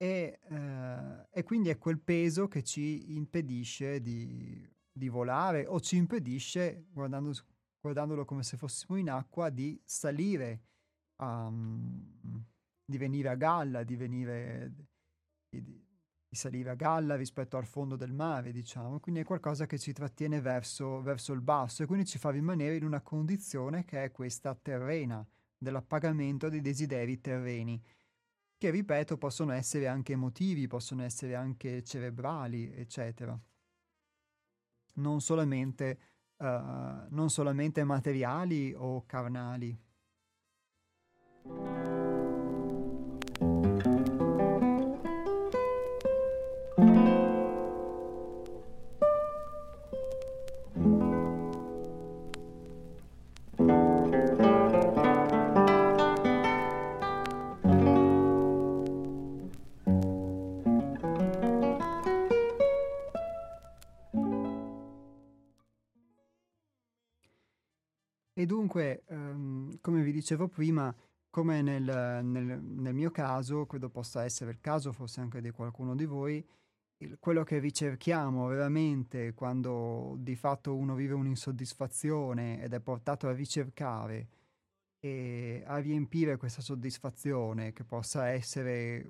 E, 0.01 0.39
eh, 0.41 1.27
e 1.29 1.43
quindi 1.43 1.69
è 1.69 1.77
quel 1.77 1.99
peso 1.99 2.47
che 2.47 2.63
ci 2.63 3.15
impedisce 3.15 3.99
di, 4.01 4.65
di 4.91 5.09
volare 5.09 5.65
o 5.67 5.81
ci 5.81 5.97
impedisce, 5.97 6.85
guardando, 6.89 7.33
guardandolo 7.81 8.23
come 8.23 8.43
se 8.43 8.55
fossimo 8.55 8.97
in 8.97 9.09
acqua, 9.09 9.49
di 9.49 9.79
salire, 9.83 10.63
um, 11.17 12.45
di 12.85 12.97
venire 12.97 13.29
a 13.29 13.35
galla, 13.35 13.83
di 13.83 13.95
venire... 13.95 14.73
Di, 15.49 15.87
salire 16.35 16.69
a 16.69 16.75
galla 16.75 17.15
rispetto 17.15 17.57
al 17.57 17.65
fondo 17.65 17.95
del 17.95 18.13
mare, 18.13 18.51
diciamo, 18.51 18.99
quindi 18.99 19.21
è 19.21 19.23
qualcosa 19.23 19.65
che 19.65 19.79
ci 19.79 19.93
trattiene 19.93 20.41
verso, 20.41 21.01
verso 21.01 21.33
il 21.33 21.41
basso 21.41 21.83
e 21.83 21.85
quindi 21.87 22.05
ci 22.05 22.17
fa 22.19 22.29
rimanere 22.29 22.75
in 22.75 22.83
una 22.83 23.01
condizione 23.01 23.83
che 23.85 24.03
è 24.03 24.11
questa 24.11 24.53
terrena, 24.55 25.25
dell'appagamento 25.57 26.49
dei 26.49 26.61
desideri 26.61 27.19
terreni. 27.19 27.81
che 28.59 28.69
ripeto 28.71 29.17
possono 29.17 29.53
essere 29.53 29.87
anche 29.87 30.13
emotivi, 30.13 30.67
possono 30.67 31.03
essere 31.03 31.33
anche 31.33 31.81
cerebrali, 31.83 32.71
eccetera. 32.73 33.39
Non 34.95 35.21
solamente, 35.21 35.99
uh, 36.37 36.45
non 37.09 37.29
solamente 37.29 37.83
materiali 37.85 38.73
o 38.75 39.05
carnali. 39.05 39.77
Dunque, 68.49 69.03
ehm, 69.05 69.77
come 69.79 70.01
vi 70.01 70.11
dicevo 70.11 70.47
prima, 70.47 70.93
come 71.29 71.61
nel, 71.61 71.83
nel, 71.83 72.59
nel, 72.59 72.93
mio 72.95 73.11
caso, 73.11 73.67
credo 73.67 73.89
possa 73.89 74.23
essere 74.23 74.49
il 74.49 74.59
caso 74.59 74.91
forse 74.91 75.21
anche 75.21 75.39
di 75.39 75.51
qualcuno 75.51 75.95
di 75.95 76.05
voi, 76.05 76.43
il, 77.03 77.17
quello 77.19 77.43
che 77.43 77.59
ricerchiamo 77.59 78.47
veramente 78.47 79.35
quando 79.35 80.15
di 80.17 80.35
fatto 80.35 80.75
uno 80.75 80.95
vive 80.95 81.13
un'insoddisfazione 81.13 82.59
ed 82.63 82.73
è 82.73 82.79
portato 82.79 83.27
a 83.27 83.33
ricercare 83.33 84.27
e 84.99 85.63
a 85.67 85.77
riempire 85.77 86.37
questa 86.37 86.61
soddisfazione, 86.61 87.71
che 87.71 87.83
possa 87.83 88.29
essere 88.29 89.07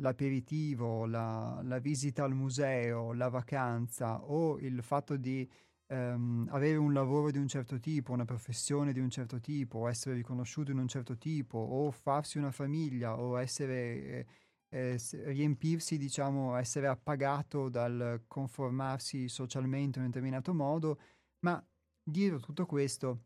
l'aperitivo, 0.00 1.06
la, 1.06 1.60
la 1.64 1.78
visita 1.78 2.22
al 2.22 2.34
museo, 2.34 3.12
la 3.12 3.28
vacanza 3.28 4.22
o 4.22 4.58
il 4.60 4.80
fatto 4.82 5.16
di 5.16 5.48
ehm, 5.86 6.48
avere 6.50 6.76
un 6.76 6.92
lavoro 6.92 7.30
di 7.30 7.38
un 7.38 7.48
certo 7.48 7.78
tipo, 7.78 8.12
una 8.12 8.24
professione 8.24 8.92
di 8.92 9.00
un 9.00 9.10
certo 9.10 9.40
tipo, 9.40 9.88
essere 9.88 10.14
riconosciuto 10.14 10.70
in 10.70 10.78
un 10.78 10.88
certo 10.88 11.16
tipo, 11.16 11.58
o 11.58 11.90
farsi 11.90 12.38
una 12.38 12.52
famiglia, 12.52 13.18
o 13.18 13.38
essere, 13.38 13.76
eh, 13.78 14.26
eh, 14.68 14.98
riempirsi, 15.32 15.96
diciamo, 15.98 16.56
essere 16.56 16.86
appagato 16.88 17.68
dal 17.68 18.24
conformarsi 18.26 19.28
socialmente 19.28 19.98
in 19.98 20.04
un 20.06 20.10
determinato 20.10 20.52
modo, 20.54 20.98
ma 21.40 21.64
dietro 22.02 22.40
tutto 22.40 22.66
questo, 22.66 23.24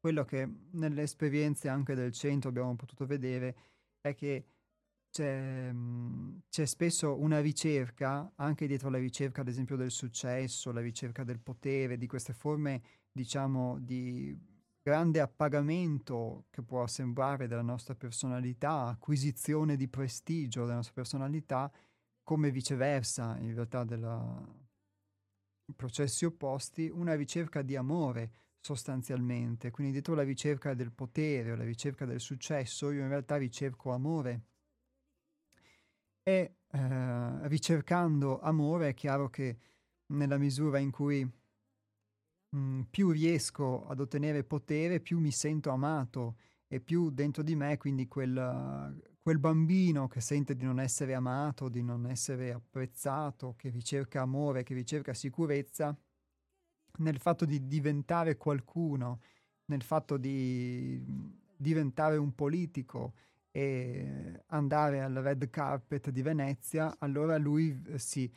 quello 0.00 0.24
che 0.24 0.48
nelle 0.72 1.02
esperienze 1.02 1.68
anche 1.68 1.94
del 1.94 2.12
centro 2.12 2.48
abbiamo 2.48 2.74
potuto 2.74 3.06
vedere 3.06 3.56
è 4.00 4.14
che 4.14 4.51
c'è, 5.12 5.70
mhmm, 5.70 6.40
c'è 6.48 6.64
spesso 6.64 7.20
una 7.20 7.40
ricerca, 7.40 8.32
anche 8.36 8.66
dietro 8.66 8.88
la 8.88 8.98
ricerca 8.98 9.42
ad 9.42 9.48
esempio 9.48 9.76
del 9.76 9.90
successo, 9.90 10.72
la 10.72 10.80
ricerca 10.80 11.22
del 11.22 11.38
potere, 11.38 11.98
di 11.98 12.06
queste 12.06 12.32
forme 12.32 12.82
diciamo 13.12 13.78
di 13.78 14.36
grande 14.82 15.20
appagamento 15.20 16.46
che 16.50 16.62
può 16.62 16.86
sembrare 16.86 17.46
della 17.46 17.62
nostra 17.62 17.94
personalità, 17.94 18.86
acquisizione 18.86 19.76
di 19.76 19.86
prestigio 19.86 20.62
della 20.62 20.76
nostra 20.76 20.94
personalità, 20.94 21.70
come 22.24 22.50
viceversa 22.50 23.36
in 23.38 23.54
realtà 23.54 23.84
della 23.84 24.60
processi 25.76 26.24
opposti, 26.24 26.88
una 26.88 27.14
ricerca 27.14 27.62
di 27.62 27.76
amore 27.76 28.32
sostanzialmente. 28.60 29.70
Quindi 29.70 29.92
dietro 29.92 30.14
la 30.14 30.22
ricerca 30.22 30.72
del 30.74 30.92
potere 30.92 31.52
o 31.52 31.56
la 31.56 31.64
ricerca 31.64 32.06
del 32.06 32.20
successo, 32.20 32.90
io 32.90 33.02
in 33.02 33.08
realtà 33.08 33.36
ricerco 33.36 33.92
amore 33.92 34.46
e 36.22 36.56
eh, 36.70 37.48
ricercando 37.48 38.40
amore 38.40 38.90
è 38.90 38.94
chiaro 38.94 39.28
che 39.28 39.58
nella 40.12 40.38
misura 40.38 40.78
in 40.78 40.90
cui 40.90 41.24
mh, 41.24 42.56
mm, 42.56 42.80
più 42.90 43.10
riesco 43.10 43.86
ad 43.86 44.00
ottenere 44.00 44.44
potere, 44.44 45.00
più 45.00 45.18
mi 45.18 45.32
sento 45.32 45.70
amato 45.70 46.36
e 46.68 46.80
più 46.80 47.10
dentro 47.10 47.42
di 47.42 47.54
me, 47.54 47.76
quindi 47.76 48.06
quel, 48.08 49.02
quel 49.20 49.38
bambino 49.38 50.08
che 50.08 50.20
sente 50.20 50.56
di 50.56 50.64
non 50.64 50.80
essere 50.80 51.14
amato, 51.14 51.68
di 51.68 51.82
non 51.82 52.06
essere 52.06 52.52
apprezzato, 52.52 53.54
che 53.56 53.68
ricerca 53.68 54.22
amore, 54.22 54.62
che 54.62 54.74
ricerca 54.74 55.12
sicurezza, 55.12 55.96
nel 56.98 57.18
fatto 57.18 57.44
di 57.44 57.66
diventare 57.66 58.36
qualcuno, 58.36 59.20
nel 59.66 59.82
fatto 59.82 60.16
di 60.16 61.02
diventare 61.56 62.16
un 62.16 62.34
politico, 62.34 63.14
e 63.52 64.44
andare 64.46 65.02
al 65.02 65.12
red 65.12 65.50
carpet 65.50 66.10
di 66.10 66.22
Venezia, 66.22 66.96
allora 66.98 67.36
lui 67.36 67.80
eh, 67.86 67.98
si, 67.98 68.32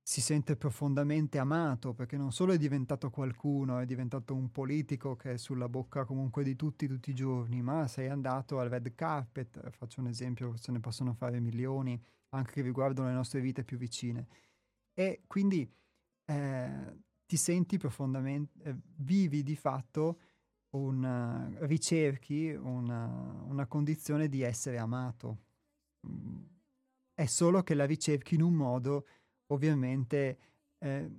si 0.00 0.20
sente 0.20 0.56
profondamente 0.56 1.38
amato 1.38 1.92
perché 1.94 2.16
non 2.16 2.32
solo 2.32 2.52
è 2.52 2.58
diventato 2.58 3.10
qualcuno, 3.10 3.78
è 3.80 3.84
diventato 3.84 4.34
un 4.34 4.50
politico 4.52 5.16
che 5.16 5.32
è 5.32 5.36
sulla 5.36 5.68
bocca 5.68 6.04
comunque 6.04 6.44
di 6.44 6.54
tutti 6.54 6.86
tutti 6.86 7.10
i 7.10 7.14
giorni, 7.14 7.60
ma 7.60 7.88
sei 7.88 8.08
andato 8.08 8.60
al 8.60 8.68
red 8.68 8.94
carpet, 8.94 9.70
faccio 9.70 10.00
un 10.00 10.06
esempio, 10.06 10.56
se 10.56 10.70
ne 10.70 10.78
possono 10.78 11.12
fare 11.12 11.40
milioni 11.40 12.00
anche 12.30 12.52
che 12.52 12.62
riguardano 12.62 13.08
le 13.08 13.14
nostre 13.14 13.40
vite 13.40 13.64
più 13.64 13.76
vicine. 13.76 14.28
E 14.94 15.22
quindi 15.26 15.68
eh, 16.24 16.96
ti 17.26 17.36
senti 17.36 17.78
profondamente, 17.78 18.62
eh, 18.62 18.76
vivi 18.96 19.42
di 19.42 19.56
fatto 19.56 20.20
una, 20.72 21.50
ricerchi 21.60 22.50
una, 22.50 23.44
una, 23.46 23.66
condizione 23.66 24.28
di 24.28 24.42
essere 24.42 24.78
amato. 24.78 25.38
Mm, 26.06 26.42
è 27.14 27.26
solo 27.26 27.62
che 27.62 27.74
la 27.74 27.84
ricerchi 27.84 28.34
in 28.34 28.42
un 28.42 28.54
modo 28.54 29.06
ovviamente 29.48 30.38
eh, 30.78 31.10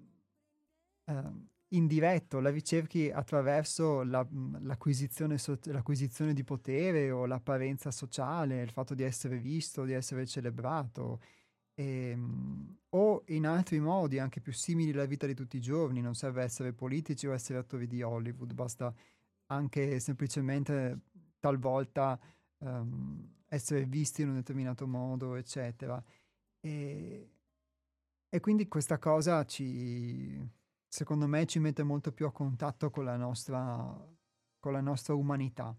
eh, 1.05 1.31
indiretto, 1.69 2.39
la 2.39 2.49
ricerchi 2.49 3.09
attraverso 3.11 4.03
la, 4.03 4.25
mm, 4.25 4.65
l'acquisizione, 4.65 5.37
so- 5.37 5.59
l'acquisizione 5.65 6.33
di 6.33 6.43
potere 6.43 7.11
o 7.11 7.25
l'apparenza 7.25 7.91
sociale, 7.91 8.61
il 8.61 8.71
fatto 8.71 8.95
di 8.95 9.03
essere 9.03 9.37
visto, 9.37 9.83
di 9.85 9.93
essere 9.93 10.25
celebrato. 10.25 11.21
E, 11.75 12.09
ehm, 12.11 12.77
o 12.89 13.23
in 13.27 13.47
altri 13.47 13.79
modi 13.79 14.19
anche 14.19 14.39
più 14.41 14.53
simili 14.53 14.91
alla 14.91 15.05
vita 15.05 15.25
di 15.27 15.33
tutti 15.33 15.57
i 15.57 15.61
giorni, 15.61 16.01
non 16.01 16.15
serve 16.15 16.43
essere 16.43 16.73
politici 16.73 17.27
o 17.27 17.33
essere 17.33 17.59
attori 17.59 17.87
di 17.87 18.01
Hollywood, 18.03 18.53
basta 18.53 18.93
anche 19.53 19.99
semplicemente 19.99 20.99
talvolta 21.39 22.19
um, 22.59 23.41
essere 23.47 23.85
visti 23.85 24.21
in 24.21 24.29
un 24.29 24.35
determinato 24.35 24.87
modo, 24.87 25.35
eccetera. 25.35 26.03
E, 26.59 27.31
e 28.29 28.39
quindi 28.39 28.67
questa 28.67 28.97
cosa 28.97 29.45
ci, 29.45 30.41
secondo 30.87 31.27
me, 31.27 31.45
ci 31.45 31.59
mette 31.59 31.83
molto 31.83 32.11
più 32.11 32.25
a 32.25 32.31
contatto 32.31 32.89
con 32.89 33.03
la 33.05 33.15
nostra, 33.15 33.95
con 34.59 34.71
la 34.71 34.81
nostra 34.81 35.13
umanità. 35.13 35.75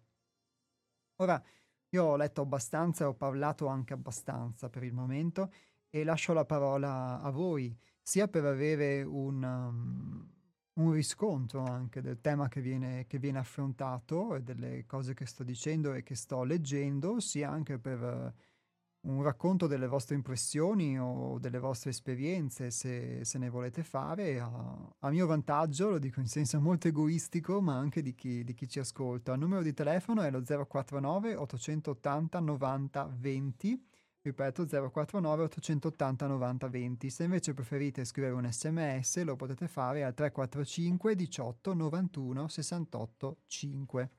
Ora, 1.17 1.43
io 1.91 2.05
ho 2.05 2.17
letto 2.17 2.43
abbastanza, 2.43 3.09
ho 3.09 3.15
parlato 3.15 3.67
anche 3.67 3.93
abbastanza 3.93 4.69
per 4.69 4.83
il 4.83 4.93
momento 4.93 5.53
e 5.89 6.05
lascio 6.05 6.33
la 6.33 6.45
parola 6.45 7.21
a 7.21 7.31
voi, 7.31 7.77
sia 8.03 8.29
per 8.29 8.45
avere 8.45 9.03
un, 9.03 9.43
um, 9.43 10.34
un 10.75 10.93
riscontro 10.93 11.65
anche 11.65 12.01
del 12.01 12.21
tema 12.21 12.49
che 12.49 12.61
viene, 12.61 13.07
che 13.07 13.19
viene 13.19 13.39
affrontato 13.39 14.35
e 14.35 14.43
delle 14.43 14.87
cose 14.87 15.15
che 15.15 15.27
sto 15.27 15.45
dicendo 15.45 15.93
e 15.93 16.03
che 16.03 16.15
sto 16.15 16.43
leggendo, 16.43 17.21
sia 17.21 17.51
anche 17.51 17.79
per 17.79 18.03
uh, 18.03 19.09
un 19.11 19.23
racconto 19.23 19.67
delle 19.67 19.87
vostre 19.87 20.17
impressioni 20.17 20.99
o 20.99 21.39
delle 21.39 21.59
vostre 21.59 21.91
esperienze, 21.91 22.71
se, 22.71 23.25
se 23.25 23.39
ne 23.39 23.49
volete 23.49 23.83
fare, 23.85 24.41
a, 24.41 24.95
a, 24.99 25.11
mio 25.11 25.27
vantaggio, 25.27 25.91
lo 25.91 25.99
dico 25.99 26.21
in 26.21 26.27
senso 26.27 26.61
molto 26.61 26.89
egoistico, 26.89 27.61
ma 27.61 27.77
anche 27.77 28.03
di 28.03 28.15
chi, 28.15 28.43
di 28.43 28.55
chi 28.55 28.69
ci 28.69 28.81
ascolta. 28.81 29.33
Il 29.35 29.41
numero 29.41 29.63
di 29.63 29.75
telefono 29.75 30.23
è 30.23 30.31
lo 30.31 30.43
049 30.43 31.37
880 31.37 32.41
90 32.41 33.15
20 33.17 33.87
ripeto 34.25 34.65
049 34.67 35.43
880 35.45 36.27
90 36.27 36.69
20. 36.69 37.11
Se 37.11 37.25
invece 37.25 37.53
preferite 37.53 38.05
scrivere 38.07 38.33
un 38.33 38.51
sms 38.51 39.23
lo 39.23 39.37
potete 39.37 39.69
fare 39.69 40.03
al 40.03 40.15
345 40.15 41.15
18 41.15 41.75
91 41.75 42.49
68 42.49 43.37
5. 43.47 44.11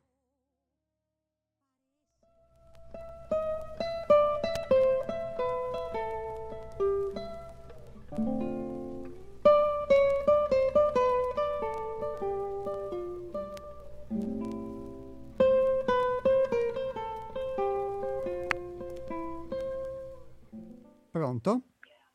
Pronto? 21.45 21.61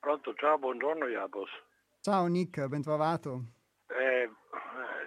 Pronto, 0.01 0.35
ciao, 0.35 0.59
buongiorno 0.59 1.07
Iapos. 1.07 1.51
Ciao 2.01 2.27
Nick, 2.27 2.67
ben 2.67 2.83
trovato. 2.83 3.45
Eh, 3.87 4.29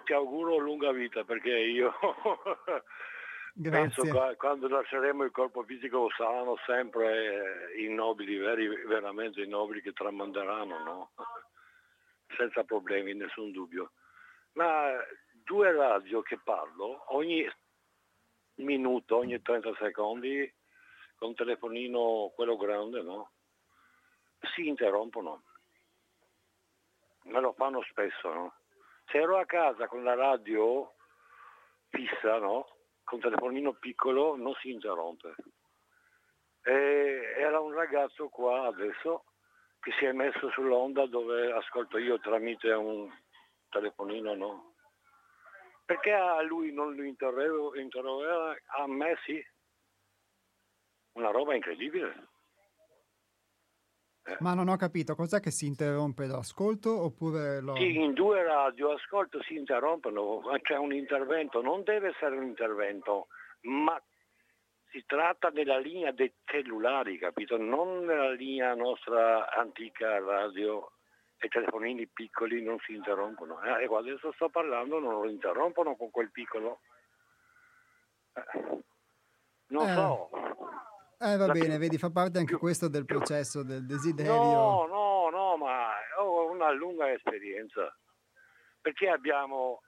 ti 0.05 0.13
auguro 0.13 0.57
lunga 0.57 0.93
vita 0.93 1.25
perché 1.25 1.49
io 1.49 1.91
Penso 3.61 4.03
che 4.03 4.35
quando 4.37 4.69
lasceremo 4.69 5.25
il 5.25 5.31
corpo 5.31 5.63
fisico 5.63 6.09
saranno 6.15 6.55
sempre 6.65 7.73
i 7.75 7.89
nobili, 7.89 8.37
veri, 8.37 8.67
veramente 8.85 9.41
i 9.41 9.47
nobili 9.47 9.81
che 9.81 9.91
tramanderanno, 9.91 10.83
no? 10.83 11.11
senza 12.37 12.63
problemi, 12.63 13.13
nessun 13.13 13.51
dubbio. 13.51 13.91
Ma 14.53 14.91
due 15.43 15.71
radio 15.73 16.21
che 16.21 16.39
parlo, 16.41 17.13
ogni 17.13 17.45
minuto, 18.55 19.17
ogni 19.17 19.41
30 19.41 19.75
secondi, 19.79 20.51
con 21.15 21.35
telefonino, 21.35 22.31
quello 22.33 22.55
grande, 22.55 23.01
no? 23.01 23.31
Si 24.53 24.67
interrompono. 24.67 25.43
Me 27.23 27.39
lo 27.39 27.53
fanno 27.53 27.81
spesso, 27.83 28.33
no? 28.33 28.53
Se 29.05 29.17
ero 29.17 29.37
a 29.37 29.45
casa 29.45 29.87
con 29.87 30.03
la 30.03 30.15
radio 30.15 30.93
fissa, 31.89 32.37
no? 32.39 32.67
Con 33.03 33.19
telefonino 33.19 33.73
piccolo 33.73 34.35
non 34.35 34.53
si 34.55 34.71
interrompe. 34.71 35.35
E 36.63 37.33
era 37.37 37.59
un 37.59 37.73
ragazzo 37.73 38.29
qua 38.29 38.67
adesso 38.67 39.25
che 39.79 39.91
si 39.99 40.05
è 40.05 40.11
messo 40.13 40.49
sull'onda 40.51 41.05
dove 41.07 41.51
ascolto 41.51 41.97
io 41.97 42.19
tramite 42.19 42.71
un 42.71 43.11
telefonino, 43.69 44.33
no? 44.33 44.73
Perché 45.85 46.13
a 46.13 46.41
lui 46.41 46.71
non 46.71 46.95
lo 46.95 47.03
interrogava, 47.03 48.55
a 48.77 48.87
me 48.87 49.17
sì. 49.25 49.45
Una 51.13 51.31
roba 51.31 51.53
incredibile. 51.53 52.29
Eh. 54.25 54.37
Ma 54.39 54.53
non 54.53 54.69
ho 54.69 54.77
capito, 54.77 55.15
cos'è 55.15 55.41
che 55.41 55.51
si 55.51 55.65
interrompe 55.65 56.25
l'ascolto 56.27 57.03
oppure 57.03 57.59
lo... 57.59 57.75
Sì, 57.75 57.95
in 57.97 58.13
due 58.13 58.41
radio 58.43 58.91
ascolto 58.91 59.41
si 59.43 59.55
interrompono, 59.55 60.41
c'è 60.61 60.77
un 60.77 60.93
intervento, 60.93 61.61
non 61.61 61.83
deve 61.83 62.09
essere 62.09 62.37
un 62.37 62.43
intervento, 62.43 63.27
ma 63.63 64.01
si 64.91 65.03
tratta 65.05 65.49
della 65.49 65.77
linea 65.77 66.11
dei 66.11 66.31
cellulari, 66.45 67.17
capito? 67.17 67.57
Non 67.57 68.05
della 68.05 68.31
linea 68.31 68.73
nostra 68.75 69.51
antica 69.51 70.19
radio 70.19 70.91
e 71.37 71.49
telefonini 71.49 72.07
piccoli 72.07 72.63
non 72.63 72.77
si 72.85 72.93
interrompono. 72.93 73.61
Eh, 73.63 73.83
ecco, 73.83 73.97
adesso 73.97 74.31
sto 74.33 74.47
parlando, 74.49 74.99
non 74.99 75.21
lo 75.21 75.29
interrompono 75.29 75.95
con 75.95 76.09
quel 76.11 76.31
piccolo. 76.31 76.79
Eh, 78.33 78.83
non 79.67 79.89
eh. 79.89 79.93
so. 79.93 80.29
Eh, 81.23 81.37
va 81.37 81.47
bene, 81.47 81.69
più... 81.69 81.77
vedi, 81.77 81.97
fa 81.97 82.09
parte 82.09 82.39
anche 82.39 82.57
questo 82.57 82.89
del 82.89 83.05
processo 83.05 83.63
del 83.63 83.85
desiderio. 83.85 84.33
No, 84.33 84.85
no, 84.87 85.29
no, 85.29 85.55
ma 85.55 85.93
ho 86.17 86.51
una 86.51 86.69
lunga 86.71 87.09
esperienza, 87.13 87.97
perché 88.81 89.07
abbiamo 89.07 89.83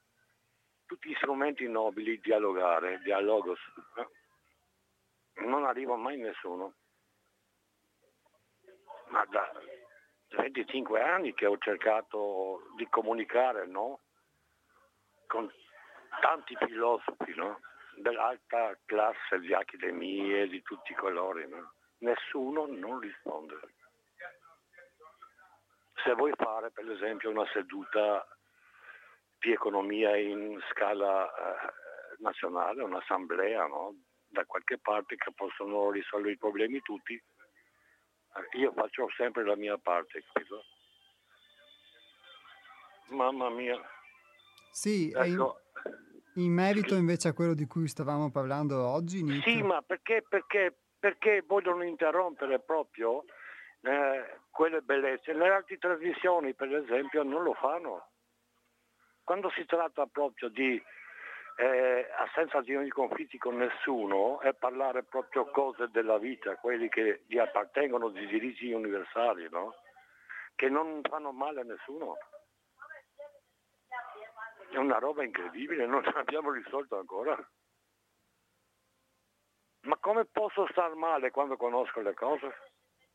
tutti 0.86 1.10
gli 1.10 1.16
strumenti 1.16 1.68
nobili, 1.68 2.22
dialogare, 2.22 3.02
dialogos. 3.04 3.60
Non 5.46 5.66
arriva 5.66 5.98
mai 5.98 6.18
nessuno. 6.18 6.76
Ma 9.10 9.26
da 9.26 9.52
25 10.38 11.02
anni 11.02 11.34
che 11.34 11.46
ho 11.48 11.58
cercato 11.58 12.62
di 12.78 12.88
comunicare, 12.90 13.68
no? 13.68 14.00
Con 15.28 15.52
tanti 16.22 16.56
filosofi, 16.66 17.34
no? 17.36 17.60
Dell'alta 17.98 18.78
classe 18.86 19.40
di 19.40 19.54
accademie 19.54 20.48
di 20.48 20.62
tutti 20.62 20.92
i 20.92 20.96
colori, 20.96 21.48
no? 21.48 21.74
nessuno 22.00 22.66
non 22.68 23.00
risponde. 23.00 23.60
Se 26.04 26.14
vuoi 26.14 26.34
fare 26.36 26.72
per 26.72 26.90
esempio 26.90 27.30
una 27.30 27.48
seduta 27.52 28.26
di 29.40 29.52
economia 29.52 30.16
in 30.18 30.60
scala 30.72 31.26
eh, 31.28 31.74
nazionale, 32.20 32.84
un'assemblea 32.84 33.66
no? 33.68 33.96
da 34.28 34.46
qualche 34.46 34.78
parte 34.78 35.16
che 35.16 35.32
possono 35.34 35.92
risolvere 35.92 36.34
i 36.34 36.38
problemi 36.38 36.82
tutti, 36.82 37.14
eh, 37.14 38.58
io 38.58 38.72
faccio 38.74 39.08
sempre 39.16 39.46
la 39.46 39.56
mia 39.56 39.78
parte, 39.78 40.24
capito? 40.32 40.64
Mamma 43.08 43.50
mia. 43.50 43.80
Sì, 44.72 45.12
ecco, 45.12 45.24
in 45.24 46.05
merito 46.44 46.96
invece 46.96 47.30
a 47.30 47.34
quello 47.34 47.54
di 47.54 47.66
cui 47.66 47.88
stavamo 47.88 48.30
parlando 48.30 48.88
oggi, 48.88 49.24
Nick. 49.24 49.44
Sì, 49.44 49.62
ma 49.62 49.82
perché, 49.82 50.24
perché, 50.28 50.76
perché 51.00 51.44
vogliono 51.46 51.84
interrompere 51.84 52.60
proprio 52.60 53.24
eh, 53.82 54.40
quelle 54.50 54.82
bellezze? 54.82 55.34
Le 55.34 55.50
altre 55.50 55.78
trasmissioni, 55.78 56.54
per 56.54 56.74
esempio, 56.76 57.24
non 57.24 57.44
lo 57.44 57.54
fanno. 57.54 58.10
Quando 59.24 59.50
si 59.52 59.66
tratta 59.66 60.06
proprio 60.06 60.50
di 60.50 60.82
eh, 61.58 62.08
assenza 62.18 62.62
di 62.62 62.76
ogni 62.76 62.90
conflitti 62.90 63.38
con 63.38 63.56
nessuno 63.56 64.42
e 64.42 64.54
parlare 64.54 65.04
proprio 65.04 65.46
cose 65.46 65.88
della 65.92 66.18
vita, 66.18 66.56
quelli 66.58 66.90
che 66.90 67.24
gli 67.28 67.38
appartengono 67.38 68.10
di 68.10 68.26
diritti 68.28 68.72
universali, 68.72 69.48
no? 69.50 69.74
che 70.56 70.70
non 70.70 71.02
fanno 71.08 71.32
male 71.32 71.62
a 71.62 71.64
nessuno. 71.64 72.18
È 74.76 74.78
una 74.78 74.98
roba 74.98 75.24
incredibile, 75.24 75.86
non 75.86 76.04
l'abbiamo 76.14 76.52
risolto 76.52 76.98
ancora. 77.00 77.34
Ma 79.84 79.96
come 80.02 80.26
posso 80.26 80.68
star 80.72 80.94
male 80.96 81.32
quando 81.32 81.56
conosco 81.56 82.02
le 82.02 82.14
cose? 82.14 82.54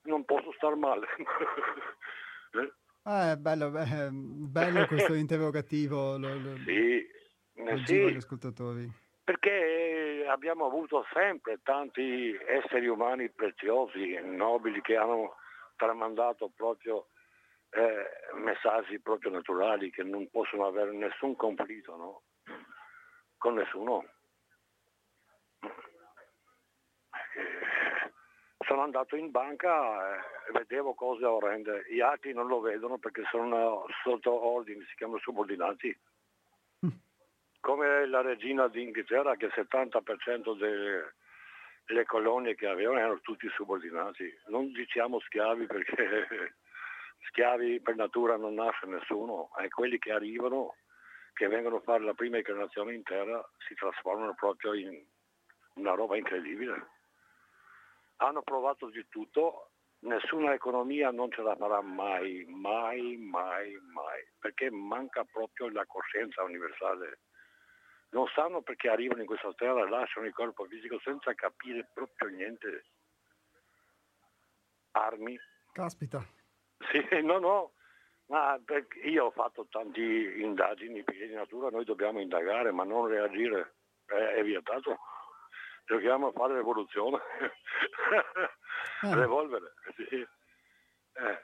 Non 0.04 0.24
posso 0.24 0.52
star 0.52 0.74
male. 0.76 1.06
eh? 2.52 2.72
Ah, 3.02 3.32
è 3.32 3.36
bello, 3.36 3.70
bello 3.70 4.86
questo 4.86 5.12
interrogativo. 5.20 6.16
Lo, 6.16 6.32
lo, 6.38 6.56
sì, 6.64 7.06
eh, 7.56 7.82
sì, 7.84 7.98
agli 8.04 8.16
ascoltatori. 8.16 8.90
Perché 9.22 10.24
abbiamo 10.30 10.64
avuto 10.64 11.04
sempre 11.12 11.60
tanti 11.62 12.34
esseri 12.46 12.86
umani 12.86 13.28
preziosi, 13.28 14.18
nobili, 14.22 14.80
che 14.80 14.96
hanno 14.96 15.34
tramandato 15.76 16.50
proprio 16.56 17.08
eh, 17.70 18.34
messaggi 18.34 19.00
proprio 19.00 19.30
naturali 19.30 19.90
che 19.90 20.02
non 20.02 20.28
possono 20.30 20.66
avere 20.66 20.92
nessun 20.92 21.36
conflitto 21.36 21.96
no? 21.96 22.22
con 23.36 23.54
nessuno. 23.54 24.04
Eh, 25.60 25.68
sono 28.66 28.82
andato 28.82 29.16
in 29.16 29.30
banca 29.30 30.16
e 30.16 30.52
vedevo 30.52 30.94
cose 30.94 31.24
orrende, 31.24 31.84
gli 31.88 32.00
altri 32.00 32.32
non 32.32 32.46
lo 32.46 32.60
vedono 32.60 32.98
perché 32.98 33.22
sono 33.30 33.84
sotto 34.02 34.32
ordini, 34.32 34.84
si 34.84 34.94
chiamano 34.96 35.20
subordinati. 35.20 35.98
Come 37.60 38.06
la 38.06 38.22
regina 38.22 38.68
d'Inghilterra 38.68 39.36
che 39.36 39.46
il 39.46 39.52
70% 39.54 40.56
delle 40.56 42.04
colonie 42.06 42.54
che 42.54 42.66
avevano 42.66 42.98
erano 42.98 43.20
tutti 43.20 43.46
subordinati. 43.50 44.32
Non 44.46 44.72
diciamo 44.72 45.20
schiavi 45.20 45.66
perché 45.66 46.54
schiavi 47.28 47.80
per 47.80 47.96
natura 47.96 48.36
non 48.36 48.54
nasce 48.54 48.86
nessuno 48.86 49.50
e 49.62 49.68
quelli 49.68 49.98
che 49.98 50.12
arrivano, 50.12 50.76
che 51.34 51.46
vengono 51.48 51.76
a 51.76 51.80
fare 51.80 52.04
la 52.04 52.14
prima 52.14 52.38
incarnazione 52.38 52.94
in 52.94 53.02
terra, 53.02 53.42
si 53.66 53.74
trasformano 53.74 54.34
proprio 54.34 54.74
in 54.74 55.04
una 55.74 55.94
roba 55.94 56.16
incredibile. 56.16 56.88
Hanno 58.16 58.42
provato 58.42 58.90
di 58.90 59.06
tutto, 59.08 59.70
nessuna 60.00 60.52
economia 60.52 61.10
non 61.10 61.30
ce 61.30 61.42
la 61.42 61.56
farà 61.56 61.80
mai, 61.80 62.44
mai, 62.48 63.16
mai, 63.16 63.78
mai, 63.92 64.26
perché 64.38 64.70
manca 64.70 65.24
proprio 65.24 65.70
la 65.70 65.86
coscienza 65.86 66.42
universale. 66.42 67.20
Non 68.10 68.26
sanno 68.34 68.60
perché 68.60 68.88
arrivano 68.88 69.20
in 69.20 69.26
questa 69.26 69.52
terra, 69.54 69.88
lasciano 69.88 70.26
il 70.26 70.32
corpo 70.32 70.64
fisico 70.64 70.98
senza 71.00 71.32
capire 71.34 71.88
proprio 71.94 72.28
niente. 72.28 72.84
Armi. 74.92 75.38
Caspita. 75.72 76.38
Sì, 76.88 77.00
no, 77.22 77.38
no, 77.38 77.72
ma 78.26 78.58
io 79.04 79.26
ho 79.26 79.30
fatto 79.30 79.66
tante 79.70 80.00
indagini 80.00 81.02
di 81.04 81.34
natura, 81.34 81.68
noi 81.68 81.84
dobbiamo 81.84 82.20
indagare 82.20 82.70
ma 82.70 82.84
non 82.84 83.06
reagire, 83.06 83.74
è, 84.06 84.14
è 84.14 84.42
vietato. 84.42 84.98
Giochiamo 85.84 86.28
a 86.28 86.32
fare 86.32 86.54
rivoluzione, 86.56 87.18
ah. 89.02 89.14
revolvere. 89.14 89.72
Sì. 89.96 90.14
Eh, 90.14 91.38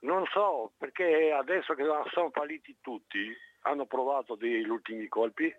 non 0.00 0.24
so, 0.26 0.72
perché 0.78 1.32
adesso 1.32 1.74
che 1.74 1.84
sono 2.12 2.30
falliti 2.30 2.78
tutti, 2.80 3.36
hanno 3.62 3.86
provato 3.86 4.36
degli 4.36 4.68
ultimi 4.68 5.08
colpi, 5.08 5.52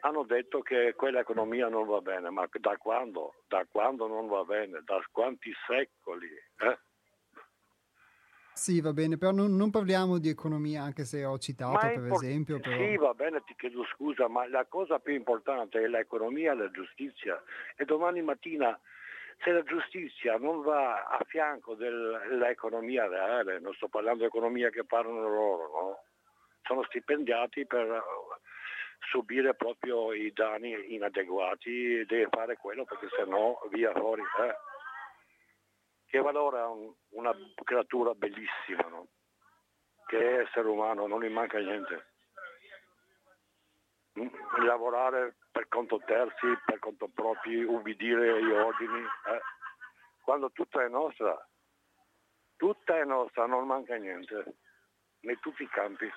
hanno 0.00 0.24
detto 0.24 0.60
che 0.60 0.94
quella 0.94 1.20
economia 1.20 1.68
non 1.68 1.86
va 1.86 2.00
bene, 2.00 2.28
ma 2.30 2.46
da 2.50 2.76
quando? 2.76 3.34
Da 3.48 3.64
quando 3.70 4.06
non 4.06 4.26
va 4.26 4.44
bene? 4.44 4.82
Da 4.84 5.02
quanti 5.10 5.52
secoli? 5.66 6.28
Eh? 6.58 6.78
Sì, 8.56 8.80
va 8.80 8.94
bene, 8.94 9.18
però 9.18 9.32
non, 9.32 9.54
non, 9.54 9.70
parliamo 9.70 10.16
di 10.16 10.30
economia, 10.30 10.82
anche 10.82 11.04
se 11.04 11.26
ho 11.26 11.38
citato 11.38 11.76
per 11.78 11.92
import- 11.92 12.22
esempio. 12.22 12.58
Però... 12.58 12.74
Sì, 12.74 12.96
va 12.96 13.12
bene, 13.12 13.42
ti 13.44 13.54
chiedo 13.54 13.84
scusa, 13.84 14.28
ma 14.28 14.48
la 14.48 14.64
cosa 14.64 14.98
più 14.98 15.12
importante 15.12 15.78
è 15.78 15.86
l'economia 15.86 16.52
e 16.52 16.56
la 16.56 16.70
giustizia. 16.70 17.40
E 17.76 17.84
domani 17.84 18.22
mattina, 18.22 18.80
se 19.44 19.50
la 19.50 19.62
giustizia 19.62 20.38
non 20.38 20.62
va 20.62 21.04
a 21.04 21.22
fianco 21.26 21.74
dell'economia 21.74 23.06
reale, 23.06 23.60
non 23.60 23.74
sto 23.74 23.88
parlando 23.88 24.20
di 24.20 24.28
economia 24.28 24.70
che 24.70 24.84
parlano 24.84 25.28
loro, 25.28 25.62
no? 25.68 25.98
sono 26.62 26.82
stipendiati 26.84 27.66
per 27.66 28.02
subire 29.10 29.54
proprio 29.54 30.14
i 30.14 30.32
danni 30.32 30.94
inadeguati, 30.94 32.06
deve 32.06 32.28
fare 32.30 32.56
quello 32.56 32.84
perché 32.84 33.08
se 33.14 33.28
no 33.28 33.60
via 33.70 33.92
fuori. 33.92 34.22
Eh. 34.22 34.75
Che 36.06 36.18
valore 36.20 36.60
ha 36.60 36.68
un, 36.68 36.92
una 37.10 37.34
creatura 37.64 38.14
bellissima, 38.14 38.88
no? 38.88 39.08
che 40.06 40.18
è 40.18 40.40
essere 40.42 40.68
umano, 40.68 41.06
non 41.06 41.22
gli 41.22 41.28
manca 41.28 41.58
niente. 41.58 42.06
Mm, 44.18 44.28
lavorare 44.64 45.36
per 45.50 45.68
conto 45.68 46.00
terzi, 46.06 46.46
per 46.64 46.78
conto 46.78 47.08
proprio, 47.08 47.70
ubbidire 47.70 48.42
gli 48.42 48.50
ordini, 48.50 49.00
eh. 49.00 49.40
quando 50.22 50.50
tutta 50.52 50.82
è 50.82 50.88
nostra, 50.88 51.36
tutta 52.56 52.98
è 52.98 53.04
nostra, 53.04 53.46
non 53.46 53.66
manca 53.66 53.96
niente, 53.96 54.54
in 55.20 55.38
tutti 55.40 55.64
i 55.64 55.68
campi. 55.68 56.10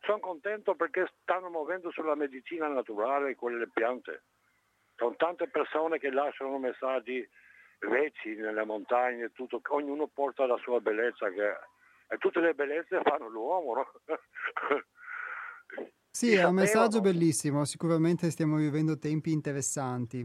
Sono 0.00 0.18
contento 0.18 0.74
perché 0.74 1.08
stanno 1.20 1.48
muovendo 1.48 1.92
sulla 1.92 2.16
medicina 2.16 2.66
naturale 2.66 3.36
quelle 3.36 3.68
piante. 3.68 4.24
Sono 4.96 5.14
tante 5.14 5.46
persone 5.46 5.98
che 5.98 6.10
lasciano 6.10 6.58
messaggi 6.58 7.28
vecchi 7.88 8.34
nelle 8.34 8.64
montagne, 8.64 9.32
tutto, 9.32 9.60
ognuno 9.68 10.06
porta 10.06 10.46
la 10.46 10.58
sua 10.58 10.80
bellezza 10.80 11.30
che, 11.30 11.56
e 12.08 12.18
tutte 12.18 12.40
le 12.40 12.54
bellezze 12.54 13.00
fanno 13.04 13.28
l'uomo. 13.28 13.74
No? 13.74 13.86
Sì, 16.14 16.34
è 16.34 16.44
un 16.44 16.54
messaggio 16.56 17.00
bellissimo, 17.00 17.64
sicuramente 17.64 18.30
stiamo 18.30 18.56
vivendo 18.56 18.98
tempi 18.98 19.32
interessanti. 19.32 20.22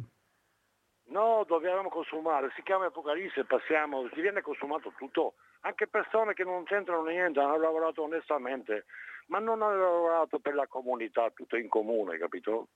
No, 1.06 1.46
dobbiamo 1.48 1.88
consumare, 1.88 2.52
si 2.58 2.62
chiama 2.62 2.88
Apocalisse, 2.88 3.46
passiamo, 3.46 4.10
si 4.14 4.20
viene 4.20 4.42
consumato 4.42 4.92
tutto, 4.98 5.36
anche 5.62 5.88
persone 5.88 6.34
che 6.34 6.44
non 6.44 6.66
c'entrano 6.66 7.06
niente, 7.06 7.40
hanno 7.40 7.58
lavorato 7.58 8.04
onestamente, 8.04 8.84
ma 9.28 9.40
non 9.40 9.62
hanno 9.62 9.80
lavorato 9.80 10.40
per 10.40 10.56
la 10.56 10.68
comunità, 10.68 11.32
tutto 11.34 11.56
in 11.56 11.70
comune, 11.70 12.18
capito? 12.18 12.68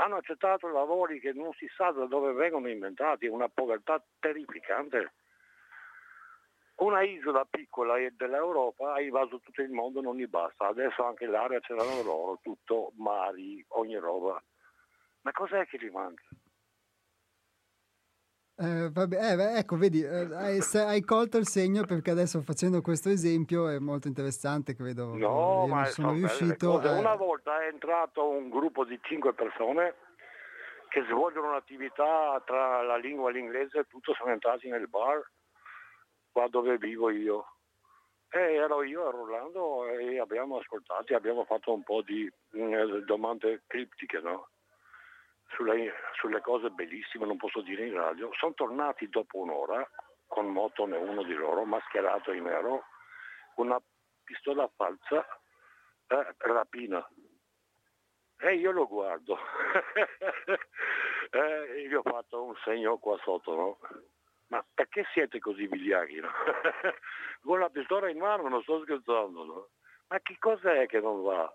Hanno 0.00 0.16
accettato 0.16 0.68
lavori 0.68 1.18
che 1.18 1.32
non 1.32 1.52
si 1.54 1.66
sa 1.76 1.90
da 1.90 2.06
dove 2.06 2.32
vengono 2.32 2.68
inventati, 2.68 3.26
una 3.26 3.48
povertà 3.48 4.02
terrificante. 4.20 5.12
Una 6.76 7.02
isola 7.02 7.44
piccola 7.44 7.94
dell'Europa 8.12 8.92
ha 8.92 9.00
invaso 9.00 9.40
tutto 9.40 9.60
il 9.60 9.70
mondo, 9.70 10.00
non 10.00 10.16
gli 10.16 10.28
basta, 10.28 10.68
adesso 10.68 11.04
anche 11.04 11.26
l'area 11.26 11.58
ce 11.58 11.74
l'hanno 11.74 12.02
loro, 12.02 12.38
tutto 12.40 12.92
mari, 12.96 13.64
ogni 13.70 13.96
roba. 13.96 14.40
Ma 15.22 15.32
cos'è 15.32 15.66
che 15.66 15.78
gli 15.78 15.90
manca? 15.90 16.22
Eh, 18.60 18.90
vabbè, 18.90 19.16
eh, 19.16 19.58
ecco, 19.58 19.76
vedi, 19.76 20.02
eh, 20.02 20.34
hai, 20.34 20.58
hai, 20.74 21.00
colto 21.02 21.38
il 21.38 21.46
segno 21.46 21.84
perché 21.84 22.10
adesso 22.10 22.40
facendo 22.42 22.80
questo 22.80 23.08
esempio 23.08 23.68
è 23.68 23.78
molto 23.78 24.08
interessante, 24.08 24.74
credo. 24.74 25.14
No, 25.16 25.68
ma 25.68 25.84
sono 25.84 26.12
riuscito. 26.12 26.82
Eh. 26.82 26.98
Una 26.98 27.14
volta 27.14 27.62
è 27.62 27.68
entrato 27.68 28.28
un 28.28 28.48
gruppo 28.48 28.84
di 28.84 28.98
cinque 29.02 29.32
persone 29.32 29.94
che 30.88 31.04
svolgono 31.08 31.50
un'attività 31.50 32.42
tra 32.44 32.82
la 32.82 32.96
lingua 32.96 33.30
e 33.30 33.34
l'inglese, 33.34 33.84
tutto 33.84 34.12
sono 34.14 34.32
entrati 34.32 34.68
nel 34.68 34.88
bar, 34.88 35.22
qua 36.32 36.48
dove 36.48 36.78
vivo 36.78 37.10
io. 37.10 37.44
E 38.28 38.54
ero 38.54 38.82
io 38.82 39.04
a 39.04 39.14
Orlando 39.14 39.86
e 39.86 40.18
abbiamo 40.18 40.58
ascoltato, 40.58 41.14
abbiamo 41.14 41.44
fatto 41.44 41.72
un 41.72 41.84
po' 41.84 42.02
di 42.02 42.28
eh, 42.54 43.02
domande 43.06 43.62
criptiche, 43.68 44.18
no? 44.18 44.48
Sulle, 45.48 45.92
sulle, 46.14 46.40
cose 46.40 46.70
bellissime, 46.70 47.26
non 47.26 47.36
posso 47.36 47.60
dire 47.60 47.86
in 47.86 47.94
radio, 47.94 48.30
sono 48.34 48.54
tornati 48.54 49.08
dopo 49.08 49.38
un'ora 49.38 49.88
con 50.26 50.46
Motone 50.46 50.96
uno 50.96 51.22
di 51.22 51.34
loro, 51.34 51.64
mascherato 51.64 52.32
in 52.32 52.44
nero, 52.44 52.84
una 53.56 53.80
pistola 54.22 54.70
falsa, 54.76 55.26
eh, 56.06 56.34
rapina. 56.38 57.06
E 58.40 58.54
io 58.54 58.70
lo 58.70 58.86
guardo. 58.86 59.36
e 61.30 61.88
gli 61.88 61.94
ho 61.94 62.02
fatto 62.02 62.44
un 62.44 62.54
segno 62.62 62.98
qua 62.98 63.18
sotto, 63.24 63.54
no? 63.54 63.78
Ma 64.48 64.64
perché 64.74 65.04
siete 65.12 65.40
così 65.40 65.66
vigliacchi? 65.66 66.20
No? 66.20 66.30
Con 67.42 67.58
la 67.58 67.68
pistola 67.68 68.08
in 68.08 68.18
mano 68.18 68.48
non 68.48 68.62
sto 68.62 68.80
scherzando, 68.82 69.44
no? 69.44 69.68
Ma 70.08 70.20
che 70.20 70.36
cos'è 70.38 70.86
che 70.86 71.00
non 71.00 71.22
va? 71.22 71.52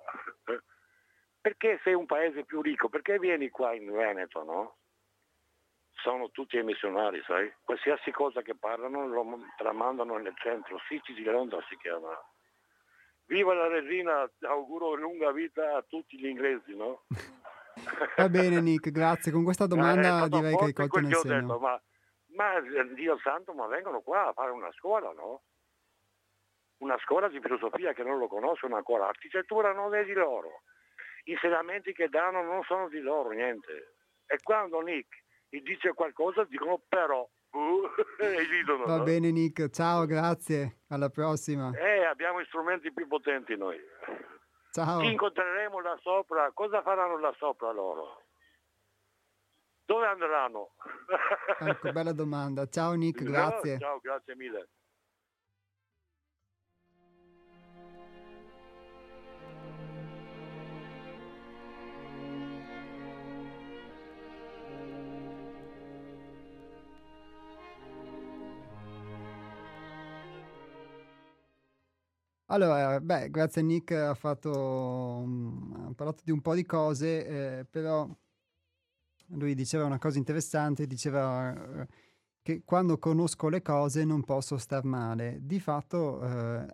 Perché 1.44 1.78
sei 1.84 1.94
un 1.94 2.06
paese 2.06 2.46
più 2.46 2.62
ricco? 2.62 2.88
Perché 2.88 3.20
vieni 3.20 3.50
qua 3.50 3.74
in 3.74 3.91
Veneto, 3.91 4.44
no? 4.46 4.76
Sono 6.02 6.32
tutti 6.32 6.56
emissionari, 6.56 7.22
sai? 7.28 7.52
Qualsiasi 7.62 8.12
cosa 8.12 8.41
che 8.41 8.56
parlano 8.56 9.06
lo 9.08 9.26
tramandano 9.58 10.18
nel 10.20 10.38
centro, 10.38 10.80
Siti 10.88 11.14
di 11.14 11.24
Londra 11.24 11.60
si 11.68 11.76
chiama. 11.76 12.18
Viva 13.26 13.54
la 13.54 13.68
resina, 13.68 14.26
auguro 14.44 14.94
lunga 14.94 15.34
vita 15.34 15.76
a 15.76 15.82
tutti 15.82 16.18
gli 16.18 16.28
inglesi, 16.28 16.78
no? 16.78 17.04
Va 18.16 18.30
bene 18.30 18.62
Nick, 18.62 18.89
grazie. 18.91 19.34
Con 19.34 19.44
questa 19.44 19.68
domanda 19.68 20.24
eh, 20.24 20.30
direi 20.30 20.56
che 20.56 20.64
hai 20.64 20.74
colto 20.74 21.00
nel 21.02 21.14
segno. 21.16 21.41
Detto, 21.41 21.60
ma, 21.60 21.82
ma 22.38 22.62
Dio 22.94 23.20
santo, 23.20 23.52
ma 23.52 23.68
vengono 23.68 24.00
qua 24.00 24.28
a 24.30 24.34
fare 24.34 24.52
una 24.52 24.72
scuola, 24.72 25.12
no? 25.12 25.41
Una 26.78 26.98
scuola 27.00 27.28
di 27.28 27.41
filosofia 27.41 27.91
che 27.91 28.04
non 28.04 28.18
lo 28.18 28.28
conoscono 28.28 28.78
ancora, 28.78 29.10
architettura 29.10 29.74
non 29.74 29.94
è 29.94 30.06
di 30.06 30.14
loro 31.24 31.32
insegnamenti 31.32 31.94
che 31.94 32.10
danno 32.10 32.44
non 32.44 32.64
sono 32.64 32.90
di 32.90 33.00
loro 33.00 33.30
niente. 33.30 33.96
E 34.26 34.38
quando 34.44 34.80
Nick 34.82 35.24
gli 35.50 35.62
dice 35.62 35.94
qualcosa 35.94 36.44
dicono 36.46 36.82
però 36.88 37.22
uh, 37.52 37.84
e 38.20 38.44
ridono. 38.44 38.86
Va 38.86 38.98
no? 38.98 39.04
bene 39.04 39.32
Nick, 39.32 39.70
ciao, 39.70 40.06
grazie, 40.06 40.82
alla 40.90 41.10
prossima. 41.10 41.72
Eh, 41.78 42.06
abbiamo 42.06 42.44
strumenti 42.46 42.92
più 42.92 43.08
potenti 43.08 43.56
noi. 43.56 43.80
Ciao. 44.72 45.02
Ci 45.02 45.12
incontreremo 45.12 45.80
là 45.82 45.98
sopra, 46.02 46.52
cosa 46.52 46.82
faranno 46.82 47.20
là 47.20 47.34
sopra 47.38 47.72
loro? 47.72 48.24
Dove 49.86 50.08
andranno? 50.08 50.72
ecco, 51.60 51.92
bella 51.92 52.14
domanda. 52.14 52.66
Ciao 52.68 52.94
Nick, 52.94 53.24
grazie. 53.24 53.78
ciao, 53.78 54.00
grazie 54.00 54.36
mille. 54.36 54.70
Allora, 72.54 73.01
beh, 73.01 73.32
grazie 73.32 73.64
Nick, 73.64 73.93
ha, 73.93 74.14
fatto, 74.14 74.51
ha 74.51 75.91
parlato 75.95 76.22
di 76.24 76.30
un 76.30 76.39
po' 76.39 76.54
di 76.54 76.64
cose, 76.64 77.26
eh, 77.60 77.66
però 77.66 78.08
lui 79.30 79.56
diceva 79.56 79.86
una 79.86 79.97
cosa 79.97 80.20
interessante, 80.20 80.86
diceva 80.86 81.82
eh, 81.82 81.88
che 82.43 82.62
quando 82.64 82.99
conosco 82.99 83.49
le 83.49 83.64
cose 83.64 84.06
non 84.06 84.24
posso 84.24 84.58
star 84.60 84.84
male. 84.84 85.39
Di 85.41 85.60
fatto, 85.60 86.22
eh, 86.22 86.66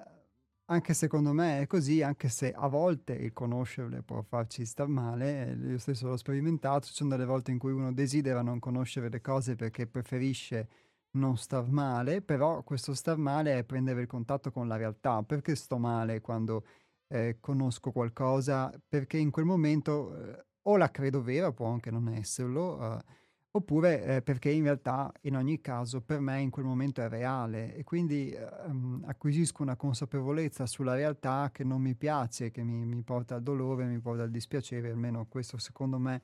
anche 0.65 0.93
secondo 0.93 1.31
me 1.31 1.61
è 1.61 1.67
così, 1.67 2.01
anche 2.01 2.27
se 2.27 2.51
a 2.51 2.67
volte 2.67 3.13
il 3.13 3.31
conoscerle 3.31 4.01
può 4.01 4.21
farci 4.21 4.65
star 4.65 4.87
male, 4.87 5.57
io 5.63 5.77
stesso 5.77 6.09
l'ho 6.09 6.17
sperimentato, 6.17 6.87
ci 6.87 6.93
sono 6.93 7.11
delle 7.11 7.23
volte 7.23 7.51
in 7.51 7.57
cui 7.57 7.71
uno 7.71 7.93
desidera 7.93 8.41
non 8.41 8.59
conoscere 8.59 9.07
le 9.07 9.21
cose 9.21 9.55
perché 9.55 9.87
preferisce 9.87 10.67
non 11.11 11.37
star 11.37 11.69
male, 11.69 12.21
però 12.21 12.63
questo 12.63 12.93
star 12.93 13.17
male 13.17 13.57
è 13.57 13.63
prendere 13.63 14.01
il 14.01 14.07
contatto 14.07 14.51
con 14.51 14.67
la 14.67 14.75
realtà. 14.75 15.23
Perché 15.23 15.55
sto 15.55 15.77
male 15.77 16.21
quando 16.21 16.65
eh, 17.07 17.37
conosco 17.39 17.91
qualcosa? 17.91 18.71
Perché 18.87 19.17
in 19.17 19.31
quel 19.31 19.45
momento 19.45 20.15
eh, 20.15 20.45
o 20.63 20.77
la 20.77 20.91
credo 20.91 21.21
vera, 21.21 21.51
può 21.51 21.67
anche 21.67 21.89
non 21.91 22.09
esserlo, 22.09 22.97
eh, 22.97 23.03
oppure 23.51 24.17
eh, 24.17 24.21
perché 24.21 24.51
in 24.51 24.63
realtà 24.63 25.11
in 25.21 25.35
ogni 25.35 25.59
caso 25.61 26.01
per 26.01 26.19
me 26.19 26.39
in 26.39 26.51
quel 26.51 26.65
momento 26.65 27.01
è 27.01 27.09
reale 27.09 27.75
e 27.75 27.83
quindi 27.83 28.31
ehm, 28.31 29.03
acquisisco 29.07 29.63
una 29.63 29.75
consapevolezza 29.75 30.65
sulla 30.67 30.93
realtà 30.93 31.49
che 31.51 31.63
non 31.63 31.81
mi 31.81 31.95
piace, 31.95 32.51
che 32.51 32.63
mi, 32.63 32.85
mi 32.85 33.01
porta 33.01 33.35
al 33.35 33.43
dolore, 33.43 33.85
mi 33.85 33.99
porta 33.99 34.23
al 34.23 34.29
dispiacere, 34.31 34.91
almeno 34.91 35.25
questo 35.27 35.57
secondo 35.57 35.97
me. 35.97 36.21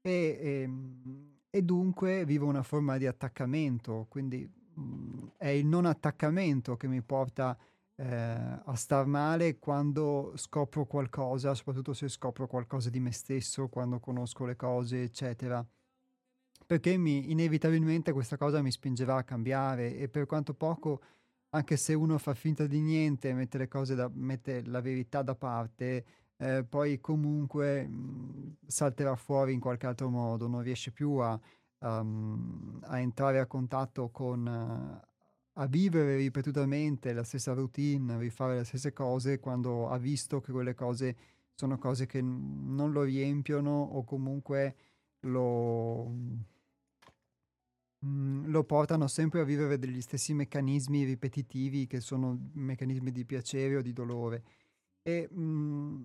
E, 0.00 0.38
e, 0.40 0.62
ehm, 0.62 1.41
e 1.54 1.62
dunque 1.62 2.24
vivo 2.24 2.46
una 2.46 2.62
forma 2.62 2.96
di 2.96 3.06
attaccamento, 3.06 4.06
quindi 4.08 4.48
mh, 4.48 4.80
mhmm, 4.80 5.32
è 5.36 5.48
il 5.48 5.66
non 5.66 5.84
attaccamento 5.84 6.78
che 6.78 6.88
mi 6.88 7.02
porta 7.02 7.54
eh, 7.96 8.06
a 8.06 8.74
star 8.74 9.04
male 9.04 9.58
quando 9.58 10.32
scopro 10.36 10.86
qualcosa, 10.86 11.54
soprattutto 11.54 11.92
se 11.92 12.08
scopro 12.08 12.46
qualcosa 12.46 12.88
di 12.88 13.00
me 13.00 13.12
stesso, 13.12 13.68
quando 13.68 14.00
conosco 14.00 14.46
le 14.46 14.56
cose, 14.56 15.02
eccetera. 15.02 15.62
Perché 16.66 16.96
mi, 16.96 17.30
inevitabilmente 17.30 18.12
questa 18.12 18.38
cosa 18.38 18.62
mi 18.62 18.70
spingerà 18.70 19.16
a 19.16 19.24
cambiare 19.24 19.96
e 19.98 20.08
per 20.08 20.24
quanto 20.24 20.54
poco, 20.54 21.02
anche 21.50 21.76
se 21.76 21.92
uno 21.92 22.16
fa 22.16 22.32
finta 22.32 22.66
di 22.66 22.80
niente, 22.80 23.34
mette, 23.34 23.68
mette 24.14 24.64
la 24.64 24.80
verità 24.80 25.20
da 25.20 25.34
parte, 25.34 26.04
eh, 26.42 26.64
poi 26.64 27.00
comunque 27.00 27.86
mh, 27.86 28.56
salterà 28.66 29.14
fuori 29.14 29.52
in 29.52 29.60
qualche 29.60 29.86
altro 29.86 30.08
modo, 30.10 30.48
non 30.48 30.62
riesce 30.62 30.90
più 30.90 31.12
a, 31.18 31.38
um, 31.78 32.80
a 32.82 32.98
entrare 32.98 33.38
a 33.38 33.46
contatto 33.46 34.10
con, 34.10 34.44
uh, 34.44 35.08
a 35.60 35.66
vivere 35.66 36.16
ripetutamente 36.16 37.12
la 37.12 37.22
stessa 37.22 37.52
routine, 37.52 38.18
rifare 38.18 38.56
le 38.56 38.64
stesse 38.64 38.92
cose 38.92 39.38
quando 39.38 39.88
ha 39.88 39.98
visto 39.98 40.40
che 40.40 40.50
quelle 40.50 40.74
cose 40.74 41.16
sono 41.54 41.78
cose 41.78 42.06
che 42.06 42.20
non 42.20 42.90
lo 42.90 43.02
riempiono 43.02 43.70
o 43.80 44.02
comunque 44.02 44.74
lo, 45.20 46.08
mm, 48.04 48.46
lo 48.46 48.64
portano 48.64 49.06
sempre 49.06 49.40
a 49.40 49.44
vivere 49.44 49.78
degli 49.78 50.00
stessi 50.00 50.34
meccanismi 50.34 51.04
ripetitivi 51.04 51.86
che 51.86 52.00
sono 52.00 52.50
meccanismi 52.54 53.12
di 53.12 53.24
piacere 53.24 53.76
o 53.76 53.82
di 53.82 53.92
dolore. 53.92 54.42
E 55.02 55.28
mh, 55.28 56.04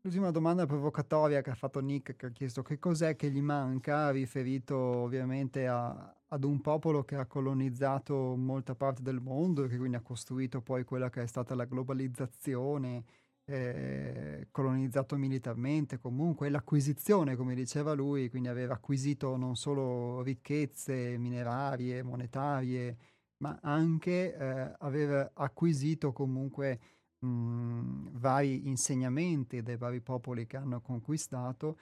l'ultima 0.00 0.30
domanda 0.30 0.66
provocatoria 0.66 1.42
che 1.42 1.50
ha 1.50 1.54
fatto 1.54 1.80
Nick, 1.80 2.16
che 2.16 2.26
ha 2.26 2.30
chiesto 2.30 2.62
che 2.62 2.78
cos'è 2.78 3.16
che 3.16 3.30
gli 3.30 3.42
manca, 3.42 4.10
riferito 4.10 4.76
ovviamente 4.76 5.66
a, 5.66 6.14
ad 6.28 6.44
un 6.44 6.60
popolo 6.60 7.04
che 7.04 7.16
ha 7.16 7.26
colonizzato 7.26 8.36
molta 8.36 8.74
parte 8.74 9.02
del 9.02 9.20
mondo 9.20 9.64
e 9.64 9.68
che 9.68 9.76
quindi 9.78 9.96
ha 9.96 10.00
costruito 10.02 10.60
poi 10.60 10.84
quella 10.84 11.10
che 11.10 11.22
è 11.22 11.26
stata 11.26 11.54
la 11.54 11.64
globalizzazione 11.64 13.04
eh, 13.48 14.48
colonizzato 14.50 15.16
militarmente, 15.16 15.98
comunque 15.98 16.50
l'acquisizione, 16.50 17.34
come 17.34 17.54
diceva 17.54 17.94
lui, 17.94 18.28
quindi 18.28 18.48
aveva 18.48 18.74
acquisito 18.74 19.36
non 19.36 19.56
solo 19.56 20.20
ricchezze 20.22 21.16
minerarie, 21.16 22.02
monetarie, 22.02 22.96
ma 23.38 23.58
anche 23.62 24.34
eh, 24.34 24.72
aveva 24.78 25.30
acquisito 25.34 26.12
comunque 26.12 26.78
mh, 27.18 28.18
vari 28.18 28.68
insegnamenti 28.68 29.62
dai 29.62 29.76
vari 29.76 30.00
popoli 30.00 30.46
che 30.46 30.56
hanno 30.56 30.80
conquistato 30.80 31.76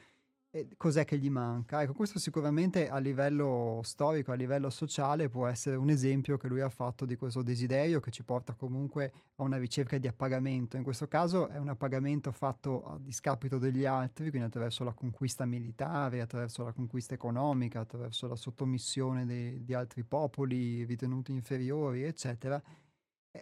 cos'è 0.77 1.05
che 1.05 1.19
gli 1.19 1.29
manca? 1.29 1.83
Ecco, 1.83 1.93
questo 1.93 2.19
sicuramente 2.19 2.89
a 2.89 2.99
livello 2.99 3.81
storico, 3.83 4.33
a 4.33 4.35
livello 4.35 4.71
sociale 4.71 5.29
può 5.29 5.47
essere 5.47 5.77
un 5.77 5.91
esempio 5.91 6.37
che 6.37 6.49
lui 6.49 6.61
ha 6.61 6.69
fatto 6.69 7.05
di 7.05 7.17
questo 7.17 7.43
desiderio 7.43 8.01
che 8.01 8.11
ci 8.11 8.25
porta 8.25 8.55
comunque 8.55 9.13
a 9.37 9.43
una 9.43 9.59
ricerca 9.59 9.99
di 9.99 10.07
appagamento. 10.07 10.77
In 10.77 10.83
questo 10.83 11.09
caso 11.09 11.49
è 11.49 11.59
un 11.59 11.69
appagamento 11.69 12.33
fatto 12.33 12.85
a 12.85 12.99
discapito 12.99 13.59
degli 13.59 13.85
altri, 13.85 14.31
quindi 14.31 14.49
attraverso 14.49 14.85
la 14.85 14.93
conquista 14.93 15.45
militare, 15.45 16.21
attraverso 16.21 16.65
la 16.65 16.73
conquista 16.73 17.15
economica, 17.15 17.81
attraverso 17.81 18.27
la 18.27 18.37
sottomissione 18.37 19.27
di 19.63 19.75
altri 19.75 20.05
popoli 20.05 20.85
ritenuti 20.85 21.33
inferiori, 21.33 22.03
eccetera 22.05 22.63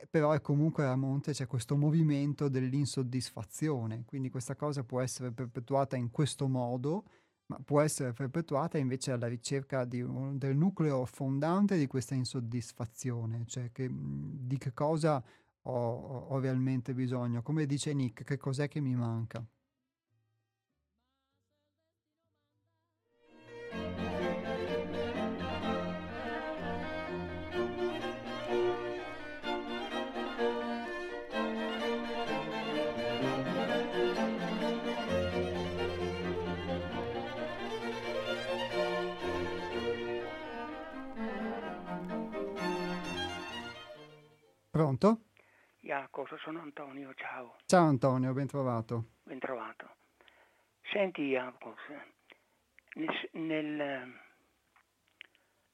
eh, 0.00 0.06
però 0.08 0.32
è 0.32 0.40
comunque 0.40 0.84
a 0.86 0.96
monte 0.96 1.32
c'è 1.32 1.46
questo 1.46 1.76
movimento 1.76 2.48
dell'insoddisfazione, 2.48 4.04
quindi 4.04 4.30
questa 4.30 4.56
cosa 4.56 4.84
può 4.84 5.00
essere 5.00 5.30
perpetuata 5.32 5.96
in 5.96 6.10
questo 6.10 6.48
modo, 6.48 7.04
ma 7.46 7.58
può 7.62 7.80
essere 7.80 8.12
perpetuata 8.12 8.78
invece 8.78 9.12
alla 9.12 9.26
ricerca 9.26 9.86
un, 9.92 10.38
del 10.38 10.56
nucleo 10.56 11.04
fondante 11.04 11.76
di 11.76 11.86
questa 11.86 12.14
insoddisfazione, 12.14 13.44
cioè 13.46 13.70
che, 13.70 13.88
di 13.92 14.56
che 14.58 14.72
cosa 14.72 15.22
ho, 15.62 16.26
ho 16.28 16.38
realmente 16.40 16.94
bisogno. 16.94 17.42
Come 17.42 17.66
dice 17.66 17.92
Nick, 17.92 18.24
che 18.24 18.36
cos'è 18.36 18.68
che 18.68 18.80
mi 18.80 18.94
manca? 18.94 19.44
Pronto? 44.74 45.20
Jacopo, 45.78 46.36
sono 46.38 46.60
Antonio, 46.60 47.14
ciao. 47.14 47.58
Ciao 47.64 47.86
Antonio, 47.86 48.32
ben 48.32 48.48
trovato. 48.48 49.04
Ben 49.22 49.38
trovato. 49.38 49.88
Senti 50.90 51.28
Jacopo, 51.28 51.76
nel, 52.94 53.28
nel, 53.34 54.12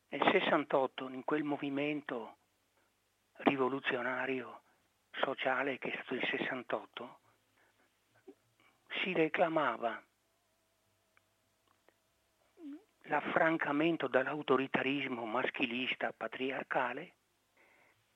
nel 0.07 0.31
68, 0.33 1.09
in 1.09 1.25
quel 1.25 1.45
movimento 1.45 2.37
rivoluzionario 3.37 4.65
sociale 5.13 5.79
che 5.79 5.93
è 5.93 5.95
stato 5.95 6.13
il 6.13 6.29
68, 6.29 7.19
si 9.03 9.15
reclamava 9.15 9.99
l'affrancamento 13.05 14.09
dall'autoritarismo 14.09 15.25
maschilista 15.25 16.13
patriarcale 16.15 17.15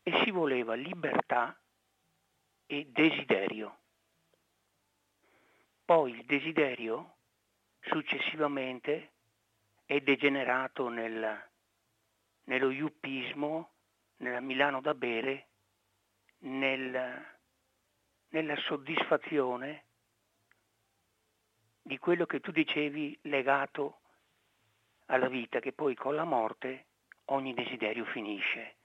e 0.04 0.22
si 0.22 0.30
voleva 0.30 0.74
libertà 0.74 1.58
e 2.66 2.86
desiderio. 2.90 3.78
Poi 5.84 6.12
il 6.12 6.24
desiderio 6.26 7.16
successivamente 7.80 9.12
è 9.86 10.00
degenerato 10.00 10.88
nel, 10.88 11.50
nello 12.44 12.70
yuppismo, 12.70 13.72
nella 14.18 14.40
Milano 14.40 14.80
da 14.82 14.94
bere, 14.94 15.48
nel, 16.40 17.26
nella 18.28 18.56
soddisfazione 18.56 19.86
di 21.80 21.98
quello 21.98 22.26
che 22.26 22.40
tu 22.40 22.50
dicevi 22.50 23.18
legato 23.22 24.00
alla 25.06 25.28
vita, 25.28 25.60
che 25.60 25.72
poi 25.72 25.94
con 25.94 26.14
la 26.14 26.24
morte 26.24 26.86
ogni 27.26 27.54
desiderio 27.54 28.04
finisce. 28.06 28.76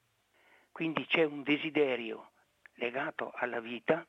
Quindi 0.79 1.05
c'è 1.07 1.25
un 1.25 1.43
desiderio 1.43 2.31
legato 2.75 3.33
alla 3.35 3.59
vita 3.59 4.07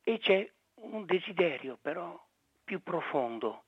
e 0.00 0.18
c'è 0.18 0.48
un 0.74 1.04
desiderio 1.04 1.76
però 1.82 2.16
più 2.62 2.80
profondo, 2.84 3.64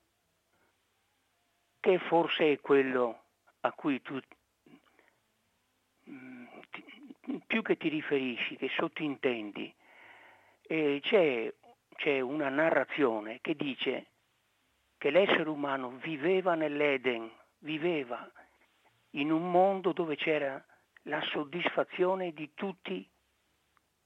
che 1.80 1.98
forse 1.98 2.52
è 2.52 2.60
quello 2.60 3.24
a 3.62 3.72
cui 3.72 4.00
tu 4.00 4.16
mm, 6.08 6.46
più 7.44 7.60
che 7.62 7.76
ti 7.76 7.88
riferisci, 7.88 8.54
che 8.58 8.68
sottintendi. 8.76 9.74
Eh, 10.62 11.00
c'è, 11.02 11.52
c'è 11.96 12.20
una 12.20 12.48
narrazione 12.48 13.40
che 13.40 13.56
dice 13.56 14.06
che 14.98 15.10
l'essere 15.10 15.48
umano 15.48 15.96
viveva 15.96 16.54
nell'Eden, 16.54 17.28
viveva 17.58 18.30
in 19.20 19.32
un 19.32 19.50
mondo 19.50 19.92
dove 19.92 20.16
c'era 20.16 20.62
la 21.02 21.20
soddisfazione 21.22 22.32
di 22.32 22.52
tutti 22.54 23.08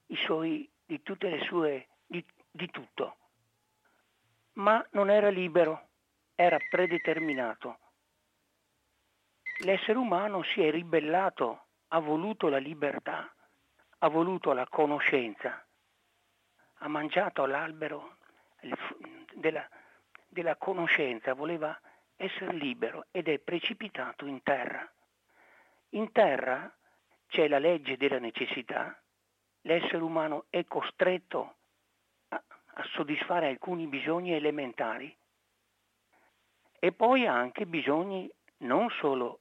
i 0.07 0.17
suoi, 0.17 0.71
di 0.85 1.03
tutte 1.03 1.29
le 1.29 1.41
sue, 1.45 1.89
di, 2.07 2.25
di 2.51 2.71
tutto. 2.71 3.17
Ma 4.55 4.85
non 4.93 5.11
era 5.11 5.29
libero, 5.29 5.89
era 6.35 6.59
predeterminato. 6.71 7.79
L'essere 9.65 9.99
umano 9.99 10.43
si 10.43 10.63
è 10.63 10.71
ribellato, 10.71 11.67
ha 11.89 11.99
voluto 11.99 12.49
la 12.49 12.59
libertà, 12.59 13.33
ha 13.99 14.09
voluto 14.09 14.53
la 14.53 14.67
conoscenza, 14.69 15.65
ha 16.75 16.89
mangiato 16.89 17.47
l'albero 17.47 18.17
della, 19.35 19.69
della 20.29 20.57
conoscenza, 20.57 21.35
voleva 21.35 21.79
essere 22.17 22.53
libero 22.53 23.07
ed 23.11 23.29
è 23.29 23.39
precipitato 23.39 24.27
in 24.27 24.43
terra. 24.43 24.91
In 25.95 26.11
terra 26.13 26.75
c'è 27.29 27.49
la 27.49 27.59
legge 27.59 27.97
della 27.97 28.19
necessità, 28.19 28.99
l'essere 29.63 30.03
umano 30.03 30.47
è 30.49 30.65
costretto 30.65 31.57
a, 32.29 32.43
a 32.75 32.85
soddisfare 32.95 33.49
alcuni 33.49 33.87
bisogni 33.87 34.33
elementari. 34.33 35.15
E 36.79 36.93
poi 36.93 37.27
anche 37.27 37.67
bisogni 37.67 38.31
non 38.59 38.89
solo 38.91 39.41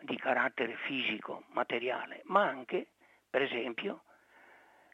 di 0.00 0.16
carattere 0.16 0.76
fisico, 0.86 1.44
materiale, 1.48 2.22
ma 2.24 2.44
anche, 2.44 2.92
per 3.28 3.42
esempio, 3.42 4.04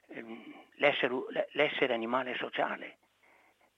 ehm, 0.08 0.66
l'essere, 0.74 1.48
l'essere 1.52 1.94
animale 1.94 2.34
sociale, 2.36 2.98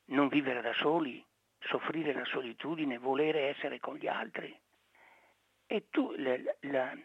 non 0.06 0.28
vivere 0.28 0.62
da 0.62 0.72
soli, 0.72 1.24
soffrire 1.58 2.12
la 2.12 2.24
solitudine, 2.24 2.98
volere 2.98 3.48
essere 3.48 3.78
con 3.78 3.96
gli 3.96 4.08
altri. 4.08 4.58
E 5.72 5.86
tu, 5.88 6.12
la, 6.16 6.36
la, 6.62 6.98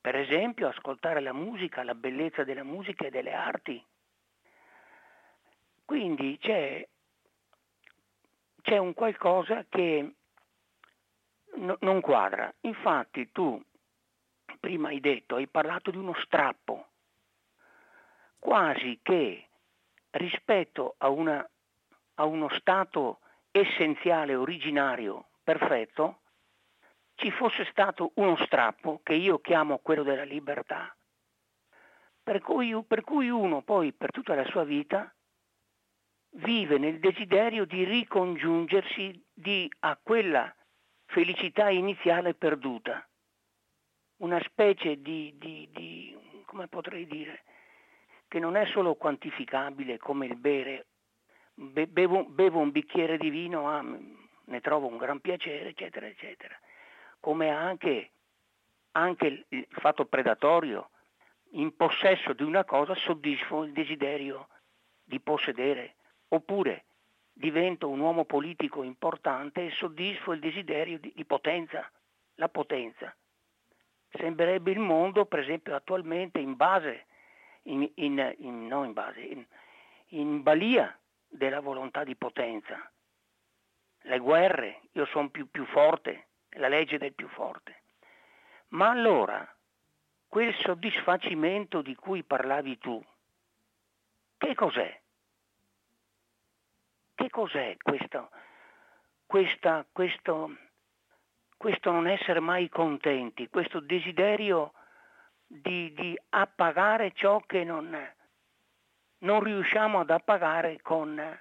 per 0.00 0.14
esempio, 0.14 0.68
ascoltare 0.68 1.18
la 1.18 1.32
musica, 1.32 1.82
la 1.82 1.96
bellezza 1.96 2.44
della 2.44 2.62
musica 2.62 3.04
e 3.04 3.10
delle 3.10 3.32
arti. 3.32 3.84
Quindi 5.84 6.38
c'è, 6.38 6.86
c'è 8.62 8.78
un 8.78 8.94
qualcosa 8.94 9.66
che 9.68 10.14
no, 11.56 11.76
non 11.80 12.00
quadra. 12.00 12.54
Infatti 12.60 13.32
tu 13.32 13.60
prima 14.60 14.90
hai 14.90 15.00
detto, 15.00 15.34
hai 15.34 15.48
parlato 15.48 15.90
di 15.90 15.96
uno 15.96 16.14
strappo, 16.22 16.90
quasi 18.38 19.00
che 19.02 19.48
rispetto 20.10 20.94
a 20.98 21.08
una 21.08 21.44
a 22.16 22.24
uno 22.24 22.48
stato 22.50 23.18
essenziale, 23.50 24.36
originario, 24.36 25.30
perfetto, 25.42 26.20
ci 27.14 27.30
fosse 27.30 27.64
stato 27.70 28.12
uno 28.16 28.36
strappo 28.44 29.00
che 29.02 29.14
io 29.14 29.38
chiamo 29.40 29.78
quello 29.78 30.02
della 30.02 30.24
libertà. 30.24 30.94
per 32.22 32.40
cui, 32.40 32.72
per 32.86 33.02
cui 33.02 33.28
uno 33.28 33.62
poi 33.62 33.92
per 33.92 34.10
tutta 34.10 34.34
la 34.34 34.44
sua 34.46 34.64
vita 34.64 35.12
vive 36.34 36.78
nel 36.78 36.98
desiderio 37.00 37.64
di 37.64 37.84
ricongiungersi 37.84 39.22
di, 39.32 39.70
a 39.80 39.98
quella 40.00 40.54
felicità 41.06 41.68
iniziale 41.68 42.34
perduta, 42.34 43.06
una 44.18 44.40
specie 44.44 45.00
di, 45.02 45.34
di, 45.36 45.68
di, 45.72 46.16
come 46.46 46.68
potrei 46.68 47.06
dire, 47.06 47.42
che 48.28 48.38
non 48.38 48.56
è 48.56 48.64
solo 48.66 48.94
quantificabile 48.94 49.98
come 49.98 50.26
il 50.26 50.36
bere, 50.36 50.86
Be- 51.54 51.86
bevo, 51.86 52.24
bevo, 52.24 52.60
un 52.60 52.70
bicchiere 52.70 53.18
di 53.18 53.28
vino, 53.28 53.68
ah, 53.68 53.82
ne 53.82 54.60
trovo 54.62 54.86
un 54.86 54.96
gran 54.96 55.20
piacere, 55.20 55.68
eccetera, 55.68 56.06
eccetera, 56.06 56.58
come 57.22 57.50
anche, 57.50 58.10
anche 58.92 59.46
il, 59.48 59.66
fatto 59.68 60.06
predatorio, 60.06 60.90
in 61.50 61.76
possesso 61.76 62.32
di 62.32 62.42
una 62.42 62.64
cosa 62.64 62.96
soddisfo 62.96 63.62
il 63.62 63.72
desiderio 63.72 64.48
di 65.04 65.20
possedere, 65.20 65.94
oppure 66.28 66.86
divento 67.32 67.88
un 67.88 68.00
uomo 68.00 68.24
politico 68.24 68.82
importante 68.82 69.66
e 69.66 69.70
soddisfo 69.70 70.32
il 70.32 70.40
desiderio 70.40 70.98
di, 70.98 71.12
di 71.14 71.24
potenza, 71.24 71.88
la 72.34 72.48
potenza. 72.48 73.14
Sembrerebbe 74.10 74.72
il 74.72 74.80
mondo, 74.80 75.24
per 75.24 75.38
esempio, 75.38 75.76
attualmente 75.76 76.40
in 76.40 76.56
base, 76.56 77.06
in, 77.62 77.88
in, 77.94 78.34
in, 78.38 78.66
no 78.66 78.82
in 78.82 78.92
base, 78.92 79.46
in 80.08 80.42
balia 80.42 80.98
della 81.28 81.60
volontà 81.60 82.02
di 82.02 82.16
potenza. 82.16 82.90
Le 84.00 84.18
guerre, 84.18 84.80
io 84.94 85.06
sono 85.06 85.30
più, 85.30 85.48
più 85.48 85.64
forte, 85.66 86.26
la 86.52 86.68
legge 86.68 86.98
del 86.98 87.14
più 87.14 87.28
forte. 87.28 87.82
Ma 88.68 88.90
allora, 88.90 89.46
quel 90.28 90.54
soddisfacimento 90.54 91.82
di 91.82 91.94
cui 91.94 92.22
parlavi 92.22 92.78
tu, 92.78 93.04
che 94.38 94.54
cos'è? 94.54 95.00
Che 97.14 97.30
cos'è 97.30 97.76
questo, 97.80 98.30
questa, 99.26 99.86
questo, 99.92 100.56
questo 101.56 101.90
non 101.90 102.06
essere 102.08 102.40
mai 102.40 102.68
contenti, 102.68 103.48
questo 103.48 103.80
desiderio 103.80 104.72
di, 105.46 105.92
di 105.92 106.18
appagare 106.30 107.12
ciò 107.12 107.40
che 107.40 107.62
non, 107.62 107.96
non 109.18 109.42
riusciamo 109.42 110.00
ad 110.00 110.10
appagare 110.10 110.80
con, 110.80 111.40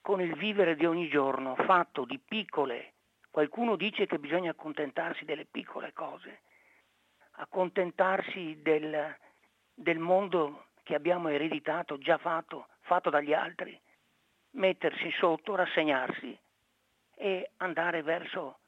con 0.00 0.20
il 0.20 0.34
vivere 0.36 0.74
di 0.74 0.86
ogni 0.86 1.08
giorno, 1.08 1.54
fatto 1.54 2.04
di 2.04 2.18
piccole. 2.18 2.93
Qualcuno 3.34 3.74
dice 3.74 4.06
che 4.06 4.20
bisogna 4.20 4.52
accontentarsi 4.52 5.24
delle 5.24 5.44
piccole 5.44 5.92
cose, 5.92 6.42
accontentarsi 7.32 8.62
del, 8.62 9.12
del 9.74 9.98
mondo 9.98 10.66
che 10.84 10.94
abbiamo 10.94 11.30
ereditato, 11.30 11.98
già 11.98 12.16
fatto, 12.16 12.68
fatto 12.82 13.10
dagli 13.10 13.32
altri, 13.32 13.76
mettersi 14.50 15.10
sotto, 15.18 15.56
rassegnarsi 15.56 16.38
e 17.16 17.50
andare 17.56 18.02
verso, 18.02 18.60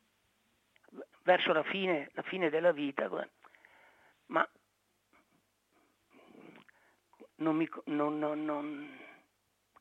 verso 1.23 1.53
la, 1.53 1.63
fine, 1.63 2.11
la 2.15 2.23
fine 2.23 2.51
della 2.51 2.73
vita. 2.73 3.09
Ma 4.27 4.49
non 7.37 7.55
mi, 7.55 7.69
non, 7.85 8.19
non, 8.19 8.99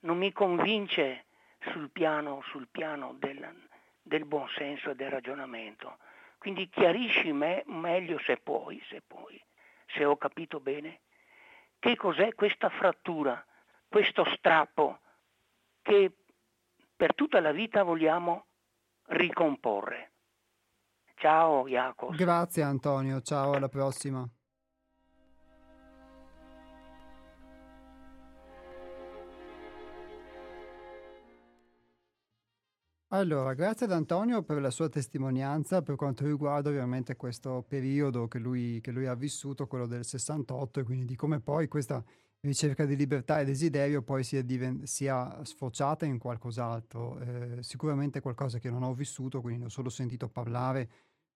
non 0.02 0.18
mi 0.20 0.32
convince 0.32 1.26
sul 1.72 1.90
piano, 1.90 2.44
sul 2.52 2.68
piano 2.68 3.16
del, 3.18 3.65
del 4.06 4.26
buon 4.26 4.48
senso 4.50 4.92
e 4.92 4.96
del 4.96 5.10
ragionamento. 5.10 5.98
Quindi 6.38 6.70
chiarisci 6.70 7.32
me 7.32 7.64
meglio 7.66 8.20
se 8.20 8.38
puoi, 8.38 8.80
se 8.88 9.02
puoi, 9.06 9.44
se 9.88 10.06
ho 10.06 10.16
capito 10.16 10.60
bene, 10.60 11.02
che 11.80 11.96
cos'è 11.96 12.36
questa 12.36 12.70
frattura, 12.70 13.44
questo 13.88 14.24
strappo 14.36 15.00
che 15.82 16.12
per 16.96 17.16
tutta 17.16 17.40
la 17.40 17.52
vita 17.52 17.82
vogliamo 17.82 18.46
ricomporre. 19.08 20.12
Ciao 21.16 21.68
Jacopo. 21.68 22.14
Grazie 22.16 22.62
Antonio, 22.62 23.22
ciao 23.22 23.54
alla 23.54 23.70
prossima. 23.70 24.28
Allora, 33.16 33.54
grazie 33.54 33.86
ad 33.86 33.94
Antonio 33.94 34.44
per 34.44 34.60
la 34.60 34.70
sua 34.70 34.90
testimonianza 34.90 35.82
per 35.82 35.96
quanto 35.96 36.26
riguarda 36.26 36.68
ovviamente 36.68 37.16
questo 37.16 37.64
periodo 37.66 38.28
che 38.28 38.40
lui, 38.40 38.82
che 38.82 38.92
lui 38.92 39.06
ha 39.06 39.16
vissuto, 39.16 39.68
quello 39.68 39.88
del 39.88 40.04
68, 40.04 40.82
e 40.82 40.84
quindi 40.84 41.06
di 41.06 41.16
come 41.16 41.40
poi 41.40 41.70
questa 41.70 42.04
ricerca 42.42 42.84
di 42.84 42.98
libertà 42.98 43.40
e 43.40 43.46
desiderio 43.46 44.02
poi 44.02 44.26
sia, 44.26 44.44
diven- 44.44 44.86
sia 44.86 45.42
sfociata 45.46 46.06
in 46.06 46.18
qualcos'altro. 46.18 47.18
Eh, 47.20 47.64
sicuramente 47.64 48.20
qualcosa 48.20 48.60
che 48.60 48.70
non 48.70 48.84
ho 48.84 48.94
vissuto, 48.94 49.40
quindi 49.40 49.64
ho 49.64 49.70
solo 49.70 49.88
sentito 49.88 50.28
parlare 50.28 50.90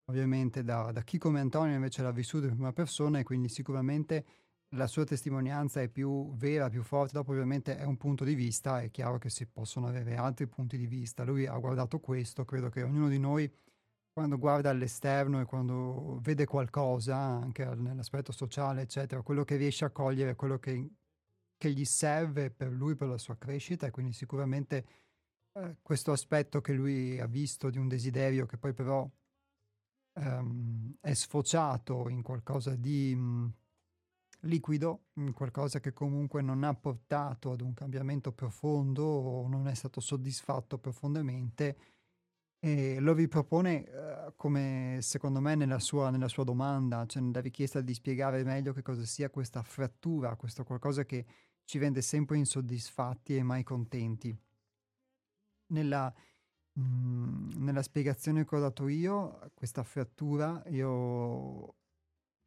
ovviamente 0.07 0.65
da, 0.65 0.91
da 0.91 1.01
chi 1.03 1.17
come 1.17 1.39
Antonio 1.39 1.75
invece 1.75 2.01
l'ha 2.01 2.11
vissuto 2.11 2.47
in 2.47 2.55
prima 2.55 2.73
persona 2.73 3.19
e 3.19 3.23
quindi 3.23 3.47
sicuramente 3.47 4.25
la 4.73 4.87
sua 4.87 5.03
testimonianza 5.03 5.81
è 5.81 5.87
più 5.87 6.35
vera, 6.35 6.69
più 6.69 6.83
forte, 6.83 7.13
dopo 7.13 7.31
ovviamente 7.31 7.77
è 7.77 7.85
un 7.85 7.97
punto 7.97 8.23
di 8.23 8.35
vista, 8.35 8.81
è 8.81 8.91
chiaro 8.91 9.17
che 9.17 9.29
si 9.29 9.47
possono 9.47 9.87
avere 9.87 10.15
altri 10.15 10.47
punti 10.47 10.77
di 10.77 10.85
vista. 10.85 11.23
Lui 11.23 11.47
ha 11.47 11.57
guardato 11.57 11.99
questo, 11.99 12.45
credo 12.45 12.69
che 12.69 12.83
ognuno 12.83 13.07
di 13.09 13.17
noi 13.17 13.51
quando 14.11 14.37
guarda 14.37 14.69
all'esterno 14.69 15.39
e 15.39 15.45
quando 15.45 16.19
vede 16.21 16.45
qualcosa, 16.45 17.15
anche 17.15 17.63
nell'aspetto 17.65 18.31
sociale, 18.31 18.81
eccetera, 18.81 19.21
quello 19.21 19.43
che 19.43 19.55
riesce 19.55 19.85
a 19.85 19.91
cogliere, 19.91 20.35
quello 20.35 20.59
che, 20.59 20.89
che 21.57 21.71
gli 21.71 21.85
serve 21.85 22.51
per 22.51 22.71
lui, 22.71 22.95
per 22.95 23.07
la 23.07 23.17
sua 23.17 23.37
crescita, 23.37 23.87
e 23.87 23.91
quindi 23.91 24.13
sicuramente 24.13 24.85
eh, 25.53 25.77
questo 25.81 26.11
aspetto 26.11 26.61
che 26.61 26.73
lui 26.73 27.19
ha 27.19 27.27
visto 27.27 27.69
di 27.69 27.77
un 27.77 27.87
desiderio 27.87 28.45
che 28.45 28.57
poi 28.57 28.73
però 28.73 29.09
ehm, 30.13 30.97
è 30.99 31.13
sfociato 31.13 32.07
in 32.09 32.21
qualcosa 32.21 32.75
di... 32.75 33.15
Mh, 33.15 33.53
liquido, 34.41 35.07
qualcosa 35.33 35.79
che 35.79 35.93
comunque 35.93 36.41
non 36.41 36.63
ha 36.63 36.73
portato 36.73 37.51
ad 37.51 37.61
un 37.61 37.73
cambiamento 37.73 38.31
profondo 38.31 39.03
o 39.03 39.47
non 39.47 39.67
è 39.67 39.73
stato 39.73 39.99
soddisfatto 39.99 40.77
profondamente, 40.77 41.77
e 42.61 42.99
lo 42.99 43.13
ripropone 43.13 43.85
uh, 43.87 44.33
come 44.35 44.97
secondo 45.01 45.39
me 45.39 45.55
nella 45.55 45.79
sua, 45.79 46.09
nella 46.09 46.27
sua 46.27 46.43
domanda, 46.43 47.05
cioè 47.05 47.21
nella 47.21 47.39
richiesta 47.39 47.79
di 47.79 47.93
spiegare 47.93 48.43
meglio 48.43 48.73
che 48.73 48.81
cosa 48.81 49.05
sia 49.05 49.29
questa 49.29 49.63
frattura, 49.63 50.35
questo 50.35 50.65
qualcosa 50.65 51.05
che 51.05 51.25
ci 51.63 51.77
rende 51.77 52.01
sempre 52.01 52.37
insoddisfatti 52.37 53.37
e 53.37 53.43
mai 53.43 53.63
contenti. 53.63 54.37
Nella, 55.67 56.13
mh, 56.73 57.63
nella 57.63 57.81
spiegazione 57.81 58.43
che 58.43 58.55
ho 58.55 58.59
dato 58.59 58.89
io, 58.89 59.51
questa 59.53 59.83
frattura, 59.83 60.61
io 60.67 61.75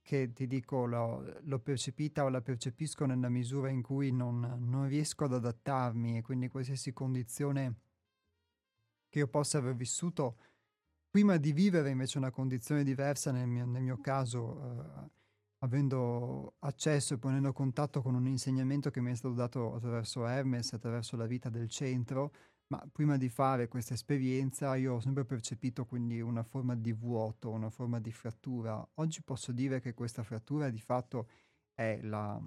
che 0.03 0.33
ti 0.33 0.47
dico 0.47 0.85
l'ho, 0.85 1.59
percepita 1.61 2.25
o 2.25 2.29
la 2.29 2.43
percepisco 2.43 3.07
nella 3.07 3.29
misura 3.29 3.71
in 3.71 3.83
cui 3.83 4.11
non, 4.11 4.59
non, 4.61 4.89
riesco 4.89 5.25
ad 5.25 5.35
adattarmi 5.35 6.19
e 6.19 6.23
quindi 6.23 6.49
qualsiasi 6.49 6.93
condizione 6.93 7.75
che 9.09 9.21
io 9.21 9.29
possa 9.29 9.59
aver 9.59 9.75
vissuto 9.77 10.37
prima 11.09 11.37
di 11.37 11.53
vivere 11.53 11.91
invece 11.91 12.19
una 12.19 12.31
condizione 12.31 12.83
diversa 12.83 13.31
nel 13.31 13.47
mio, 13.47 13.65
nel 13.65 13.83
mio 13.83 13.99
caso 14.01 14.61
eh, 14.61 15.11
avendo 15.59 16.55
accesso 16.61 17.15
e 17.15 17.19
ponendo 17.19 17.53
contatto 17.53 18.03
con 18.03 18.15
un 18.15 18.27
insegnamento 18.27 18.91
che 18.91 19.01
mi 19.01 19.13
è 19.13 19.15
stato 19.15 19.35
dato 19.35 19.75
attraverso 19.75 20.27
Hermes, 20.27 20.73
attraverso 20.73 21.17
la 21.17 21.27
vita 21.27 21.49
del 21.49 21.69
centro, 21.69 22.33
ma 22.69 22.83
prima 22.91 23.17
di 23.17 23.29
fare 23.29 23.69
questa 23.69 23.95
esperienza 23.95 24.75
io 24.77 24.95
ho 24.95 25.01
sempre 25.01 25.25
percepito 25.25 25.85
quindi 25.85 26.21
una 26.21 26.43
forma 26.43 26.75
di 26.75 26.93
vuoto, 26.93 27.51
una 27.51 27.71
forma 27.71 28.01
di 28.01 28.13
frattura. 28.13 28.87
Oggi 28.95 29.23
posso 29.23 29.53
dire 29.53 29.81
che 29.81 29.93
questa 29.95 30.23
frattura 30.23 30.71
di 30.71 30.81
fatto 30.81 31.29
è 31.75 32.01
la, 32.03 32.41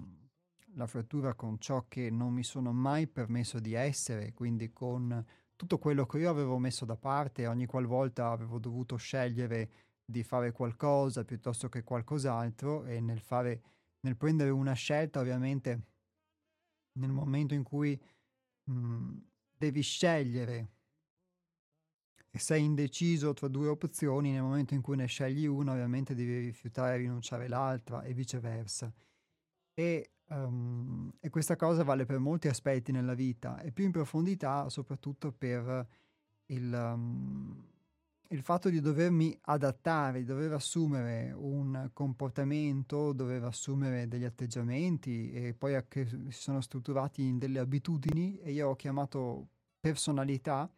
la 0.74 0.86
frattura 0.86 1.34
con 1.34 1.58
ciò 1.58 1.86
che 1.88 2.10
non 2.10 2.32
mi 2.32 2.42
sono 2.42 2.72
mai 2.72 3.06
permesso 3.06 3.60
di 3.60 3.74
essere, 3.74 4.32
quindi 4.32 4.72
con 4.72 5.24
tutto 5.54 5.78
quello 5.78 6.06
che 6.06 6.18
io 6.18 6.30
avevo 6.30 6.58
messo 6.58 6.84
da 6.84 6.96
parte 6.96 7.46
ogni 7.46 7.66
qualvolta 7.66 8.30
avevo 8.30 8.58
dovuto 8.58 8.96
scegliere 8.96 9.70
di 10.04 10.22
fare 10.22 10.52
qualcosa 10.52 11.24
piuttosto 11.24 11.68
che 11.68 11.82
qualcos'altro 11.82 12.84
e 12.84 13.00
nel 13.00 13.20
fare 13.20 13.62
nel 14.00 14.16
prendere 14.16 14.50
una 14.50 14.74
scelta 14.74 15.18
ovviamente 15.18 15.80
nel 16.98 17.10
momento 17.10 17.54
in 17.54 17.62
cui 17.62 17.98
mh, 18.64 18.72
mhmm, 18.72 19.24
devi 19.56 19.80
scegliere 19.80 20.70
e 22.30 22.38
sei 22.38 22.64
indeciso 22.64 23.32
tra 23.32 23.48
due 23.48 23.68
opzioni, 23.68 24.30
nel 24.30 24.42
momento 24.42 24.74
in 24.74 24.82
cui 24.82 24.96
ne 24.96 25.06
scegli 25.06 25.46
una, 25.46 25.72
ovviamente 25.72 26.14
devi 26.14 26.38
rifiutare 26.40 26.94
e 26.94 26.98
rinunciare 26.98 27.48
l'altra 27.48 28.02
e 28.02 28.12
viceversa. 28.12 28.92
E, 29.72 30.10
um, 30.28 31.10
e, 31.18 31.30
questa 31.30 31.56
cosa 31.56 31.82
vale 31.82 32.04
per 32.04 32.18
molti 32.18 32.48
aspetti 32.48 32.92
nella 32.92 33.14
vita 33.14 33.58
e 33.60 33.72
più 33.72 33.84
in 33.84 33.90
profondità, 33.90 34.68
soprattutto 34.68 35.32
per 35.32 35.88
il, 36.46 36.72
um, 36.72 37.75
il 38.30 38.42
fatto 38.42 38.68
di 38.68 38.80
dovermi 38.80 39.36
adattare, 39.42 40.20
di 40.20 40.24
dover 40.24 40.52
assumere 40.52 41.32
un 41.32 41.90
comportamento, 41.92 43.12
dover 43.12 43.44
assumere 43.44 44.08
degli 44.08 44.24
atteggiamenti 44.24 45.30
e 45.32 45.54
poi 45.54 45.80
che 45.88 46.06
si 46.06 46.30
sono 46.30 46.60
strutturati 46.60 47.22
in 47.22 47.38
delle 47.38 47.58
abitudini 47.58 48.38
e 48.38 48.52
io 48.52 48.70
ho 48.70 48.76
chiamato 48.76 49.48
personalità 49.78 50.70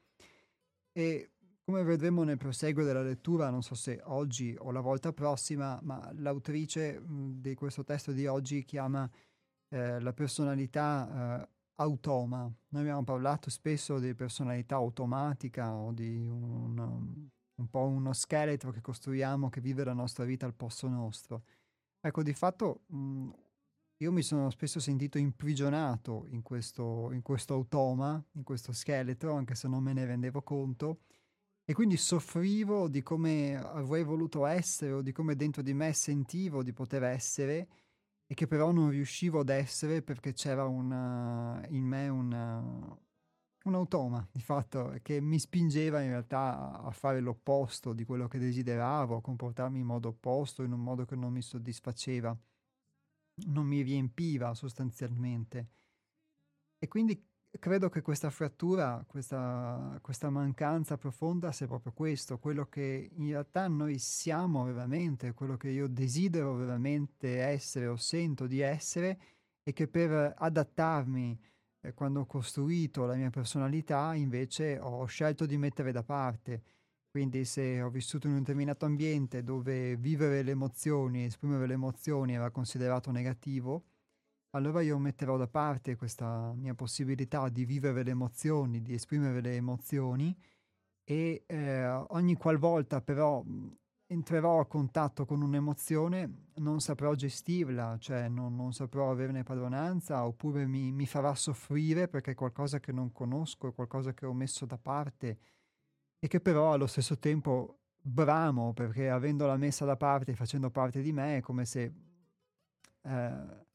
e 0.92 1.30
come 1.64 1.82
vedremo 1.82 2.22
nel 2.22 2.38
proseguo 2.38 2.82
della 2.82 3.02
lettura, 3.02 3.50
non 3.50 3.62
so 3.62 3.74
se 3.74 4.00
oggi 4.04 4.56
o 4.58 4.70
la 4.70 4.80
volta 4.80 5.12
prossima, 5.12 5.78
ma 5.82 6.10
l'autrice 6.14 7.02
di 7.06 7.54
questo 7.54 7.84
testo 7.84 8.12
di 8.12 8.26
oggi 8.26 8.64
chiama 8.64 9.08
eh, 9.68 10.00
la 10.00 10.12
personalità 10.14 11.42
eh, 11.42 11.48
automa. 11.76 12.50
Noi 12.68 12.82
abbiamo 12.82 13.04
parlato 13.04 13.50
spesso 13.50 13.98
di 13.98 14.14
personalità 14.14 14.76
automatica 14.76 15.74
o 15.74 15.92
di 15.92 16.26
un, 16.26 17.28
un 17.58 17.68
po' 17.68 17.86
uno 17.86 18.12
scheletro 18.12 18.70
che 18.70 18.80
costruiamo 18.80 19.48
che 19.48 19.60
vive 19.60 19.84
la 19.84 19.92
nostra 19.92 20.24
vita 20.24 20.46
al 20.46 20.54
posto 20.54 20.88
nostro. 20.88 21.44
Ecco, 22.00 22.22
di 22.22 22.32
fatto 22.32 22.82
mh, 22.86 23.30
io 23.98 24.12
mi 24.12 24.22
sono 24.22 24.48
spesso 24.50 24.78
sentito 24.78 25.18
imprigionato 25.18 26.26
in 26.28 26.42
questo, 26.42 27.10
in 27.12 27.22
questo 27.22 27.54
automa, 27.54 28.22
in 28.32 28.44
questo 28.44 28.72
scheletro, 28.72 29.34
anche 29.34 29.54
se 29.54 29.66
non 29.66 29.82
me 29.82 29.92
ne 29.92 30.04
rendevo 30.04 30.42
conto, 30.42 31.00
e 31.64 31.74
quindi 31.74 31.96
soffrivo 31.96 32.88
di 32.88 33.02
come 33.02 33.56
avrei 33.56 34.04
voluto 34.04 34.46
essere 34.46 34.92
o 34.92 35.02
di 35.02 35.12
come 35.12 35.34
dentro 35.36 35.62
di 35.62 35.74
me 35.74 35.92
sentivo 35.92 36.62
di 36.62 36.72
poter 36.72 37.02
essere 37.02 37.68
e 38.26 38.34
che 38.34 38.46
però 38.46 38.70
non 38.72 38.90
riuscivo 38.90 39.40
ad 39.40 39.48
essere 39.48 40.00
perché 40.00 40.32
c'era 40.32 40.64
una, 40.66 41.60
in 41.68 41.84
me 41.84 42.08
una, 42.08 42.96
un 43.68 43.74
automa, 43.74 44.26
di 44.32 44.40
fatto, 44.40 44.98
che 45.02 45.20
mi 45.20 45.38
spingeva 45.38 46.00
in 46.00 46.08
realtà 46.08 46.80
a 46.80 46.90
fare 46.90 47.20
l'opposto 47.20 47.92
di 47.92 48.04
quello 48.04 48.26
che 48.26 48.38
desideravo, 48.38 49.16
a 49.16 49.20
comportarmi 49.20 49.78
in 49.78 49.86
modo 49.86 50.08
opposto, 50.08 50.62
in 50.62 50.72
un 50.72 50.80
modo 50.80 51.04
che 51.04 51.14
non 51.14 51.32
mi 51.32 51.42
soddisfaceva, 51.42 52.36
non 53.46 53.66
mi 53.66 53.82
riempiva 53.82 54.54
sostanzialmente. 54.54 55.68
E 56.78 56.88
quindi 56.88 57.24
credo 57.58 57.88
che 57.88 58.02
questa 58.02 58.30
frattura, 58.30 59.04
questa, 59.06 59.98
questa 60.02 60.30
mancanza 60.30 60.96
profonda 60.96 61.52
sia 61.52 61.66
proprio 61.66 61.92
questo, 61.92 62.38
quello 62.38 62.66
che 62.66 63.10
in 63.14 63.28
realtà 63.28 63.68
noi 63.68 63.98
siamo 63.98 64.64
veramente, 64.64 65.32
quello 65.32 65.56
che 65.56 65.70
io 65.70 65.88
desidero 65.88 66.54
veramente 66.54 67.40
essere 67.40 67.86
o 67.86 67.96
sento 67.96 68.46
di 68.46 68.60
essere 68.60 69.20
e 69.62 69.72
che 69.72 69.88
per 69.88 70.34
adattarmi 70.36 71.38
eh, 71.80 71.94
quando 71.94 72.20
ho 72.20 72.26
costruito 72.26 73.06
la 73.06 73.14
mia 73.14 73.30
personalità 73.30 74.14
invece 74.14 74.78
ho 74.78 75.04
scelto 75.06 75.46
di 75.46 75.56
mettere 75.56 75.92
da 75.92 76.02
parte. 76.02 76.62
Quindi 77.10 77.44
se 77.44 77.80
ho 77.80 77.88
vissuto 77.88 78.26
in 78.26 78.34
un 78.34 78.40
determinato 78.40 78.84
ambiente 78.84 79.42
dove 79.42 79.96
vivere 79.96 80.42
le 80.42 80.50
emozioni, 80.52 81.24
esprimere 81.24 81.66
le 81.66 81.72
emozioni 81.74 82.34
era 82.34 82.50
considerato 82.50 83.10
negativo, 83.10 83.84
allora 84.50 84.82
io 84.82 84.98
metterò 84.98 85.36
da 85.36 85.46
parte 85.46 85.96
questa 85.96 86.52
mia 86.54 86.74
possibilità 86.74 87.48
di 87.48 87.64
vivere 87.64 88.02
le 88.02 88.10
emozioni, 88.10 88.82
di 88.82 88.94
esprimere 88.94 89.40
le 89.40 89.56
emozioni 89.56 90.36
e 91.04 91.44
eh, 91.46 91.86
ogni 91.86 92.34
qualvolta 92.34 93.00
però 93.00 93.42
entrerò 94.10 94.60
a 94.60 94.66
contatto 94.66 95.26
con 95.26 95.42
un'emozione, 95.42 96.46
non 96.56 96.80
saprò 96.80 97.14
gestirla, 97.14 97.96
cioè 97.98 98.28
non, 98.28 98.56
non 98.56 98.72
saprò 98.72 99.10
averne 99.10 99.42
padronanza, 99.42 100.24
oppure 100.24 100.66
mi, 100.66 100.92
mi, 100.92 101.06
farà 101.06 101.34
soffrire 101.34 102.08
perché 102.08 102.32
è 102.32 102.34
qualcosa 102.34 102.80
che 102.80 102.90
non 102.90 103.12
conosco, 103.12 103.68
è 103.68 103.74
qualcosa 103.74 104.14
che 104.14 104.24
ho 104.24 104.32
messo 104.32 104.64
da 104.64 104.78
parte 104.78 105.38
e 106.18 106.26
che 106.26 106.40
però 106.40 106.72
allo 106.72 106.86
stesso 106.86 107.18
tempo 107.18 107.80
bramo 108.00 108.72
perché 108.72 109.10
avendola 109.10 109.56
messa 109.56 109.84
da 109.84 109.96
parte 109.96 110.32
e 110.32 110.36
facendo 110.36 110.70
parte 110.70 111.02
di 111.02 111.12
me 111.12 111.38
è 111.38 111.40
come 111.40 111.64
se... 111.64 111.92
Eh, 113.02 113.66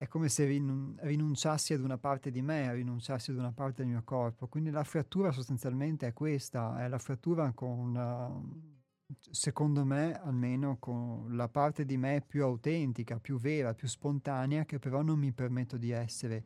è 0.00 0.08
come 0.08 0.30
se 0.30 0.46
rinun- 0.46 0.96
rinunciassi 1.02 1.74
ad 1.74 1.80
una 1.80 1.98
parte 1.98 2.30
di 2.30 2.40
me, 2.40 2.72
rinunciassi 2.72 3.32
ad 3.32 3.36
una 3.36 3.52
parte 3.52 3.82
del 3.82 3.90
mio 3.90 4.02
corpo. 4.02 4.46
Quindi 4.48 4.70
la 4.70 4.82
frattura 4.82 5.30
sostanzialmente 5.30 6.06
è 6.06 6.14
questa, 6.14 6.82
è 6.82 6.88
la 6.88 6.96
frattura 6.96 7.52
con, 7.52 7.94
uh, 7.94 8.79
secondo 9.18 9.84
me 9.84 10.20
almeno 10.20 10.76
con 10.78 11.34
la 11.36 11.48
parte 11.48 11.84
di 11.84 11.96
me 11.96 12.22
più 12.26 12.42
autentica, 12.42 13.18
più 13.18 13.38
vera, 13.38 13.74
più 13.74 13.88
spontanea, 13.88 14.64
che 14.64 14.78
però 14.78 15.02
non 15.02 15.18
mi 15.18 15.32
permetto 15.32 15.76
di 15.76 15.90
essere. 15.90 16.44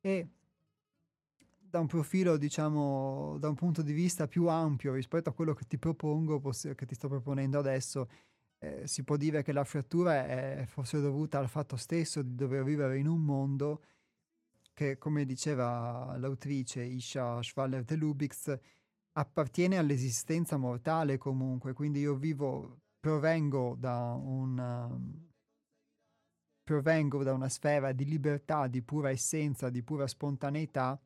E 0.00 0.28
da 1.70 1.78
un 1.78 1.86
profilo, 1.86 2.36
diciamo, 2.36 3.36
da 3.38 3.48
un 3.48 3.54
punto 3.54 3.82
di 3.82 3.92
vista 3.92 4.26
più 4.26 4.48
ampio 4.48 4.94
rispetto 4.94 5.28
a 5.28 5.32
quello 5.32 5.54
che 5.54 5.66
ti 5.66 5.78
propongo, 5.78 6.40
che 6.74 6.86
ti 6.86 6.94
sto 6.94 7.08
proponendo 7.08 7.58
adesso, 7.58 8.08
eh, 8.58 8.86
si 8.86 9.04
può 9.04 9.16
dire 9.16 9.42
che 9.42 9.52
la 9.52 9.64
frattura 9.64 10.26
è 10.26 10.64
forse 10.66 11.00
dovuta 11.00 11.38
al 11.38 11.48
fatto 11.48 11.76
stesso 11.76 12.22
di 12.22 12.34
dover 12.34 12.64
vivere 12.64 12.98
in 12.98 13.06
un 13.06 13.22
mondo 13.22 13.82
che, 14.74 14.98
come 14.98 15.24
diceva 15.24 16.16
l'autrice 16.18 16.82
Isha 16.82 17.42
Schwaller 17.42 17.84
de 17.84 17.96
Lubix, 17.96 18.58
appartiene 19.12 19.76
all'esistenza 19.76 20.56
mortale 20.56 21.18
comunque, 21.18 21.72
quindi 21.72 22.00
io 22.00 22.14
vivo, 22.14 22.80
provengo 22.98 23.74
da 23.78 24.12
una, 24.14 24.88
provengo 26.62 27.22
da 27.22 27.32
una 27.32 27.48
sfera 27.48 27.92
di 27.92 28.04
libertà, 28.04 28.66
di 28.66 28.82
pura 28.82 29.10
essenza, 29.10 29.70
di 29.70 29.82
pura 29.82 30.06
spontaneità 30.06 31.00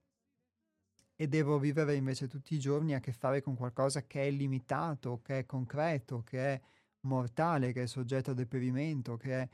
e 1.17 1.29
devo 1.29 1.59
vivere 1.59 1.95
invece 1.95 2.27
tutti 2.29 2.55
i 2.55 2.59
giorni 2.59 2.95
a 2.95 3.01
che 3.01 3.13
fare 3.13 3.41
con 3.41 3.55
qualcosa 3.55 4.05
che 4.05 4.27
è 4.27 4.31
limitato, 4.31 5.21
che 5.23 5.41
è 5.41 5.47
concreto, 5.47 6.23
che 6.23 6.39
è 6.39 6.61
mortale, 7.07 7.73
che 7.73 7.85
è 7.85 7.87
soggetto 7.87 8.33
a 8.33 8.35
deperimento, 8.35 9.17
che 9.17 9.43
è 9.43 9.49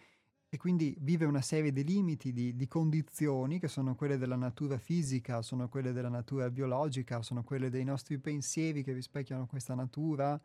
e 0.53 0.57
quindi 0.57 0.97
vive 0.99 1.27
una 1.27 1.43
serie 1.43 1.71
di 1.71 1.85
limiti, 1.85 2.33
di, 2.33 2.57
di, 2.57 2.67
condizioni 2.67 3.61
che 3.61 3.69
sono 3.69 3.95
quelle 3.95 4.19
della 4.19 4.35
natura 4.35 4.79
fisica, 4.79 5.43
sono 5.43 5.69
quelle 5.69 5.93
della 5.93 6.09
natura 6.09 6.51
biologica, 6.51 7.23
sono 7.23 7.45
quelle 7.45 7.71
dei 7.71 7.85
nostri 7.85 8.19
pensieri 8.19 8.83
che 8.83 8.93
rispecchiano 8.93 9.47
questa 9.47 9.77
natura, 9.77 10.41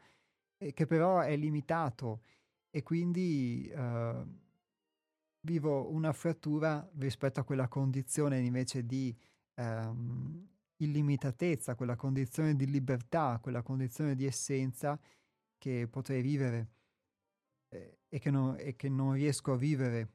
e 0.57 0.73
che 0.73 0.86
però 0.86 1.22
è 1.22 1.36
limitato. 1.36 2.22
E 2.69 2.84
quindi 2.84 3.72
uh, 3.76 4.27
vivo 5.41 5.91
una 5.91 6.14
frattura 6.14 6.88
rispetto 6.98 7.40
a 7.40 7.44
quella 7.44 7.68
condizione 7.68 8.40
invece 8.40 8.86
di 8.86 9.15
um, 9.56 10.48
illimitatezza, 10.77 11.73
quella 11.73 11.95
condizione 11.95 12.56
di 12.56 12.69
libertà, 12.69 13.40
quella 13.41 13.64
condizione 13.64 14.14
di 14.14 14.26
essenza 14.26 14.99
che 15.57 15.88
potrei 15.90 16.22
vivere 16.22 16.68
e 18.07 18.19
che, 18.19 18.31
non, 18.31 18.56
e 18.57 18.76
che 18.76 18.89
non 18.89 19.14
riesco 19.14 19.53
a 19.53 19.57
vivere 19.57 20.10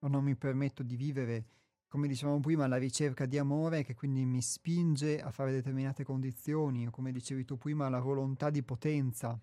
o 0.00 0.08
non 0.08 0.24
mi 0.24 0.34
permetto 0.34 0.82
di 0.82 0.96
vivere, 0.96 1.46
come 1.88 2.08
dicevamo 2.08 2.40
prima, 2.40 2.66
la 2.66 2.76
ricerca 2.76 3.26
di 3.26 3.38
amore 3.38 3.84
che 3.84 3.94
quindi 3.94 4.24
mi 4.24 4.40
spinge 4.40 5.20
a 5.20 5.30
fare 5.30 5.52
determinate 5.52 6.04
condizioni 6.04 6.86
o 6.86 6.90
come 6.90 7.12
dicevi 7.12 7.44
tu 7.44 7.58
prima 7.58 7.88
la 7.88 8.00
volontà 8.00 8.50
di 8.50 8.62
potenza, 8.62 9.38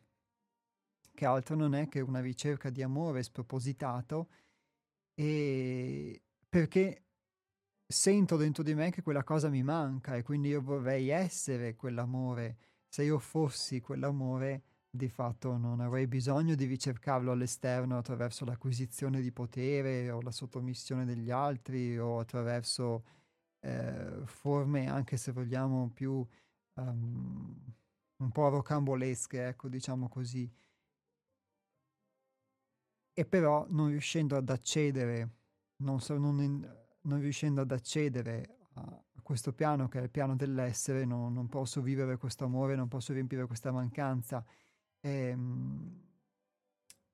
che 1.14 1.26
altro 1.26 1.56
non 1.56 1.76
è 1.76 1.88
che 1.88 1.99
una 1.99 2.22
ricerca 2.22 2.69
di 2.69 2.81
amore 2.81 3.23
spropositato 3.23 4.30
e 5.14 6.22
perché 6.47 7.03
sento 7.85 8.38
dentro 8.38 8.64
di 8.64 8.73
me 8.73 8.89
che 8.89 9.01
quella 9.01 9.23
cosa 9.23 9.49
mi 9.49 9.64
manca 9.64 10.15
e 10.15 10.23
quindi 10.23 10.49
io 10.49 10.61
vorrei 10.61 11.10
essere 11.10 11.76
quell'amore. 11.76 12.57
Se 12.88 13.03
io 13.03 13.19
fossi 13.19 13.81
quell'amore 13.81 14.64
di 14.91 15.07
fatto 15.07 15.56
non 15.57 15.82
avrei 15.82 16.07
bisogno 16.07 16.56
di 16.56 16.66
ricercarlo 16.66 17.32
all'esterno 17.32 17.98
attraverso 17.98 18.44
l'acquisizione 18.44 19.22
di 19.22 19.32
potere 19.32 20.10
o 20.10 20.22
la 20.22 20.32
sottomissione 20.32 21.06
degli 21.06 21.30
altri 21.30 21.98
o 21.99 22.20
attraverso 22.20 23.03
eh, 23.60 24.22
forme 24.26 24.90
anche 24.90 25.18
se 25.18 25.32
vogliamo 25.32 25.91
più 25.94 26.26
um, 26.74 27.56
un 28.18 28.32
po' 28.32 28.49
rocambolesche, 28.49 29.48
ecco, 29.48 29.70
diciamo 29.70 30.10
così. 30.10 30.52
E 33.14 33.26
però 33.26 33.66
non 33.70 33.90
riuscendo 33.90 34.36
ad 34.36 34.49
accedere, 34.49 35.30
non, 35.78 35.99
so, 36.02 36.18
non, 36.18 36.41
in, 36.41 36.78
non 37.02 37.20
riuscendo 37.20 37.61
ad 37.61 37.72
accedere 37.72 38.57
a, 38.74 39.03
questo 39.22 39.53
piano 39.53 39.88
che 39.88 39.99
è 39.99 40.03
il 40.03 40.10
piano 40.10 40.36
dell'essere, 40.36 41.06
non, 41.06 41.32
non 41.34 41.48
posso 41.48 41.82
vivere 41.82 42.18
questo 42.18 42.45
amore, 42.45 42.76
non 42.76 42.88
posso 42.88 43.14
riempire 43.14 43.45
questa 43.45 43.72
mancanza 43.72 44.44
e, 44.99 45.09
ehm, 45.09 46.07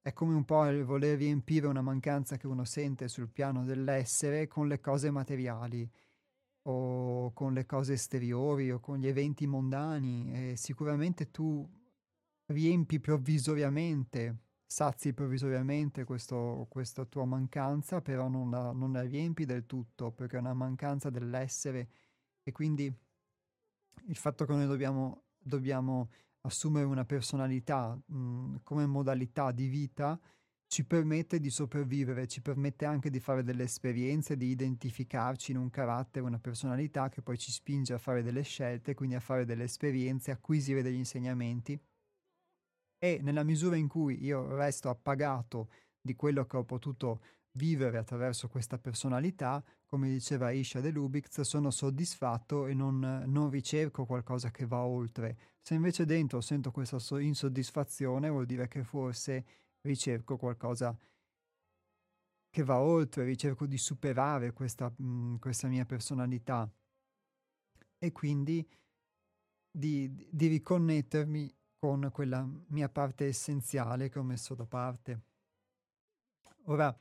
è 0.01 0.13
come 0.13 0.35
un 0.35 0.45
po' 0.45 0.65
il 0.67 0.83
voler 0.83 1.17
riempire 1.17 1.67
una 1.67 1.81
mancanza 1.81 2.37
che 2.37 2.47
uno 2.47 2.63
sente 2.63 3.07
sul 3.07 3.29
piano 3.29 3.65
dell'essere 3.65 4.47
con 4.47 4.67
le 4.67 4.79
cose 4.79 5.09
materiali 5.09 5.89
o 6.67 7.31
con 7.33 7.53
le 7.53 7.65
cose 7.65 7.93
esteriori 7.93 8.71
o 8.71 8.79
con 8.79 8.97
gli 8.97 9.07
eventi 9.07 9.47
mondani 9.47 10.51
e 10.51 10.55
sicuramente 10.57 11.31
tu 11.31 11.67
riempi 12.47 12.99
provvisoriamente, 12.99 14.37
sazi 14.65 15.13
provvisoriamente 15.13 16.03
questo, 16.03 16.67
questa 16.69 17.05
tua 17.05 17.25
mancanza, 17.25 18.01
però 18.01 18.27
non 18.27 18.49
la, 18.51 18.71
non 18.71 18.91
la 18.91 19.01
riempi 19.01 19.45
del 19.45 19.65
tutto 19.65 20.11
perché 20.11 20.37
è 20.37 20.39
una 20.39 20.53
mancanza 20.53 21.09
dell'essere 21.09 21.89
e 22.43 22.51
quindi 22.51 22.93
il 24.07 24.15
fatto 24.15 24.45
che 24.45 24.53
noi 24.53 24.67
dobbiamo, 24.67 25.23
dobbiamo 25.39 26.09
assumere 26.45 26.85
una 26.85 27.05
personalità 27.05 27.99
mh, 28.05 28.17
mm, 28.17 28.55
come 28.63 28.85
modalità 28.85 29.51
di 29.51 29.67
vita 29.67 30.19
ci 30.67 30.84
permette 30.85 31.39
di 31.39 31.49
sopravvivere, 31.49 32.27
ci 32.27 32.41
permette 32.41 32.85
anche 32.85 33.09
di 33.09 33.19
fare 33.19 33.43
delle 33.43 33.63
esperienze, 33.63 34.35
di 34.35 34.47
identificarci 34.47 35.51
in 35.51 35.57
un 35.57 35.69
carattere, 35.69 36.26
una 36.26 36.39
personalità 36.39 37.07
che 37.09 37.22
poi 37.22 37.38
ci 37.38 37.51
spinge 37.51 37.93
a 37.93 37.97
fare 37.97 38.23
delle 38.23 38.41
scelte, 38.41 38.93
quindi 38.93 39.15
a 39.15 39.19
fare 39.19 39.45
delle 39.45 39.63
esperienze, 39.63 40.31
acquisire 40.31 40.81
degli 40.81 40.95
insegnamenti. 40.95 41.80
E 42.97 43.19
nella 43.22 43.43
misura 43.43 43.76
in 43.76 43.88
cui 43.88 44.23
io 44.23 44.55
resto 44.55 44.89
appagato 44.89 45.69
di 46.01 46.15
quello 46.15 46.45
che 46.45 46.57
ho 46.57 46.63
potuto 46.63 47.22
vivere 47.51 47.97
attraverso 47.97 48.47
questa 48.47 48.77
personalità, 48.77 49.63
come 49.95 50.09
diceva 50.09 50.51
Isha 50.51 50.81
De 50.81 50.89
Lubitz, 50.89 51.39
sono 51.39 51.72
soddisfatto 51.72 52.67
e 52.67 52.73
non, 52.73 53.23
non, 53.27 53.49
ricerco 53.49 54.05
qualcosa 54.05 54.51
che 54.51 54.65
va 54.65 54.84
oltre. 54.84 55.38
Se 55.61 55.73
invece 55.73 56.03
dentro 56.03 56.41
sento 56.41 56.69
questa 56.69 56.97
insoddisfazione, 57.22 58.27
vuol 58.27 58.45
dire 58.45 58.67
che 58.67 58.84
forse 58.84 59.45
ricerco 59.84 60.35
qualcosa 60.35 60.93
che 62.49 62.63
va 62.63 62.77
oltre, 62.77 63.23
ricerco 63.23 63.65
di 63.65 63.77
superare 63.77 64.51
questa, 64.51 64.93
mh, 64.93 65.05
mhmm, 65.05 65.39
questa 65.39 65.69
mia 65.69 65.85
personalità 65.85 66.69
e 67.97 68.11
quindi 68.11 68.67
di, 69.72 70.27
di 70.30 70.47
riconnettermi 70.47 71.55
con 71.80 72.09
quella 72.11 72.45
mia 72.67 72.89
parte 72.89 73.27
essenziale 73.27 74.09
che 74.09 74.19
ho 74.19 74.23
messo 74.23 74.55
da 74.55 74.65
parte. 74.65 75.22
Ora, 76.65 76.93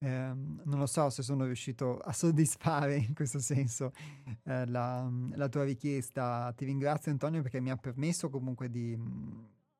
ehm, 0.00 0.62
non 0.64 0.78
lo 0.78 0.86
so 0.86 1.10
se 1.10 1.22
sono 1.22 1.44
riuscito 1.44 1.98
a 1.98 2.12
soddisfare 2.12 2.96
in 2.96 3.14
questo 3.14 3.38
senso 3.38 3.92
eh, 4.44 4.66
la, 4.66 5.08
la, 5.32 5.48
tua 5.48 5.64
richiesta. 5.64 6.52
Ti 6.56 6.64
ringrazio 6.64 7.10
Antonio 7.10 7.42
perché 7.42 7.60
mi 7.60 7.70
ha 7.70 7.76
permesso 7.76 8.28
comunque 8.30 8.70
di, 8.70 8.98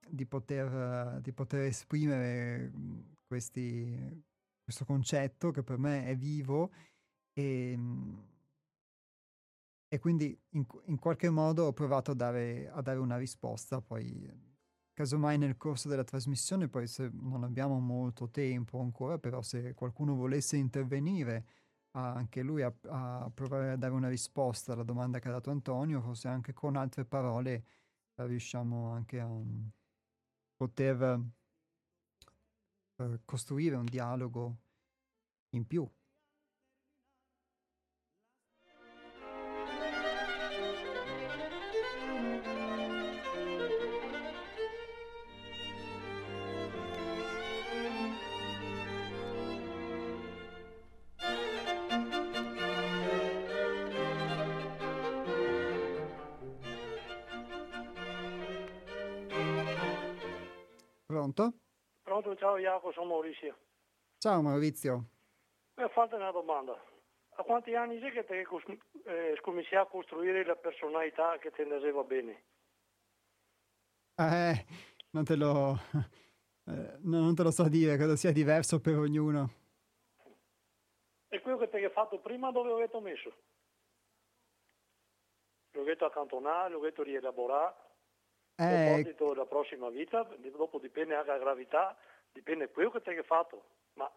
di 0.09 0.27
poter, 0.27 1.21
di 1.21 1.33
poter 1.33 1.63
esprimere 1.63 2.73
questi, 3.27 4.25
questo 4.63 4.85
concetto 4.85 5.51
che 5.51 5.63
per 5.63 5.79
me 5.79 6.05
è 6.07 6.17
vivo 6.17 6.71
e, 7.33 7.79
e 9.89 9.99
quindi 9.99 10.39
in, 10.51 10.67
in, 10.85 10.99
qualche 10.99 11.31
modo 11.31 11.65
ho 11.65 11.73
provato 11.73 12.11
a 12.11 12.15
dare, 12.15 12.69
a 12.69 12.83
dare, 12.83 12.99
una 12.99 13.17
risposta, 13.17 13.81
poi 13.81 14.49
casomai 15.01 15.39
nel 15.39 15.57
corso 15.57 15.89
della 15.89 16.05
trasmissione, 16.05 16.69
poi 16.69 16.87
se 16.87 17.09
non 17.11 17.43
abbiamo 17.43 17.81
molto 17.81 18.29
tempo 18.29 18.81
ancora, 18.81 19.19
però 19.19 19.41
se 19.41 19.73
qualcuno 19.73 20.15
volesse 20.15 20.59
intervenire 20.59 21.47
anche 21.93 22.43
lui 22.43 22.61
a, 22.61 22.71
a 22.83 23.31
provare 23.33 23.71
a 23.71 23.77
dare 23.77 23.95
una 23.95 24.11
risposta 24.11 24.75
alla 24.75 24.83
domanda 24.83 25.19
che 25.19 25.29
ha 25.29 25.31
dato 25.31 25.51
Antonio, 25.51 26.03
forse 26.03 26.29
anche 26.29 26.53
con 26.53 26.77
altre 26.77 27.07
parole 27.07 27.65
riusciamo 28.17 28.91
anche 28.91 29.19
a 29.21 29.27
poter 30.57 31.19
eh, 32.97 33.21
costruire 33.25 33.77
un 33.77 33.87
dialogo 33.87 34.59
in 35.55 35.67
più. 35.67 35.91
Ciao 62.41 62.59
Jacopo, 62.59 62.91
sono 62.93 63.07
Maurizio. 63.07 63.55
Ciao 64.17 64.41
Maurizio. 64.41 65.05
Mi 65.77 65.87
fatto 65.91 66.17
una 66.17 66.31
domanda. 66.31 66.73
A 67.37 67.43
quanti 67.43 67.75
anni 67.75 68.01
sei 68.01 68.13
che 68.13 68.27
hai 68.29 68.47
eh, 69.05 69.39
cominciato 69.43 69.87
a 69.87 69.91
costruire 69.91 70.45
la 70.45 70.57
personalità 70.57 71.37
che 71.39 71.51
ti 71.53 71.61
andava 71.61 72.03
bene? 72.03 72.43
Eh, 74.17 74.67
non 75.11 75.25
te 75.25 75.37
lo... 75.37 75.79
Eh, 76.67 76.99
non 77.01 77.35
te 77.35 77.43
lo 77.43 77.51
so 77.51 77.69
dire, 77.69 77.97
credo 77.97 78.15
sia 78.15 78.33
diverso 78.33 78.81
per 78.81 78.97
ognuno. 78.97 79.51
E 81.29 81.41
quello 81.41 81.59
che 81.59 81.69
ti 81.69 81.77
hai 81.77 81.91
fatto 81.91 82.21
prima 82.21 82.53
dove 82.53 82.71
avete 82.71 83.01
messo? 83.01 83.33
L'ho 85.73 85.83
detto 85.83 86.05
accantonare, 86.05 86.73
l'ho 86.73 86.81
detto 86.81 87.03
rielaborare. 87.03 87.75
Eh, 88.55 88.93
proposito 89.03 89.29
della 89.31 89.47
prossima 89.47 89.89
vita, 89.89 90.23
dopo 90.23 90.79
dipende 90.79 91.15
anche 91.17 91.31
la 91.31 91.39
gravità, 91.39 91.97
dipende 92.33 92.71
quello 92.71 92.91
che 92.91 93.01
ti 93.01 93.11
hai 93.11 93.23
fatto. 93.23 93.65
Ma... 93.95 94.11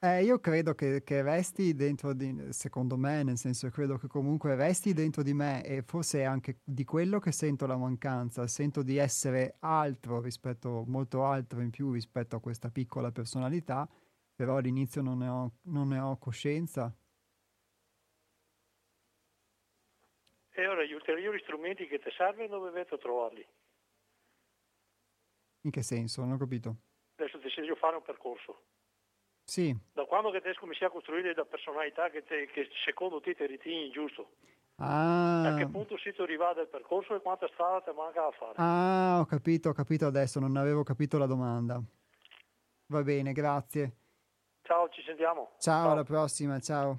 Eh, 0.00 0.22
io 0.22 0.38
credo 0.38 0.74
che, 0.74 1.02
che, 1.02 1.22
resti 1.22 1.74
dentro 1.74 2.12
di, 2.12 2.52
secondo 2.52 2.96
me, 2.96 3.24
nel 3.24 3.36
senso 3.36 3.68
credo 3.68 3.96
che 3.96 4.06
comunque 4.06 4.54
resti 4.54 4.92
dentro 4.92 5.24
di 5.24 5.34
me 5.34 5.64
e 5.64 5.82
forse 5.82 6.22
anche 6.22 6.60
di 6.62 6.84
quello 6.84 7.18
che 7.18 7.32
sento 7.32 7.66
la 7.66 7.76
mancanza, 7.76 8.46
sento 8.46 8.82
di 8.84 8.96
essere 8.96 9.56
altro 9.58 10.20
rispetto, 10.20 10.84
molto 10.86 11.24
altro 11.24 11.60
in 11.62 11.70
più 11.70 11.90
rispetto 11.90 12.36
a 12.36 12.40
questa 12.40 12.70
piccola 12.70 13.10
personalità, 13.10 13.88
però 14.36 14.58
all'inizio 14.58 15.02
non 15.02 15.18
ne 15.18 15.28
ho, 15.28 15.52
non 15.62 15.88
ne 15.88 15.98
ho 15.98 16.16
coscienza. 16.16 16.94
E 20.50 20.66
ora 20.66 20.84
gli 20.84 20.92
ulteriori 20.92 21.40
strumenti 21.40 21.88
che 21.88 21.98
ti 21.98 22.10
servono 22.16 22.46
dove 22.46 22.70
dovete 22.70 22.98
trovarli? 22.98 23.46
In 25.62 25.70
che 25.72 25.82
senso? 25.82 26.22
Non 26.22 26.32
ho 26.32 26.36
capito. 26.36 26.76
Adesso 27.18 27.38
desidero 27.38 27.74
fare 27.74 27.96
un 27.96 28.02
percorso. 28.02 28.62
Sì. 29.42 29.76
Da 29.92 30.04
quando 30.04 30.30
che 30.30 30.40
te 30.40 30.54
cominci 30.54 30.84
a 30.84 30.90
costruire 30.90 31.34
la 31.34 31.44
personalità 31.44 32.10
che, 32.10 32.22
te, 32.22 32.46
che 32.46 32.68
secondo 32.84 33.20
te 33.20 33.34
ti 33.34 33.44
ritieni 33.44 33.90
giusto. 33.90 34.36
Ah. 34.76 35.48
A 35.48 35.56
che 35.56 35.66
punto 35.66 35.98
si 35.98 36.10
è 36.10 36.14
arrivato 36.22 36.60
il 36.60 36.68
percorso 36.68 37.16
e 37.16 37.20
quanta 37.20 37.48
strada 37.48 37.80
ti 37.80 37.90
manca 37.96 38.24
a 38.24 38.30
fare? 38.30 38.52
Ah, 38.56 39.18
ho 39.18 39.24
capito, 39.24 39.70
ho 39.70 39.72
capito 39.72 40.06
adesso, 40.06 40.38
non 40.38 40.56
avevo 40.56 40.84
capito 40.84 41.18
la 41.18 41.26
domanda. 41.26 41.82
Va 42.86 43.02
bene, 43.02 43.32
grazie. 43.32 43.96
Ciao, 44.62 44.88
ci 44.90 45.02
sentiamo. 45.02 45.56
Ciao, 45.58 45.82
ciao. 45.82 45.90
alla 45.90 46.04
prossima, 46.04 46.60
ciao. 46.60 46.98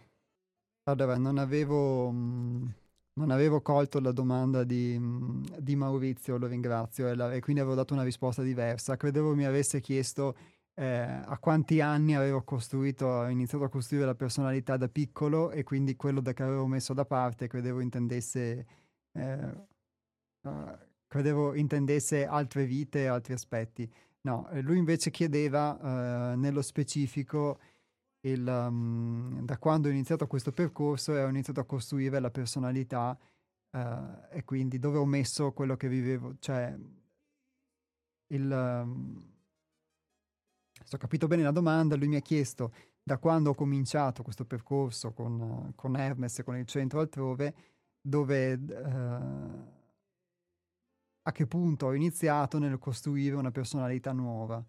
Allora, 0.83 1.17
non 1.17 1.37
avevo... 1.37 2.09
Mh 2.09 2.15
mm, 2.15 2.67
non 3.19 3.31
avevo 3.31 3.59
colto 3.59 3.99
la 3.99 4.13
domanda 4.13 4.63
di, 4.63 4.97
di 5.59 5.75
Maurizio, 5.75 6.37
lo 6.37 6.47
ringrazio, 6.47 7.09
e, 7.09 7.15
la, 7.15 7.33
e, 7.33 7.41
quindi 7.41 7.61
avevo 7.61 7.75
dato 7.75 7.93
una 7.93 8.03
risposta 8.03 8.41
diversa. 8.41 8.95
Credevo 8.95 9.35
mi 9.35 9.45
avesse 9.45 9.81
chiesto 9.81 10.37
eh, 10.75 10.85
a 10.85 11.37
quanti 11.37 11.81
anni 11.81 12.15
avevo 12.15 12.43
costruito, 12.43 13.25
iniziato 13.25 13.65
a 13.65 13.69
costruire 13.69 14.05
la 14.05 14.15
personalità 14.15 14.77
da 14.77 14.87
piccolo 14.87 15.51
e 15.51 15.63
quindi 15.63 15.97
quello 15.97 16.21
da 16.21 16.31
che 16.31 16.43
avevo 16.43 16.65
messo 16.65 16.93
da 16.93 17.03
parte 17.03 17.47
credevo 17.47 17.81
intendesse, 17.81 18.65
eh, 19.11 19.65
uh, 20.43 20.77
credevo 21.05 21.55
intendesse 21.55 22.25
altre 22.25 22.65
vite, 22.65 23.07
altri 23.07 23.33
aspetti. 23.33 23.91
No, 24.21 24.47
lui 24.61 24.77
invece 24.77 25.11
chiedeva 25.11 25.73
uh, 25.73 26.39
nello 26.39 26.61
specifico 26.61 27.59
il, 28.21 28.45
um, 28.45 29.45
da 29.45 29.57
quando 29.57 29.87
ho 29.87 29.91
iniziato 29.91 30.27
questo 30.27 30.51
percorso 30.51 31.15
e 31.15 31.23
ho 31.23 31.29
iniziato 31.29 31.59
a 31.59 31.65
costruire 31.65 32.19
la 32.19 32.31
personalità 32.31 33.17
uh, 33.71 33.79
e 34.29 34.43
quindi 34.43 34.79
dove 34.79 34.97
ho 34.97 35.05
messo 35.05 35.51
quello 35.51 35.75
che 35.75 35.87
vivevo, 35.87 36.35
cioè 36.39 36.77
il... 38.27 38.51
Um, 38.51 39.37
se 40.83 40.95
ho 40.95 40.99
capito 40.99 41.27
bene 41.27 41.43
la 41.43 41.51
domanda, 41.51 41.95
lui 41.95 42.07
mi 42.07 42.15
ha 42.15 42.21
chiesto 42.21 42.73
da 43.03 43.17
quando 43.17 43.51
ho 43.51 43.55
cominciato 43.55 44.23
questo 44.23 44.45
percorso 44.45 45.11
con, 45.11 45.73
con 45.75 45.95
Hermes 45.95 46.39
e 46.39 46.43
con 46.43 46.57
il 46.57 46.65
centro 46.65 46.99
altrove, 46.99 47.53
dove... 48.01 48.53
Uh, 48.53 49.77
a 51.23 51.31
che 51.31 51.45
punto 51.45 51.87
ho 51.87 51.93
iniziato 51.93 52.57
nel 52.57 52.79
costruire 52.79 53.35
una 53.35 53.51
personalità 53.51 54.11
nuova. 54.11 54.63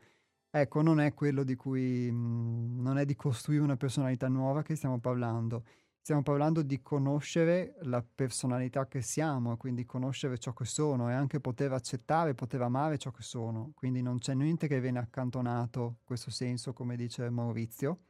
Ecco, 0.52 0.82
non 0.82 0.98
è 1.00 1.14
quello 1.14 1.44
di 1.44 1.54
cui 1.54 2.10
mhmm, 2.10 2.80
non 2.82 2.98
è 2.98 3.04
di 3.04 3.14
costruire 3.14 3.62
una 3.62 3.76
personalità 3.76 4.26
nuova 4.28 4.62
che 4.62 4.74
stiamo 4.74 4.98
parlando. 4.98 5.64
Stiamo 6.00 6.22
parlando 6.22 6.62
di 6.62 6.80
conoscere 6.82 7.76
la 7.82 8.02
personalità 8.02 8.88
che 8.88 9.00
siamo, 9.02 9.56
quindi 9.56 9.84
conoscere 9.84 10.38
ciò 10.38 10.52
che 10.52 10.64
sono 10.64 11.08
e 11.10 11.12
anche 11.12 11.38
poter 11.40 11.72
accettare, 11.72 12.34
poter 12.34 12.62
amare 12.62 12.98
ciò 12.98 13.10
che 13.12 13.22
sono. 13.22 13.70
Quindi 13.74 14.02
non 14.02 14.18
c'è 14.18 14.34
niente 14.34 14.66
che 14.66 14.80
viene 14.80 14.98
accantonato 14.98 15.80
in 16.00 16.04
questo 16.04 16.30
senso, 16.30 16.72
come 16.72 16.96
dice 16.96 17.28
Maurizio, 17.30 18.00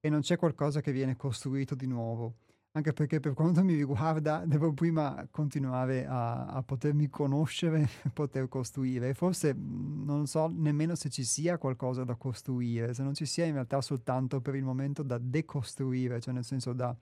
e 0.00 0.10
non 0.10 0.20
c'è 0.20 0.36
qualcosa 0.36 0.80
che 0.82 0.92
viene 0.92 1.16
costruito 1.16 1.74
di 1.74 1.86
nuovo 1.86 2.34
anche 2.74 2.92
perché 2.92 3.20
per 3.20 3.34
quanto 3.34 3.62
mi 3.62 3.74
riguarda 3.74 4.44
devo 4.46 4.72
prima 4.72 5.26
continuare 5.30 6.06
a, 6.06 6.46
a 6.46 6.62
potermi 6.62 7.08
conoscere, 7.08 7.88
poter 8.12 8.48
costruire. 8.48 9.14
Forse 9.14 9.54
mhmm, 9.54 10.04
non 10.04 10.26
so 10.26 10.48
nemmeno 10.48 10.94
se 10.94 11.10
ci 11.10 11.24
sia 11.24 11.58
qualcosa 11.58 12.04
da 12.04 12.14
costruire, 12.16 12.94
se 12.94 13.02
non 13.02 13.14
ci 13.14 13.26
sia 13.26 13.44
in 13.44 13.52
realtà 13.54 13.80
soltanto 13.80 14.40
per 14.40 14.54
il 14.54 14.64
momento 14.64 15.02
da 15.02 15.18
decostruire, 15.18 16.20
cioè 16.20 16.32
nel 16.34 16.44
senso 16.44 16.72
da 16.72 16.96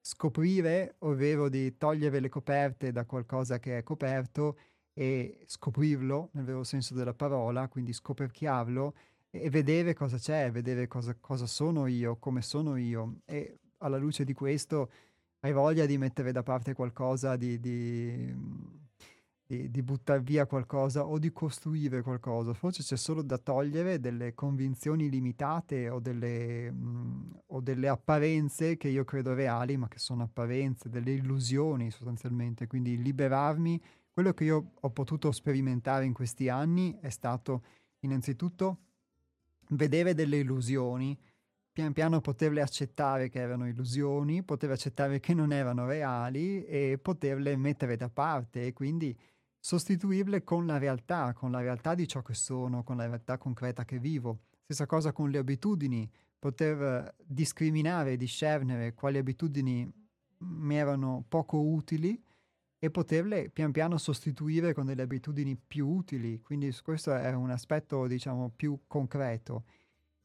scoprire, 0.00 0.96
ovvero 1.00 1.48
di 1.48 1.76
togliere 1.76 2.20
le 2.20 2.28
coperte 2.28 2.92
da 2.92 3.04
qualcosa 3.04 3.58
che 3.58 3.78
è 3.78 3.82
coperto 3.82 4.58
e 4.92 5.44
scoprirlo 5.46 6.30
nel 6.32 6.44
vero 6.44 6.64
senso 6.64 6.94
della 6.94 7.14
parola, 7.14 7.68
quindi 7.68 7.92
scoperchiarlo 7.92 8.94
e 9.30 9.50
vedere 9.50 9.94
cosa 9.94 10.16
c'è, 10.16 10.50
vedere 10.50 10.86
cosa, 10.88 11.14
cosa 11.20 11.46
sono 11.46 11.86
io, 11.86 12.16
come 12.16 12.40
sono 12.40 12.76
io 12.76 13.18
e 13.24 13.58
alla 13.86 13.96
luce 13.96 14.24
di 14.24 14.32
questo 14.32 14.90
hai 15.40 15.52
voglia 15.52 15.86
di 15.86 15.96
mettere 15.98 16.32
da 16.32 16.42
parte 16.42 16.72
qualcosa, 16.74 17.36
di, 17.36 17.60
di, 17.60 18.34
di, 19.46 19.70
di 19.70 19.82
buttare 19.82 20.20
via 20.20 20.46
qualcosa 20.46 21.06
o 21.06 21.18
di 21.18 21.32
costruire 21.32 22.02
qualcosa. 22.02 22.52
Forse 22.52 22.82
c'è 22.82 22.96
solo 22.96 23.22
da 23.22 23.38
togliere 23.38 24.00
delle 24.00 24.34
convinzioni 24.34 25.08
limitate 25.08 25.88
o 25.88 26.00
delle, 26.00 26.70
mh, 26.70 27.42
o 27.46 27.60
delle 27.60 27.88
apparenze 27.88 28.76
che 28.76 28.88
io 28.88 29.04
credo 29.04 29.34
reali, 29.34 29.76
ma 29.76 29.88
che 29.88 29.98
sono 29.98 30.24
apparenze, 30.24 30.88
delle 30.88 31.12
illusioni 31.12 31.90
sostanzialmente. 31.90 32.66
Quindi 32.66 33.00
liberarmi 33.00 33.80
quello 34.10 34.32
che 34.32 34.44
io 34.44 34.72
ho 34.80 34.90
potuto 34.90 35.30
sperimentare 35.30 36.06
in 36.06 36.14
questi 36.14 36.48
anni 36.48 36.98
è 37.00 37.10
stato 37.10 37.62
innanzitutto 38.00 38.78
vedere 39.70 40.14
delle 40.14 40.38
illusioni, 40.38 41.16
pian 41.76 41.92
piano 41.92 42.22
poterle 42.22 42.62
accettare 42.62 43.28
che 43.28 43.38
erano 43.38 43.68
illusioni, 43.68 44.42
poter 44.42 44.70
accettare 44.70 45.20
che 45.20 45.34
non 45.34 45.52
erano 45.52 45.84
reali 45.84 46.64
e 46.64 46.96
poterle 46.96 47.54
mettere 47.58 47.96
da 47.96 48.08
parte 48.08 48.64
e 48.64 48.72
quindi 48.72 49.14
sostituirle 49.60 50.42
con 50.42 50.64
la 50.64 50.78
realtà, 50.78 51.34
con 51.34 51.50
la 51.50 51.60
realtà 51.60 51.94
di 51.94 52.08
ciò 52.08 52.22
che 52.22 52.32
sono, 52.32 52.82
con 52.82 52.96
la 52.96 53.04
realtà 53.04 53.36
concreta 53.36 53.84
che 53.84 53.98
vivo. 53.98 54.44
Stessa 54.62 54.86
cosa 54.86 55.12
con 55.12 55.28
le 55.28 55.36
abitudini, 55.36 56.10
poter 56.38 57.14
discriminare 57.22 58.12
e 58.12 58.16
discernere 58.16 58.94
quali 58.94 59.18
abitudini 59.18 59.86
mi 60.38 60.76
erano 60.76 61.26
poco 61.28 61.60
utili 61.60 62.18
e 62.78 62.90
poterle 62.90 63.50
pian 63.50 63.70
piano 63.70 63.98
sostituire 63.98 64.72
con 64.72 64.86
delle 64.86 65.02
abitudini 65.02 65.54
più 65.56 65.86
utili. 65.86 66.40
Quindi 66.40 66.74
questo 66.82 67.14
è 67.14 67.34
un 67.34 67.50
aspetto, 67.50 68.06
diciamo, 68.06 68.50
più 68.56 68.80
concreto. 68.86 69.64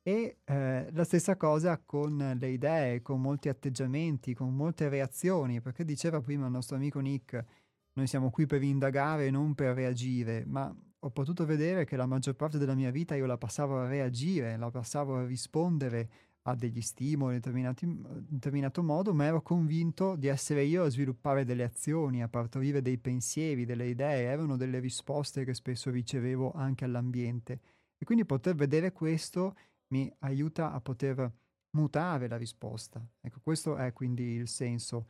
E 0.03 0.39
eh, 0.43 0.87
la 0.91 1.03
stessa 1.03 1.37
cosa 1.37 1.77
con 1.77 2.35
le 2.39 2.49
idee, 2.49 3.01
con 3.03 3.21
molti 3.21 3.49
atteggiamenti, 3.49 4.33
con 4.33 4.55
molte 4.55 4.89
reazioni, 4.89 5.61
perché 5.61 5.85
diceva 5.85 6.21
prima 6.21 6.45
il 6.47 6.51
nostro 6.51 6.75
amico 6.75 6.99
Nick, 6.99 7.45
noi 7.93 8.07
siamo 8.07 8.31
qui 8.31 8.47
per 8.47 8.63
indagare 8.63 9.29
non 9.29 9.53
per 9.53 9.75
reagire, 9.75 10.43
ma 10.47 10.73
ho 11.03 11.09
potuto 11.11 11.45
vedere 11.45 11.85
che 11.85 11.95
la 11.95 12.07
maggior 12.07 12.35
parte 12.35 12.57
della 12.57 12.73
mia 12.73 12.89
vita 12.89 13.15
io 13.15 13.25
la 13.27 13.37
passavo 13.37 13.79
a 13.79 13.87
reagire, 13.87 14.57
la 14.57 14.71
passavo 14.71 15.17
a 15.17 15.25
rispondere 15.25 16.09
a 16.43 16.55
degli 16.55 16.81
stimoli 16.81 17.39
in 17.43 18.25
determinato 18.27 18.81
modo, 18.81 19.13
ma 19.13 19.25
ero 19.25 19.43
convinto 19.43 20.15
di 20.15 20.27
essere 20.27 20.63
io 20.63 20.83
a 20.83 20.89
sviluppare 20.89 21.45
delle 21.45 21.63
azioni, 21.63 22.23
a 22.23 22.27
partorire 22.27 22.81
dei 22.81 22.97
pensieri, 22.97 23.65
delle 23.65 23.87
idee, 23.87 24.23
erano 24.23 24.57
delle 24.57 24.79
risposte 24.79 25.45
che 25.45 25.53
spesso 25.53 25.91
ricevevo 25.91 26.51
anche 26.53 26.85
all'ambiente. 26.85 27.59
E 27.97 28.05
quindi 28.05 28.25
poter 28.25 28.55
vedere 28.55 28.91
questo 28.91 29.55
mi 29.91 30.11
aiuta 30.19 30.71
a 30.71 30.81
poter 30.81 31.31
mutare 31.71 32.27
la 32.27 32.37
risposta. 32.37 33.05
Ecco, 33.21 33.39
questo 33.41 33.77
è 33.77 33.93
quindi 33.93 34.23
il 34.23 34.47
senso. 34.47 35.07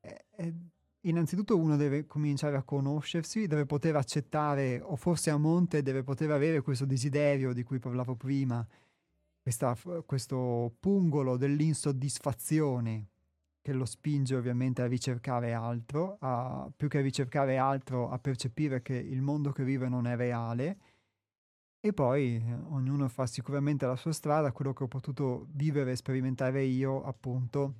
E, 0.00 0.26
e, 0.30 0.54
innanzitutto 1.02 1.58
uno 1.58 1.76
deve 1.76 2.06
cominciare 2.06 2.56
a 2.56 2.62
conoscersi, 2.62 3.46
deve 3.46 3.66
poter 3.66 3.96
accettare, 3.96 4.80
o 4.80 4.96
forse 4.96 5.30
a 5.30 5.36
monte 5.36 5.82
deve 5.82 6.02
poter 6.02 6.30
avere 6.30 6.60
questo 6.62 6.84
desiderio 6.84 7.52
di 7.52 7.62
cui 7.62 7.78
parlavo 7.78 8.14
prima, 8.14 8.66
questa, 9.42 9.76
questo 10.04 10.74
pungolo 10.78 11.36
dell'insoddisfazione 11.36 13.08
che 13.62 13.72
lo 13.72 13.84
spinge 13.84 14.34
ovviamente 14.36 14.82
a 14.82 14.86
ricercare 14.86 15.52
altro, 15.52 16.16
a, 16.20 16.70
più 16.74 16.88
che 16.88 16.98
a 16.98 17.02
ricercare 17.02 17.58
altro, 17.58 18.10
a 18.10 18.18
percepire 18.18 18.80
che 18.80 18.94
il 18.94 19.20
mondo 19.20 19.52
che 19.52 19.64
vive 19.64 19.88
non 19.88 20.06
è 20.06 20.16
reale. 20.16 20.78
E 21.82 21.94
poi 21.94 22.36
eh, 22.36 22.54
ognuno 22.68 23.08
fa 23.08 23.26
sicuramente 23.26 23.86
la 23.86 23.96
sua 23.96 24.12
strada, 24.12 24.52
quello 24.52 24.74
che 24.74 24.84
ho 24.84 24.88
potuto 24.88 25.46
vivere 25.52 25.92
e 25.92 25.96
sperimentare 25.96 26.62
io, 26.64 27.02
appunto, 27.02 27.74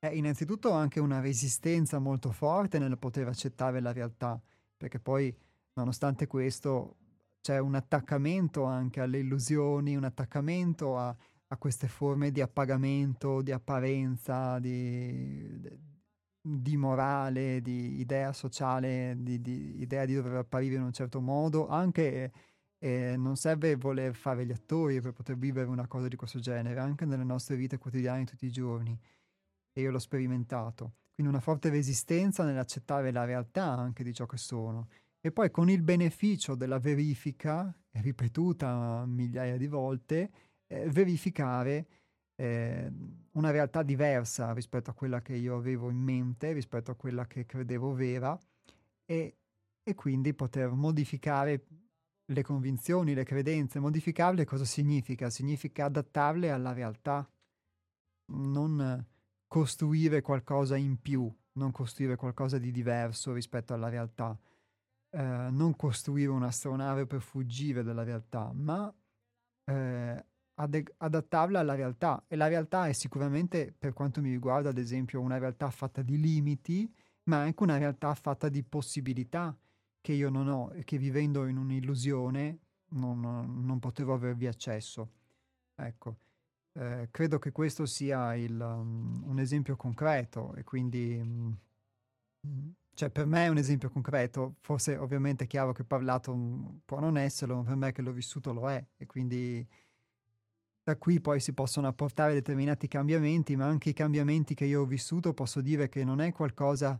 è 0.00 0.08
innanzitutto 0.08 0.72
anche 0.72 0.98
una 0.98 1.20
resistenza 1.20 2.00
molto 2.00 2.32
forte 2.32 2.80
nel 2.80 2.98
poter 2.98 3.28
accettare 3.28 3.80
la 3.80 3.92
realtà, 3.92 4.40
perché 4.76 4.98
poi, 4.98 5.32
nonostante 5.74 6.26
questo, 6.26 6.96
c'è 7.40 7.58
un 7.58 7.76
attaccamento 7.76 8.64
anche 8.64 9.00
alle 9.00 9.18
illusioni, 9.18 9.94
un 9.94 10.02
attaccamento 10.02 10.98
a, 10.98 11.16
a 11.46 11.56
queste 11.58 11.86
forme 11.86 12.32
di 12.32 12.40
appagamento, 12.40 13.40
di 13.40 13.52
apparenza, 13.52 14.58
di, 14.58 15.60
di 16.40 16.76
morale, 16.76 17.62
di 17.62 18.00
idea 18.00 18.32
sociale, 18.32 19.14
di, 19.16 19.40
di, 19.40 19.80
idea 19.80 20.04
di 20.04 20.14
dover 20.14 20.34
apparire 20.38 20.74
in 20.74 20.82
un 20.82 20.92
certo 20.92 21.20
modo, 21.20 21.68
anche 21.68 22.32
eh, 22.78 23.16
non 23.16 23.36
serve 23.36 23.76
voler 23.76 24.14
fare 24.14 24.44
gli 24.44 24.52
attori 24.52 25.00
per 25.00 25.12
poter 25.12 25.36
vivere 25.36 25.68
una 25.68 25.86
cosa 25.86 26.08
di 26.08 26.16
questo 26.16 26.38
genere, 26.38 26.78
anche 26.80 27.04
nelle 27.04 27.24
nostre 27.24 27.56
vite 27.56 27.78
quotidiane 27.78 28.24
tutti 28.24 28.46
i 28.46 28.50
giorni. 28.50 28.98
E 29.72 29.80
io 29.80 29.90
l'ho 29.90 29.98
sperimentato. 29.98 30.94
Quindi 31.14 31.32
una 31.32 31.42
forte 31.42 31.70
resistenza 31.70 32.44
nell'accettare 32.44 33.10
la 33.10 33.24
realtà 33.24 33.64
anche 33.64 34.04
di 34.04 34.12
ciò 34.12 34.26
che 34.26 34.36
sono 34.36 34.88
e 35.26 35.32
poi 35.32 35.50
con 35.50 35.68
il 35.68 35.82
beneficio 35.82 36.54
della 36.54 36.78
verifica, 36.78 37.74
ripetuta 37.90 39.04
migliaia 39.06 39.56
di 39.56 39.66
volte, 39.66 40.30
eh, 40.68 40.88
verificare 40.88 41.86
eh, 42.36 42.92
una 43.32 43.50
realtà 43.50 43.82
diversa 43.82 44.52
rispetto 44.52 44.90
a 44.90 44.94
quella 44.94 45.22
che 45.22 45.34
io 45.34 45.56
avevo 45.56 45.90
in 45.90 45.98
mente, 45.98 46.52
rispetto 46.52 46.92
a 46.92 46.94
quella 46.94 47.26
che 47.26 47.44
credevo 47.44 47.92
vera, 47.92 48.38
e, 49.04 49.36
e 49.82 49.94
quindi 49.94 50.32
poter 50.32 50.70
modificare 50.70 51.64
le 52.26 52.42
convinzioni, 52.42 53.14
le 53.14 53.24
credenze. 53.24 53.80
Modificarle 53.80 54.44
cosa 54.44 54.64
significa? 54.64 55.30
Significa 55.30 55.86
adattarle 55.86 56.50
alla 56.50 56.72
realtà, 56.72 57.28
non 58.32 59.04
costruire 59.46 60.20
qualcosa 60.22 60.76
in 60.76 61.00
più, 61.00 61.32
non 61.52 61.70
costruire 61.70 62.16
qualcosa 62.16 62.58
di 62.58 62.70
diverso 62.70 63.32
rispetto 63.32 63.72
alla 63.72 63.88
realtà 63.88 64.38
eh, 65.16 65.48
non 65.50 65.74
costruire 65.76 66.30
un'astronave 66.30 67.06
per 67.06 67.20
fuggire 67.20 67.82
dalla 67.82 68.02
realtà, 68.02 68.52
ma 68.52 68.92
eh, 69.64 70.24
ad- 70.54 70.92
adattarla 70.98 71.60
alla 71.60 71.74
realtà. 71.74 72.24
E 72.28 72.36
la 72.36 72.48
realtà 72.48 72.86
è 72.88 72.92
sicuramente, 72.92 73.74
per 73.76 73.92
quanto 73.92 74.20
mi 74.20 74.30
riguarda, 74.30 74.68
ad 74.68 74.78
esempio, 74.78 75.20
una 75.20 75.38
realtà 75.38 75.70
fatta 75.70 76.02
di 76.02 76.20
limiti, 76.20 76.92
ma 77.24 77.40
anche 77.40 77.62
una 77.62 77.78
realtà 77.78 78.14
fatta 78.14 78.48
di 78.48 78.62
possibilità 78.62 79.56
che 80.06 80.12
io 80.12 80.30
non 80.30 80.46
ho 80.46 80.70
e 80.72 80.84
che 80.84 80.98
vivendo 80.98 81.46
in 81.46 81.56
un'illusione 81.56 82.58
non, 82.90 83.18
non 83.64 83.80
potevo 83.80 84.14
avervi 84.14 84.46
accesso. 84.46 85.10
Ecco, 85.74 86.18
eh, 86.74 87.08
credo 87.10 87.40
che 87.40 87.50
questo 87.50 87.86
sia 87.86 88.36
il, 88.36 88.56
um, 88.56 89.24
un 89.26 89.40
esempio 89.40 89.74
concreto 89.74 90.54
e 90.54 90.62
quindi 90.62 91.18
um, 91.20 91.58
cioè, 92.94 93.10
per 93.10 93.26
me 93.26 93.46
è 93.46 93.48
un 93.48 93.58
esempio 93.58 93.90
concreto, 93.90 94.54
forse 94.60 94.96
ovviamente 94.96 95.42
è 95.42 95.46
chiaro 95.48 95.72
che 95.72 95.82
parlato 95.82 96.80
può 96.84 97.00
non 97.00 97.18
esserlo, 97.18 97.56
ma 97.56 97.62
per 97.64 97.74
me 97.74 97.90
che 97.90 98.00
l'ho 98.00 98.12
vissuto 98.12 98.52
lo 98.52 98.70
è. 98.70 98.86
E 98.96 99.06
quindi 99.06 99.66
da 100.84 100.96
qui 100.96 101.20
poi 101.20 101.40
si 101.40 101.52
possono 101.52 101.88
apportare 101.88 102.32
determinati 102.32 102.86
cambiamenti, 102.86 103.56
ma 103.56 103.66
anche 103.66 103.88
i 103.88 103.92
cambiamenti 103.92 104.54
che 104.54 104.66
io 104.66 104.82
ho 104.82 104.86
vissuto 104.86 105.34
posso 105.34 105.60
dire 105.60 105.88
che 105.88 106.04
non 106.04 106.20
è 106.20 106.32
qualcosa 106.32 106.96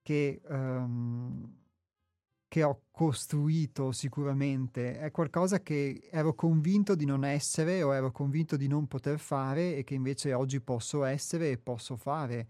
che, 0.00 0.40
um, 0.48 1.59
che 2.50 2.64
ho 2.64 2.86
costruito 2.90 3.92
sicuramente, 3.92 4.98
è 4.98 5.12
qualcosa 5.12 5.62
che 5.62 6.08
ero 6.10 6.34
convinto 6.34 6.96
di 6.96 7.04
non 7.04 7.24
essere 7.24 7.84
o 7.84 7.94
ero 7.94 8.10
convinto 8.10 8.56
di 8.56 8.66
non 8.66 8.88
poter 8.88 9.20
fare 9.20 9.76
e 9.76 9.84
che 9.84 9.94
invece 9.94 10.32
oggi 10.34 10.60
posso 10.60 11.04
essere 11.04 11.52
e 11.52 11.58
posso 11.58 11.96
fare. 11.96 12.48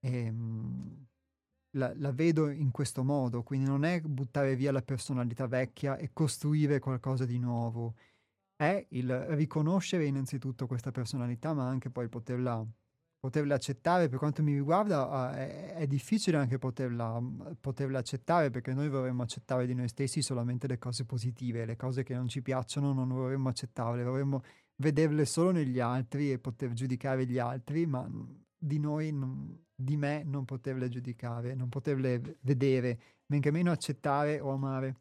E, 0.00 0.28
um, 0.28 1.06
la, 1.78 1.94
la, 1.96 2.12
vedo 2.12 2.50
in 2.50 2.70
questo 2.72 3.02
modo, 3.02 3.42
quindi 3.42 3.66
non 3.66 3.84
è 3.86 4.02
buttare 4.02 4.54
via 4.54 4.70
la 4.70 4.82
personalità 4.82 5.46
vecchia 5.46 5.96
e 5.96 6.10
costruire 6.12 6.78
qualcosa 6.78 7.24
di 7.24 7.38
nuovo, 7.38 7.94
è 8.54 8.84
il 8.90 9.18
riconoscere 9.34 10.04
innanzitutto 10.04 10.66
questa 10.66 10.90
personalità, 10.90 11.54
ma 11.54 11.66
anche 11.66 11.88
poi 11.88 12.10
poterla, 12.10 12.62
poterla 13.22 13.54
accettare. 13.54 14.08
Per 14.08 14.18
quanto 14.18 14.42
mi 14.42 14.52
riguarda 14.52 15.32
è, 15.32 15.74
è 15.74 15.86
difficile 15.86 16.38
anche 16.38 16.58
poterla, 16.58 17.22
poterla, 17.60 18.00
accettare 18.00 18.50
perché 18.50 18.74
noi 18.74 18.88
vorremmo 18.88 19.22
accettare 19.22 19.64
di 19.64 19.74
noi 19.74 19.86
stessi 19.86 20.22
solamente 20.22 20.66
le 20.66 20.76
cose 20.78 21.04
positive, 21.04 21.64
le 21.64 21.76
cose 21.76 22.02
che 22.02 22.14
non 22.14 22.26
ci 22.26 22.42
piacciono 22.42 22.92
non 22.92 23.06
vorremmo 23.10 23.48
accettarle, 23.48 24.02
vorremmo 24.02 24.42
vederle 24.74 25.24
solo 25.24 25.52
negli 25.52 25.78
altri 25.78 26.32
e 26.32 26.40
poter 26.40 26.72
giudicare 26.72 27.24
gli 27.24 27.38
altri, 27.38 27.86
ma 27.86 28.10
di 28.58 28.80
noi 28.80 29.12
non, 29.12 29.56
di 29.72 29.96
me 29.96 30.24
non 30.24 30.44
poterle 30.44 30.88
giudicare, 30.88 31.54
non 31.54 31.68
poterle 31.68 32.38
vedere, 32.40 32.98
men 33.26 33.40
che 33.40 33.52
meno 33.52 33.70
accettare 33.70 34.40
o 34.40 34.50
amare. 34.50 34.96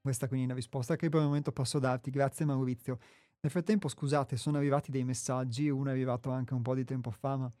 Questa 0.00 0.26
quindi 0.26 0.46
è 0.46 0.48
una 0.48 0.56
risposta 0.56 0.96
che 0.96 1.08
per 1.08 1.20
il 1.20 1.26
momento 1.26 1.52
posso 1.52 1.78
darti. 1.78 2.10
Grazie 2.10 2.44
Maurizio. 2.44 2.98
Nel 3.40 3.52
frattempo, 3.52 3.88
scusate, 3.88 4.36
sono 4.36 4.56
arrivati 4.56 4.90
dei 4.90 5.04
messaggi, 5.04 5.68
uno 5.68 5.90
è 5.90 5.92
arrivato 5.92 6.30
anche 6.30 6.54
un 6.54 6.62
po' 6.62 6.74
di 6.74 6.84
tempo 6.84 7.10
fa, 7.10 7.36
ma 7.36 7.52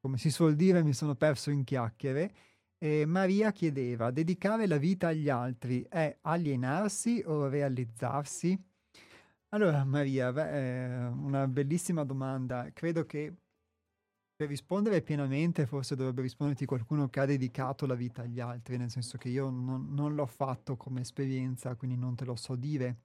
come 0.00 0.18
si 0.18 0.30
suol 0.30 0.56
dire 0.56 0.82
mi 0.82 0.92
sono 0.92 1.14
perso 1.14 1.50
in 1.50 1.62
chiacchiere. 1.64 2.34
E 2.78 3.06
Maria 3.06 3.52
chiedeva, 3.52 4.10
dedicare 4.10 4.66
la 4.66 4.76
vita 4.76 5.08
agli 5.08 5.28
altri 5.28 5.86
è 5.88 6.18
alienarsi 6.22 7.22
o 7.24 7.48
realizzarsi? 7.48 8.60
Allora 9.50 9.84
Maria, 9.84 10.32
beh, 10.32 11.06
una 11.06 11.46
bellissima 11.46 12.04
domanda. 12.04 12.70
Credo 12.72 13.06
che 13.06 13.32
per 14.36 14.48
rispondere 14.48 15.00
pienamente 15.00 15.64
forse 15.64 15.94
dovrebbe 15.94 16.22
risponderti 16.22 16.64
qualcuno 16.66 17.08
che 17.08 17.20
ha 17.20 17.24
dedicato 17.24 17.86
la 17.86 17.94
vita 17.94 18.22
agli 18.22 18.40
altri, 18.40 18.76
nel 18.76 18.90
senso 18.90 19.16
che 19.16 19.28
io 19.28 19.48
non, 19.48 19.94
non 19.94 20.14
l'ho 20.16 20.26
fatto 20.26 20.76
come 20.76 21.02
esperienza, 21.02 21.76
quindi 21.76 21.96
non 21.96 22.16
te 22.16 22.24
lo 22.24 22.34
so 22.34 22.56
dire. 22.56 23.03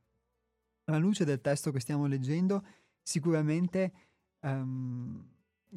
Alla 0.90 0.98
luce 0.98 1.24
del 1.24 1.40
testo 1.40 1.72
che 1.72 1.80
stiamo 1.80 2.08
leggendo, 2.08 2.66
sicuramente 3.02 3.94
um, 4.42 5.24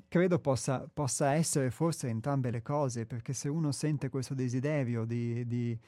credo 0.09 0.39
possa, 0.39 0.89
possa, 0.93 1.35
essere 1.35 1.71
forse 1.71 2.09
entrambe 2.09 2.51
le 2.51 2.63
cose, 2.63 3.05
perché 3.05 3.35
se 3.35 3.51
uno 3.51 3.73
sente 3.73 4.09
questo 4.09 4.33
desiderio 4.33 5.05
di, 5.05 5.47
di, 5.47 5.79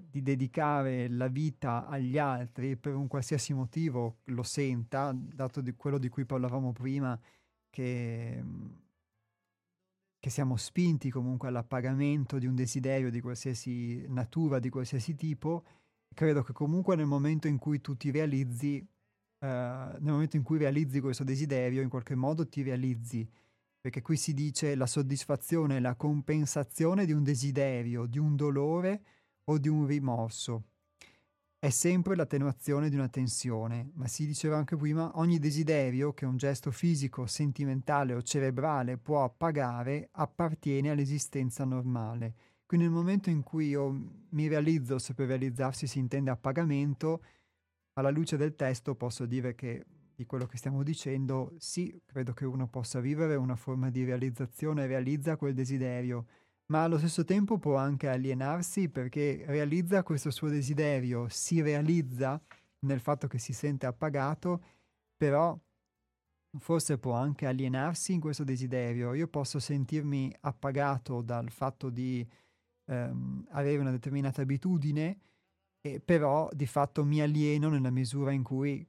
di 0.00 0.22
dedicare 0.22 1.08
la 1.08 1.28
vita 1.28 1.86
agli 1.86 2.16
altri 2.16 2.76
per 2.76 2.94
un 2.94 3.08
qualsiasi 3.08 3.52
motivo 3.52 4.20
lo 4.24 4.42
senta, 4.42 5.12
dato 5.14 5.60
di 5.60 5.74
quello 5.74 5.98
di 5.98 6.08
cui 6.08 6.24
parlavamo 6.24 6.72
prima, 6.72 7.18
che 7.68 8.42
che 10.18 10.32
siamo 10.32 10.56
spinti 10.56 11.08
comunque 11.08 11.46
all'appagamento 11.46 12.38
di 12.38 12.46
un 12.46 12.56
desiderio 12.56 13.10
di 13.10 13.20
qualsiasi 13.20 14.04
natura, 14.08 14.58
di 14.58 14.70
qualsiasi 14.70 15.14
tipo, 15.14 15.62
credo 16.14 16.42
che 16.42 16.52
comunque 16.52 16.96
nel 16.96 17.06
momento 17.06 17.48
in 17.48 17.58
cui 17.58 17.80
tu 17.80 17.96
ti 17.96 18.10
realizzi, 18.10 18.76
eh, 18.78 19.46
nel 19.46 20.12
momento 20.12 20.36
in 20.36 20.42
cui 20.42 20.58
realizzi 20.58 21.00
questo 21.00 21.24
desiderio, 21.24 21.82
in 21.82 21.88
qualche 21.88 22.14
modo 22.14 22.48
ti 22.48 22.62
realizzi, 22.62 23.28
perché 23.80 24.02
qui 24.02 24.16
si 24.16 24.34
dice 24.34 24.74
la 24.74 24.86
soddisfazione, 24.86 25.80
la 25.80 25.94
compensazione 25.94 27.06
di 27.06 27.12
un 27.12 27.22
desiderio, 27.22 28.06
di 28.06 28.18
un 28.18 28.36
dolore 28.36 29.02
o 29.44 29.58
di 29.58 29.68
un 29.68 29.86
rimorso 29.86 30.64
è 31.66 31.70
sempre 31.70 32.14
l'attenuazione 32.14 32.88
di 32.88 32.94
una 32.94 33.08
tensione, 33.08 33.90
ma 33.94 34.06
si 34.06 34.24
diceva 34.24 34.56
anche 34.56 34.76
prima, 34.76 35.10
ogni 35.14 35.40
desiderio 35.40 36.12
che 36.12 36.24
un 36.24 36.36
gesto 36.36 36.70
fisico, 36.70 37.26
sentimentale 37.26 38.14
o 38.14 38.22
cerebrale 38.22 38.98
può 38.98 39.24
appagare 39.24 40.08
appartiene 40.12 40.90
all'esistenza 40.90 41.64
normale. 41.64 42.34
Quindi 42.66 42.86
nel 42.86 42.94
momento 42.94 43.30
in 43.30 43.42
cui 43.44 43.68
io 43.68 43.90
mi 44.30 44.48
realizzo, 44.48 44.98
se 44.98 45.14
per 45.14 45.28
realizzarsi 45.28 45.86
si 45.86 46.00
intende 46.00 46.30
appagamento, 46.30 47.22
alla 47.94 48.10
luce 48.10 48.36
del 48.36 48.56
testo 48.56 48.96
posso 48.96 49.24
dire 49.24 49.54
che 49.54 49.84
di 50.16 50.26
quello 50.26 50.46
che 50.46 50.56
stiamo 50.56 50.82
dicendo, 50.82 51.54
sì, 51.58 52.00
credo 52.04 52.32
che 52.32 52.44
uno 52.44 52.66
possa 52.68 53.00
vivere 53.00 53.36
una 53.36 53.54
forma 53.54 53.90
di 53.90 54.02
realizzazione, 54.02 54.86
realizza 54.86 55.36
quel 55.36 55.54
desiderio, 55.54 56.26
ma 56.66 56.82
allo 56.82 56.98
stesso 56.98 57.24
tempo 57.24 57.58
può 57.58 57.76
anche 57.76 58.08
alienarsi 58.08 58.88
perché 58.88 59.44
realizza 59.46 60.02
questo 60.02 60.30
suo 60.30 60.48
desiderio, 60.48 61.28
si 61.28 61.60
realizza 61.60 62.40
nel 62.80 63.00
fatto 63.00 63.28
che 63.28 63.38
si 63.38 63.52
sente 63.52 63.86
appagato, 63.86 64.62
però 65.16 65.56
forse 66.58 66.98
può 66.98 67.12
anche 67.12 67.46
alienarsi 67.46 68.14
in 68.14 68.20
questo 68.20 68.42
desiderio. 68.42 69.14
Io 69.14 69.28
posso 69.28 69.58
sentirmi 69.58 70.34
appagato 70.40 71.20
dal 71.20 71.50
fatto 71.50 71.90
di 71.90 72.26
ehm, 72.86 73.46
avere 73.50 73.78
una 73.78 73.90
determinata 73.90 74.42
abitudine, 74.42 75.18
e 75.80 76.00
però 76.00 76.48
di 76.52 76.66
fatto 76.66 77.04
mi 77.04 77.20
alieno 77.20 77.68
nella 77.68 77.90
misura 77.90 78.32
in 78.32 78.42
cui 78.42 78.86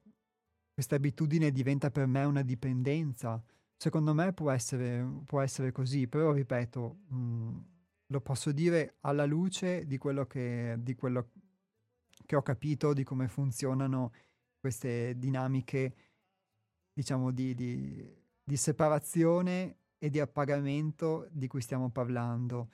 questa 0.74 0.96
abitudine 0.96 1.52
diventa 1.52 1.92
per 1.92 2.08
me 2.08 2.24
una 2.24 2.42
dipendenza 2.44 3.44
Secondo 3.80 4.16
me 4.16 4.34
può 4.34 4.50
essere, 4.50 5.08
può 5.24 5.40
essere 5.40 5.72
così, 5.72 6.08
però 6.08 6.32
ripeto, 6.32 6.98
mh, 7.10 7.16
mhmm, 7.16 7.66
lo 8.08 8.22
posso 8.22 8.52
dire 8.52 8.98
alla 9.02 9.26
luce 9.26 9.86
di 9.86 10.00
quello, 10.00 10.26
che, 10.26 10.78
di 10.80 10.96
quello 10.96 11.30
che 12.26 12.36
ho 12.36 12.42
capito, 12.42 12.94
di 12.94 13.04
come 13.04 13.28
funzionano 13.28 14.14
queste 14.60 15.16
dinamiche, 15.20 15.96
diciamo, 16.92 17.32
di, 17.32 17.54
di, 17.54 18.04
di 18.44 18.58
separazione 18.58 19.78
e 20.00 20.10
di 20.10 20.20
appagamento 20.20 21.28
di 21.32 21.48
cui 21.48 21.62
stiamo 21.62 21.92
parlando. 21.92 22.70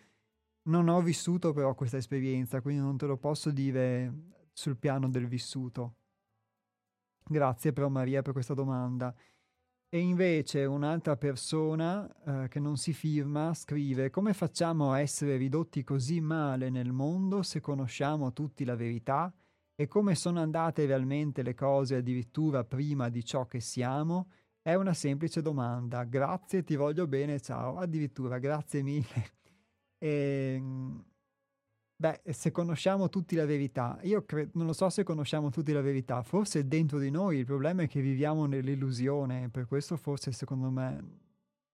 Non 0.64 0.88
ho 0.88 1.02
vissuto 1.02 1.52
però 1.52 1.76
questa 1.76 1.98
esperienza, 1.98 2.61
quindi 2.61 2.81
non 2.81 2.98
te 2.98 3.06
lo 3.06 3.18
posso 3.18 3.52
dire 3.52 4.14
sul 4.53 4.77
piano 4.77 5.10
del 5.10 5.27
vissuto. 5.27 5.95
Grazie 7.26 7.73
però 7.73 7.90
Maria 7.90 8.22
per 8.22 8.34
questa 8.34 8.53
domanda. 8.53 9.14
E 9.90 9.99
invece 9.99 10.65
un'altra 10.65 11.18
persona 11.18 12.10
eh, 12.26 12.48
che 12.48 12.60
non 12.60 12.77
si 12.77 12.94
firma 12.94 13.53
scrive 13.53 14.10
come 14.10 14.34
facciamo 14.34 14.91
a 14.91 14.99
essere 14.99 15.38
ridotti 15.38 15.84
così 15.84 16.19
male 16.19 16.72
nel 16.72 16.91
mondo 16.91 17.44
se 17.44 17.60
conosciamo 17.60 18.34
tutti 18.34 18.65
la 18.65 18.76
verità 18.76 19.31
e 19.76 19.88
come 19.88 20.15
sono 20.15 20.41
andate 20.41 20.88
realmente 20.88 21.44
le 21.44 21.53
cose 21.53 21.98
addirittura 21.98 22.64
prima 22.64 23.10
di 23.10 23.23
ciò 23.23 23.45
che 23.45 23.60
siamo? 23.60 24.30
È 24.61 24.73
una 24.73 24.94
semplice 24.94 25.41
domanda. 25.41 26.03
Grazie, 26.06 26.64
ti 26.64 26.76
voglio 26.76 27.06
bene, 27.06 27.40
ciao. 27.40 27.77
Addirittura, 27.77 28.40
grazie 28.40 28.81
mille. 28.81 29.41
E, 30.03 30.55
ehm, 30.57 31.03
Beh, 31.95 32.21
se 32.34 32.51
conosciamo 32.51 33.07
tutti 33.07 33.35
la 33.35 33.45
verità, 33.45 33.97
io 34.01 34.25
cre- 34.25 34.49
non 34.55 34.65
lo 34.65 34.73
so 34.73 34.89
se 34.89 35.03
conosciamo 35.03 35.49
tutti 35.51 35.71
la 35.71 35.80
verità, 35.81 36.21
forse 36.21 36.67
dentro 36.67 36.99
di 36.99 37.09
noi 37.09 37.38
il 37.38 37.45
problema 37.45 37.84
è 37.84 37.88
che 37.88 38.01
viviamo 38.01 38.45
nell'illusione, 38.45 39.49
per 39.49 39.67
questo 39.67 39.95
forse 39.95 40.34
secondo 40.34 40.69
me 40.69 41.19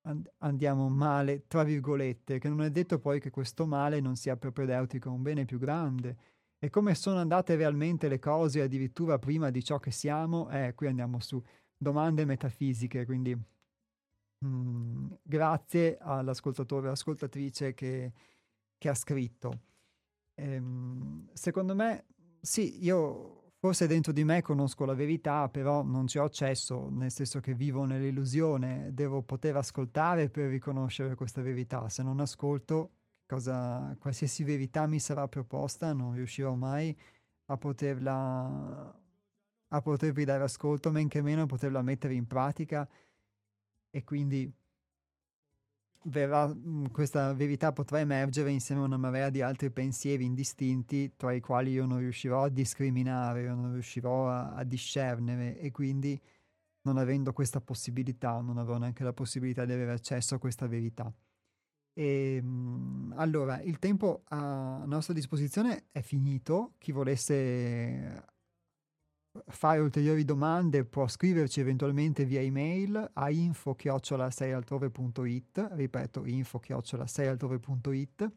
and- 0.03 0.29
andiamo 0.39 0.87
male, 0.89 1.47
tra 1.47 1.63
virgolette, 1.63 2.37
che 2.37 2.47
non 2.47 2.61
è 2.61 2.69
detto 2.69 2.99
poi 2.99 3.19
che 3.19 3.31
questo 3.31 3.65
male 3.65 4.01
non 4.01 4.15
sia 4.15 4.37
propedeutico 4.37 5.09
a 5.09 5.13
un 5.13 5.23
bene 5.23 5.45
più 5.45 5.57
grande. 5.57 6.17
E 6.59 6.69
come 6.69 6.93
sono 6.93 7.17
andate 7.19 7.55
realmente 7.55 8.07
le 8.07 8.19
cose 8.19 8.61
addirittura 8.61 9.17
prima 9.17 9.49
di 9.49 9.63
ciò 9.63 9.79
che 9.79 9.91
siamo? 9.91 10.49
Eh, 10.51 10.73
qui 10.75 10.87
andiamo 10.87 11.19
su 11.21 11.41
domande 11.75 12.25
metafisiche, 12.25 13.05
quindi 13.05 13.35
mm, 14.45 15.11
grazie 15.23 15.97
all'ascoltatore 15.99 16.85
o 16.85 16.87
all'ascoltatrice 16.87 17.73
che, 17.73 18.13
che 18.77 18.89
ha 18.89 18.95
scritto 18.95 19.67
ehm, 20.39 21.29
secondo 21.33 21.75
me, 21.75 22.05
sì, 22.41 22.83
io 22.83 23.51
forse 23.59 23.87
dentro 23.87 24.13
di 24.13 24.23
me 24.23 24.41
conosco 24.41 24.85
la 24.85 24.93
verità, 24.93 25.49
però 25.49 25.83
non 25.83 26.07
ci 26.07 26.17
ho 26.17 26.23
accesso, 26.23 26.89
nel 26.89 27.11
senso 27.11 27.39
che 27.41 27.53
vivo 27.53 27.83
nell'illusione, 27.83 28.93
devo 28.93 29.21
poter 29.21 29.57
ascoltare 29.57 30.29
per 30.29 30.49
riconoscere 30.49 31.15
questa 31.15 31.41
verità. 31.41 31.89
Se 31.89 32.03
non 32.03 32.19
ascolto, 32.21 32.91
cosa, 33.25 33.95
qualsiasi 33.99 34.43
verità 34.43 34.87
mi 34.87 34.99
sarà 34.99 35.27
proposta, 35.27 35.91
non 35.93 36.13
riuscirò 36.13 36.55
mai 36.55 36.95
a 37.47 37.57
poterla 37.57 38.93
a 39.71 39.81
potervi 39.81 40.25
dare 40.25 40.43
ascolto, 40.43 40.89
men 40.91 41.07
che 41.07 41.21
meno 41.21 41.43
a 41.43 41.45
poterla 41.45 41.83
mettere 41.83 42.15
in 42.15 42.25
pratica 42.25 42.89
e 43.91 44.03
quindi 44.03 44.51
verrà, 46.03 46.47
mm, 46.47 46.85
questa 46.91 47.33
verità 47.33 47.71
potrà 47.71 47.99
emergere 47.99 48.51
insieme 48.51 48.81
a 48.81 48.85
una 48.85 48.97
marea 48.97 49.29
di 49.29 49.41
altri 49.41 49.69
pensieri 49.71 50.23
indistinti 50.25 51.13
tra 51.15 51.33
i 51.33 51.41
quali 51.41 51.71
io 51.71 51.85
non 51.85 51.99
riuscirò 51.99 52.43
a 52.43 52.49
discriminare, 52.49 53.43
io 53.43 53.55
non 53.55 53.73
riuscirò 53.73 54.29
a, 54.29 54.53
a 54.53 54.63
discernere 54.63 55.59
e 55.59 55.71
quindi 55.71 56.19
non 56.81 56.97
avendo 56.97 57.33
questa 57.33 57.61
possibilità 57.61 58.39
non 58.41 58.57
avrò 58.57 58.77
neanche 58.77 59.03
la 59.03 59.13
possibilità 59.13 59.65
di 59.65 59.73
avere 59.73 59.91
accesso 59.91 60.35
a 60.35 60.39
questa 60.39 60.67
verità. 60.67 61.11
E, 61.93 62.35
ehm, 62.37 63.13
allora, 63.17 63.61
il 63.61 63.79
tempo 63.79 64.23
a 64.29 64.83
nostra 64.85 65.13
disposizione 65.13 65.87
è 65.91 66.01
finito. 66.01 66.73
Chi 66.77 66.91
volesse 66.91 68.23
fare 69.47 69.79
ulteriori 69.79 70.25
domande 70.25 70.85
può 70.85 71.07
scriverci 71.07 71.59
eventualmente 71.59 72.25
via 72.25 72.41
email 72.41 73.11
a 73.13 73.29
info-seialtrove.it 73.29 75.67
ripeto 75.71 76.25
info-seialtrove.it 76.25 78.31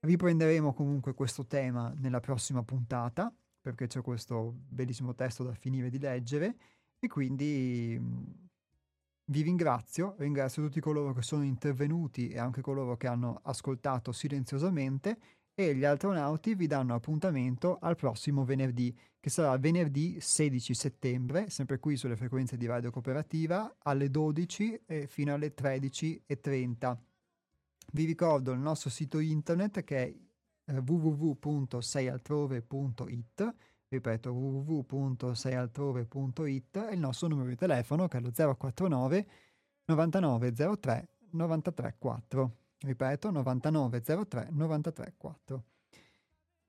riprenderemo 0.00 0.72
comunque 0.72 1.14
questo 1.14 1.46
tema 1.46 1.92
nella 1.96 2.20
prossima 2.20 2.62
puntata 2.62 3.34
perché 3.62 3.86
c'è 3.86 4.02
questo 4.02 4.54
bellissimo 4.68 5.14
testo 5.14 5.44
da 5.44 5.54
finire 5.54 5.88
di 5.88 5.98
leggere. 5.98 6.56
E 6.98 7.08
quindi 7.08 7.98
vi 9.24 9.42
ringrazio, 9.42 10.16
ringrazio 10.18 10.64
tutti 10.64 10.80
coloro 10.80 11.14
che 11.14 11.22
sono 11.22 11.44
intervenuti 11.44 12.28
e 12.28 12.38
anche 12.38 12.60
coloro 12.60 12.96
che 12.96 13.06
hanno 13.06 13.40
ascoltato 13.44 14.12
silenziosamente 14.12 15.18
e 15.68 15.74
gli 15.74 15.84
astronauti 15.84 16.54
vi 16.54 16.66
danno 16.66 16.94
appuntamento 16.94 17.76
al 17.80 17.96
prossimo 17.96 18.44
venerdì, 18.44 18.96
che 19.18 19.30
sarà 19.30 19.56
venerdì 19.58 20.18
16 20.20 20.74
settembre, 20.74 21.50
sempre 21.50 21.78
qui 21.78 21.96
sulle 21.96 22.16
frequenze 22.16 22.56
di 22.56 22.66
Radio 22.66 22.90
Cooperativa, 22.90 23.76
alle 23.82 24.10
12 24.10 24.82
e 24.86 25.06
fino 25.06 25.34
alle 25.34 25.54
13.30. 25.54 26.96
Vi 27.92 28.04
ricordo 28.04 28.52
il 28.52 28.58
nostro 28.58 28.90
sito 28.90 29.18
internet 29.18 29.84
che 29.84 29.96
è 29.96 30.14
eh, 30.64 30.78
www.seialtrove.it 30.78 33.54
ripeto 33.88 34.32
www.seialtrove.it 34.32 36.76
e 36.76 36.94
il 36.94 36.98
nostro 36.98 37.28
numero 37.28 37.48
di 37.48 37.56
telefono 37.56 38.08
che 38.08 38.18
è 38.18 38.20
lo 38.20 38.32
049 38.32 39.26
9903 39.84 41.08
93 41.32 41.96
4 41.98 42.56
Ripeto, 42.82 43.30
99 43.30 44.02
03 44.02 44.48
93 44.50 45.14
4. 45.16 45.64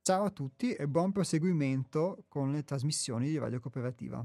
Ciao 0.03 0.25
a 0.25 0.29
tutti 0.29 0.73
e 0.73 0.87
buon 0.87 1.11
proseguimento 1.11 2.25
con 2.27 2.51
le 2.51 2.63
trasmissioni 2.63 3.29
di 3.29 3.37
Radio 3.39 3.59
Cooperativa. 3.59 4.23